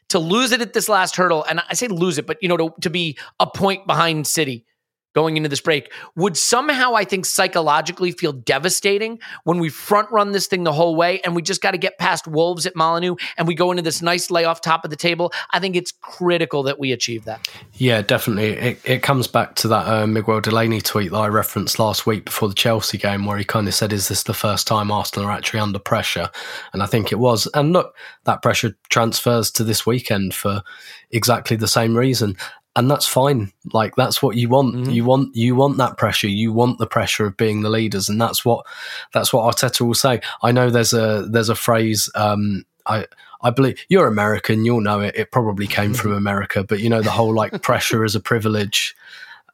To 0.09 0.19
lose 0.19 0.51
it 0.51 0.61
at 0.61 0.73
this 0.73 0.89
last 0.89 1.15
hurdle, 1.15 1.45
and 1.45 1.61
I 1.69 1.73
say 1.73 1.87
lose 1.87 2.17
it, 2.17 2.27
but 2.27 2.37
you 2.41 2.49
know, 2.49 2.57
to, 2.57 2.73
to 2.81 2.89
be 2.89 3.17
a 3.39 3.47
point 3.47 3.87
behind 3.87 4.27
City 4.27 4.65
going 5.13 5.37
into 5.37 5.49
this 5.49 5.61
break 5.61 5.91
would 6.15 6.37
somehow, 6.37 6.93
I 6.93 7.03
think, 7.03 7.25
psychologically 7.25 8.11
feel 8.11 8.33
devastating 8.33 9.19
when 9.43 9.59
we 9.59 9.69
front 9.69 10.09
run 10.11 10.31
this 10.31 10.47
thing 10.47 10.63
the 10.63 10.73
whole 10.73 10.95
way 10.95 11.21
and 11.21 11.35
we 11.35 11.41
just 11.41 11.61
got 11.61 11.71
to 11.71 11.77
get 11.77 11.97
past 11.97 12.27
Wolves 12.27 12.65
at 12.65 12.75
Molineux 12.75 13.15
and 13.37 13.47
we 13.47 13.55
go 13.55 13.71
into 13.71 13.83
this 13.83 14.01
nice 14.01 14.31
layoff 14.31 14.61
top 14.61 14.83
of 14.83 14.89
the 14.89 14.95
table. 14.95 15.31
I 15.51 15.59
think 15.59 15.75
it's 15.75 15.91
critical 15.91 16.63
that 16.63 16.79
we 16.79 16.91
achieve 16.91 17.25
that. 17.25 17.47
Yeah, 17.73 18.01
definitely. 18.01 18.51
It, 18.51 18.81
it 18.85 19.03
comes 19.03 19.27
back 19.27 19.55
to 19.55 19.67
that 19.67 19.87
uh, 19.87 20.07
Miguel 20.07 20.41
Delaney 20.41 20.81
tweet 20.81 21.11
that 21.11 21.17
I 21.17 21.27
referenced 21.27 21.79
last 21.79 22.05
week 22.05 22.25
before 22.25 22.49
the 22.49 22.55
Chelsea 22.55 22.97
game 22.97 23.25
where 23.25 23.37
he 23.37 23.43
kind 23.43 23.67
of 23.67 23.73
said, 23.73 23.93
Is 23.93 24.07
this 24.07 24.23
the 24.23 24.33
first 24.33 24.67
time 24.67 24.91
Arsenal 24.91 25.27
are 25.27 25.31
actually 25.31 25.59
under 25.59 25.79
pressure? 25.79 26.29
And 26.73 26.81
I 26.81 26.85
think 26.85 27.11
it 27.11 27.19
was. 27.19 27.47
And 27.53 27.73
look, 27.73 27.95
that 28.23 28.41
pressure 28.41 28.77
transfers 28.89 29.51
to 29.51 29.63
this 29.63 29.85
weekend 29.85 30.33
for 30.33 30.61
exactly 31.11 31.57
the 31.57 31.67
same 31.67 31.95
reason 31.95 32.37
and 32.75 32.89
that's 32.89 33.05
fine. 33.05 33.51
Like 33.73 33.95
that's 33.95 34.23
what 34.23 34.37
you 34.37 34.49
want. 34.49 34.75
Mm-hmm. 34.75 34.91
you 34.91 35.05
want 35.05 35.35
you 35.35 35.55
want 35.55 35.77
that 35.77 35.97
pressure. 35.97 36.27
You 36.27 36.53
want 36.53 36.77
the 36.77 36.87
pressure 36.87 37.25
of 37.25 37.37
being 37.37 37.61
the 37.61 37.69
leaders. 37.69 38.07
And 38.07 38.19
that's 38.19 38.45
what 38.45 38.65
that's 39.13 39.33
what 39.33 39.53
arteta 39.53 39.81
will 39.81 39.93
say. 39.93 40.21
I 40.41 40.51
know 40.51 40.69
there's 40.69 40.93
a 40.93 41.25
there's 41.29 41.49
a 41.49 41.55
phrase 41.55 42.09
um 42.15 42.65
i 42.87 43.05
i 43.43 43.51
believe 43.51 43.77
you're 43.89 44.07
american 44.07 44.65
you'll 44.65 44.81
know 44.81 45.01
it. 45.01 45.15
It 45.15 45.31
probably 45.31 45.67
came 45.67 45.93
from 45.93 46.13
america 46.13 46.63
but 46.63 46.79
you 46.79 46.89
know 46.89 47.01
the 47.01 47.11
whole 47.11 47.33
like 47.33 47.61
pressure 47.69 48.03
is 48.03 48.15
a 48.15 48.19
privilege 48.19 48.95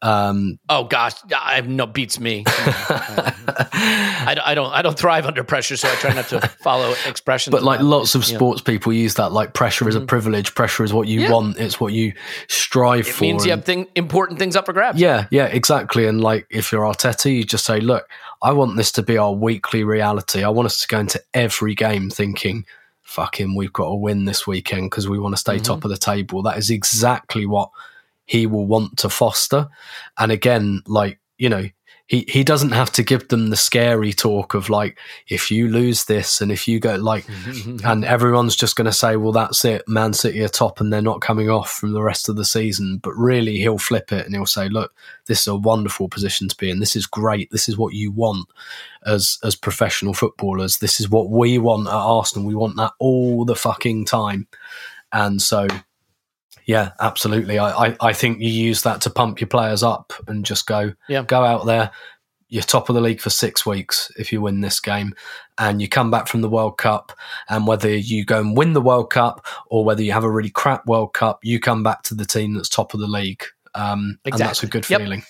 um, 0.01 0.59
oh 0.69 0.83
gosh, 0.83 1.13
I 1.35 1.55
have 1.55 1.67
no 1.67 1.87
beats 1.87 2.19
me. 2.19 2.43
I, 2.47 4.37
I, 4.45 4.53
don't 4.53 4.71
I 4.71 4.81
don't 4.81 4.97
thrive 4.97 5.25
under 5.25 5.43
pressure, 5.43 5.75
so 5.75 5.87
I 5.89 5.95
try 5.95 6.13
not 6.13 6.27
to 6.29 6.41
follow 6.61 6.93
expressions. 7.05 7.51
But 7.51 7.63
like 7.63 7.79
lots 7.81 8.13
of 8.13 8.23
sports 8.23 8.61
people 8.61 8.93
use 8.93 9.15
that, 9.15 9.31
like 9.31 9.53
pressure 9.53 9.89
is 9.89 9.95
a 9.95 9.99
mm-hmm. 9.99 10.07
privilege. 10.07 10.53
Pressure 10.53 10.83
is 10.83 10.93
what 10.93 11.07
you 11.07 11.21
yeah. 11.21 11.31
want. 11.31 11.57
It's 11.57 11.79
what 11.79 11.93
you 11.93 12.13
strive 12.47 13.07
it 13.07 13.13
for. 13.13 13.23
It 13.23 13.27
means 13.27 13.45
you 13.45 13.51
have 13.51 13.65
thing, 13.65 13.87
important 13.95 14.37
things 14.39 14.55
up 14.55 14.67
for 14.67 14.73
grabs. 14.73 14.99
Yeah, 14.99 15.27
yeah, 15.31 15.45
exactly. 15.45 16.05
And 16.05 16.21
like 16.21 16.45
if 16.49 16.71
you're 16.71 16.83
Arteta, 16.83 17.35
you 17.35 17.43
just 17.43 17.65
say, 17.65 17.79
look, 17.79 18.07
I 18.41 18.51
want 18.53 18.77
this 18.77 18.91
to 18.93 19.03
be 19.03 19.17
our 19.17 19.33
weekly 19.33 19.83
reality. 19.83 20.43
I 20.43 20.49
want 20.49 20.67
us 20.67 20.81
to 20.81 20.87
go 20.87 20.99
into 20.99 21.21
every 21.33 21.73
game 21.73 22.09
thinking 22.09 22.65
fucking 23.01 23.55
we've 23.55 23.73
got 23.73 23.87
to 23.87 23.95
win 23.95 24.25
this 24.25 24.45
weekend 24.45 24.89
because 24.91 25.07
we 25.07 25.17
want 25.17 25.33
to 25.33 25.39
stay 25.39 25.55
mm-hmm. 25.55 25.63
top 25.63 25.85
of 25.85 25.89
the 25.89 25.97
table. 25.97 26.43
That 26.43 26.57
is 26.57 26.69
exactly 26.69 27.45
what 27.45 27.69
he 28.27 28.45
will 28.45 28.67
want 28.67 28.97
to 28.99 29.09
foster. 29.09 29.67
And 30.19 30.31
again, 30.31 30.83
like, 30.85 31.19
you 31.37 31.49
know, 31.49 31.65
he, 32.07 32.25
he 32.29 32.43
doesn't 32.43 32.71
have 32.71 32.91
to 32.93 33.03
give 33.03 33.27
them 33.27 33.49
the 33.49 33.57
scary 33.57 34.13
talk 34.13 34.53
of 34.53 34.69
like, 34.69 34.97
if 35.27 35.51
you 35.51 35.67
lose 35.67 36.05
this 36.05 36.39
and 36.39 36.53
if 36.53 36.65
you 36.65 36.79
go 36.79 36.95
like, 36.95 37.25
and 37.83 38.05
everyone's 38.05 38.55
just 38.55 38.77
going 38.77 38.85
to 38.85 38.93
say, 38.93 39.17
well, 39.17 39.33
that's 39.33 39.65
it. 39.65 39.83
Man 39.87 40.13
City 40.13 40.41
are 40.41 40.47
top 40.47 40.79
and 40.79 40.91
they're 40.91 41.01
not 41.01 41.19
coming 41.19 41.49
off 41.49 41.69
from 41.69 41.91
the 41.91 42.01
rest 42.01 42.29
of 42.29 42.37
the 42.37 42.45
season. 42.45 42.99
But 43.03 43.13
really, 43.15 43.57
he'll 43.57 43.77
flip 43.77 44.13
it 44.13 44.25
and 44.25 44.33
he'll 44.33 44.45
say, 44.45 44.69
look, 44.69 44.93
this 45.25 45.41
is 45.41 45.47
a 45.47 45.55
wonderful 45.55 46.07
position 46.07 46.47
to 46.47 46.55
be 46.55 46.69
in. 46.69 46.79
This 46.79 46.95
is 46.95 47.05
great. 47.05 47.51
This 47.51 47.67
is 47.67 47.77
what 47.77 47.93
you 47.93 48.11
want 48.11 48.47
as, 49.05 49.37
as 49.43 49.55
professional 49.55 50.13
footballers. 50.13 50.77
This 50.77 51.01
is 51.01 51.09
what 51.09 51.29
we 51.29 51.57
want 51.57 51.87
at 51.87 51.93
Arsenal. 51.93 52.47
We 52.47 52.55
want 52.55 52.77
that 52.77 52.93
all 52.99 53.43
the 53.43 53.55
fucking 53.55 54.05
time. 54.05 54.47
And 55.11 55.41
so 55.41 55.67
yeah, 56.67 56.91
absolutely. 56.99 57.57
I, 57.57 57.87
I, 57.87 57.97
I, 58.01 58.13
think 58.13 58.41
you 58.41 58.49
use 58.49 58.83
that 58.83 58.99
to 59.01 59.09
pump 59.09 59.39
your 59.39 59.47
players 59.47 59.83
up 59.83 60.11
and 60.27 60.45
just 60.45 60.67
go, 60.67 60.93
yeah. 61.07 61.23
go 61.23 61.43
out 61.43 61.65
there. 61.65 61.91
You're 62.49 62.63
top 62.63 62.89
of 62.89 62.95
the 62.95 63.01
league 63.01 63.21
for 63.21 63.29
six 63.29 63.65
weeks 63.65 64.11
if 64.17 64.31
you 64.31 64.41
win 64.41 64.61
this 64.61 64.79
game, 64.79 65.13
and 65.57 65.81
you 65.81 65.89
come 65.89 66.11
back 66.11 66.27
from 66.27 66.41
the 66.41 66.49
World 66.49 66.77
Cup. 66.77 67.13
And 67.49 67.67
whether 67.67 67.89
you 67.89 68.23
go 68.25 68.39
and 68.39 68.55
win 68.55 68.73
the 68.73 68.81
World 68.81 69.09
Cup 69.09 69.45
or 69.67 69.83
whether 69.83 70.03
you 70.03 70.11
have 70.11 70.23
a 70.23 70.31
really 70.31 70.49
crap 70.49 70.85
World 70.85 71.13
Cup, 71.13 71.39
you 71.43 71.59
come 71.59 71.83
back 71.83 72.03
to 72.03 72.15
the 72.15 72.25
team 72.25 72.53
that's 72.53 72.69
top 72.69 72.93
of 72.93 72.99
the 72.99 73.07
league. 73.07 73.43
Um, 73.75 74.19
exactly. 74.23 74.31
And 74.31 74.49
that's 74.49 74.63
a 74.63 74.67
good 74.67 74.89
yep. 74.89 75.01
feeling. 75.01 75.23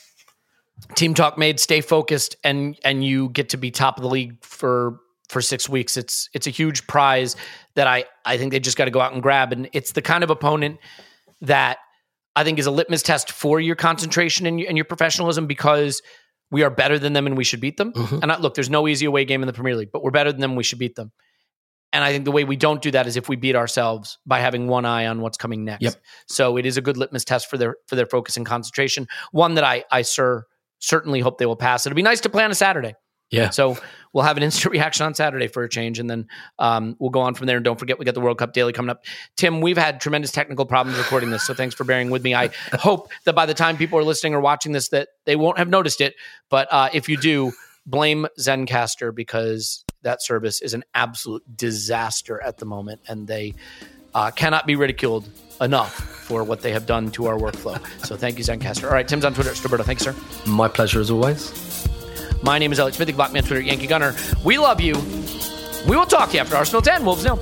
Team 0.95 1.13
talk 1.13 1.37
made. 1.37 1.59
Stay 1.59 1.81
focused, 1.81 2.35
and 2.43 2.77
and 2.83 3.03
you 3.03 3.29
get 3.29 3.49
to 3.49 3.57
be 3.57 3.71
top 3.71 3.97
of 3.97 4.03
the 4.03 4.09
league 4.09 4.43
for 4.43 4.99
for 5.29 5.41
six 5.41 5.69
weeks. 5.69 5.97
It's 5.97 6.29
it's 6.33 6.45
a 6.45 6.51
huge 6.51 6.85
prize 6.87 7.35
that 7.75 7.87
I 7.87 8.05
I 8.25 8.37
think 8.37 8.51
they 8.51 8.59
just 8.59 8.77
got 8.77 8.85
to 8.85 8.91
go 8.91 9.01
out 9.01 9.13
and 9.13 9.23
grab, 9.23 9.53
and 9.53 9.69
it's 9.73 9.91
the 9.93 10.03
kind 10.03 10.23
of 10.23 10.29
opponent 10.29 10.79
that 11.41 11.77
I 12.35 12.43
think 12.43 12.59
is 12.59 12.65
a 12.65 12.71
litmus 12.71 13.01
test 13.01 13.31
for 13.31 13.59
your 13.59 13.75
concentration 13.75 14.45
and 14.45 14.59
your, 14.59 14.69
and 14.69 14.77
your 14.77 14.85
professionalism 14.85 15.47
because 15.47 16.01
we 16.51 16.63
are 16.63 16.69
better 16.69 16.99
than 16.99 17.13
them 17.13 17.27
and 17.27 17.37
we 17.37 17.43
should 17.43 17.59
beat 17.59 17.77
them. 17.77 17.93
Mm-hmm. 17.93 18.19
And 18.21 18.31
I, 18.31 18.37
look, 18.37 18.53
there's 18.53 18.69
no 18.69 18.87
easy 18.87 19.05
away 19.05 19.25
game 19.25 19.41
in 19.41 19.47
the 19.47 19.53
Premier 19.53 19.75
League, 19.75 19.89
but 19.91 20.03
we're 20.03 20.11
better 20.11 20.31
than 20.31 20.41
them. 20.41 20.55
We 20.55 20.63
should 20.63 20.79
beat 20.79 20.95
them. 20.95 21.11
And 21.93 22.03
I 22.03 22.11
think 22.11 22.25
the 22.25 22.31
way 22.31 22.43
we 22.43 22.57
don't 22.57 22.81
do 22.81 22.91
that 22.91 23.07
is 23.07 23.15
if 23.15 23.29
we 23.29 23.37
beat 23.37 23.55
ourselves 23.55 24.19
by 24.25 24.39
having 24.39 24.67
one 24.67 24.85
eye 24.85 25.07
on 25.07 25.21
what's 25.21 25.37
coming 25.37 25.63
next. 25.63 25.83
Yep. 25.83 25.95
So 26.27 26.57
it 26.57 26.65
is 26.65 26.77
a 26.77 26.81
good 26.81 26.97
litmus 26.97 27.23
test 27.23 27.49
for 27.49 27.57
their 27.57 27.77
for 27.87 27.95
their 27.95 28.05
focus 28.05 28.37
and 28.37 28.45
concentration. 28.45 29.07
One 29.31 29.55
that 29.55 29.63
I 29.63 29.85
I 29.89 30.01
sir 30.01 30.43
certainly 30.79 31.21
hope 31.21 31.37
they 31.37 31.45
will 31.45 31.55
pass. 31.55 31.85
It'll 31.85 31.95
be 31.95 32.01
nice 32.01 32.21
to 32.21 32.29
play 32.29 32.43
on 32.43 32.51
a 32.51 32.55
Saturday. 32.55 32.93
Yeah. 33.29 33.49
So 33.49 33.77
we'll 34.13 34.23
have 34.23 34.37
an 34.37 34.43
instant 34.43 34.71
reaction 34.71 35.05
on 35.05 35.13
Saturday 35.13 35.47
for 35.47 35.63
a 35.63 35.69
change, 35.69 35.99
and 35.99 36.09
then 36.09 36.27
um, 36.59 36.95
we'll 36.99 37.09
go 37.09 37.21
on 37.21 37.33
from 37.33 37.47
there. 37.47 37.57
And 37.57 37.65
don't 37.65 37.79
forget, 37.79 37.99
we 37.99 38.05
got 38.05 38.15
the 38.15 38.21
World 38.21 38.37
Cup 38.37 38.53
Daily 38.53 38.73
coming 38.73 38.89
up. 38.89 39.05
Tim, 39.35 39.61
we've 39.61 39.77
had 39.77 39.99
tremendous 39.99 40.31
technical 40.31 40.65
problems 40.65 40.97
recording 40.97 41.29
this, 41.29 41.45
so 41.45 41.53
thanks 41.53 41.75
for 41.75 41.83
bearing 41.83 42.09
with 42.09 42.23
me. 42.23 42.33
I 42.33 42.47
hope 42.73 43.09
that 43.25 43.33
by 43.33 43.45
the 43.45 43.53
time 43.53 43.77
people 43.77 43.99
are 43.99 44.03
listening 44.03 44.33
or 44.33 44.39
watching 44.39 44.71
this, 44.71 44.89
that 44.89 45.09
they 45.25 45.35
won't 45.35 45.57
have 45.57 45.69
noticed 45.69 46.01
it. 46.01 46.15
But 46.49 46.67
uh, 46.71 46.89
if 46.93 47.09
you 47.09 47.17
do, 47.17 47.51
blame 47.85 48.27
Zencastr 48.39 49.13
because 49.13 49.83
that 50.03 50.21
service 50.21 50.61
is 50.61 50.73
an 50.73 50.83
absolute 50.93 51.43
disaster 51.55 52.41
at 52.41 52.57
the 52.57 52.65
moment, 52.65 53.01
and 53.07 53.27
they 53.27 53.55
uh, 54.13 54.31
cannot 54.31 54.65
be 54.65 54.75
ridiculed 54.75 55.29
enough 55.59 55.93
for 55.93 56.43
what 56.43 56.61
they 56.61 56.71
have 56.71 56.85
done 56.85 57.11
to 57.11 57.27
our 57.27 57.37
workflow. 57.37 57.79
So 58.05 58.15
thank 58.15 58.37
you, 58.37 58.43
Zencastr. 58.43 58.85
All 58.85 58.93
right, 58.93 59.07
Tim's 59.07 59.25
on 59.25 59.33
Twitter. 59.33 59.53
Roberto, 59.63 59.83
thanks, 59.83 60.03
sir. 60.03 60.15
My 60.45 60.67
pleasure 60.67 60.99
as 60.99 61.11
always. 61.11 61.66
My 62.43 62.59
name 62.59 62.71
is 62.71 62.79
Alex 62.79 62.99
Mythic 62.99 63.15
Blackman, 63.15 63.43
Twitter, 63.43 63.61
Yankee 63.61 63.87
Gunner. 63.87 64.15
We 64.43 64.57
love 64.57 64.79
you. 64.79 64.93
We 65.87 65.95
will 65.95 66.05
talk 66.05 66.29
to 66.29 66.35
you 66.35 66.41
after 66.41 66.55
Arsenal 66.55 66.81
10. 66.81 67.03
Wolves 67.05 67.25
now. 67.25 67.39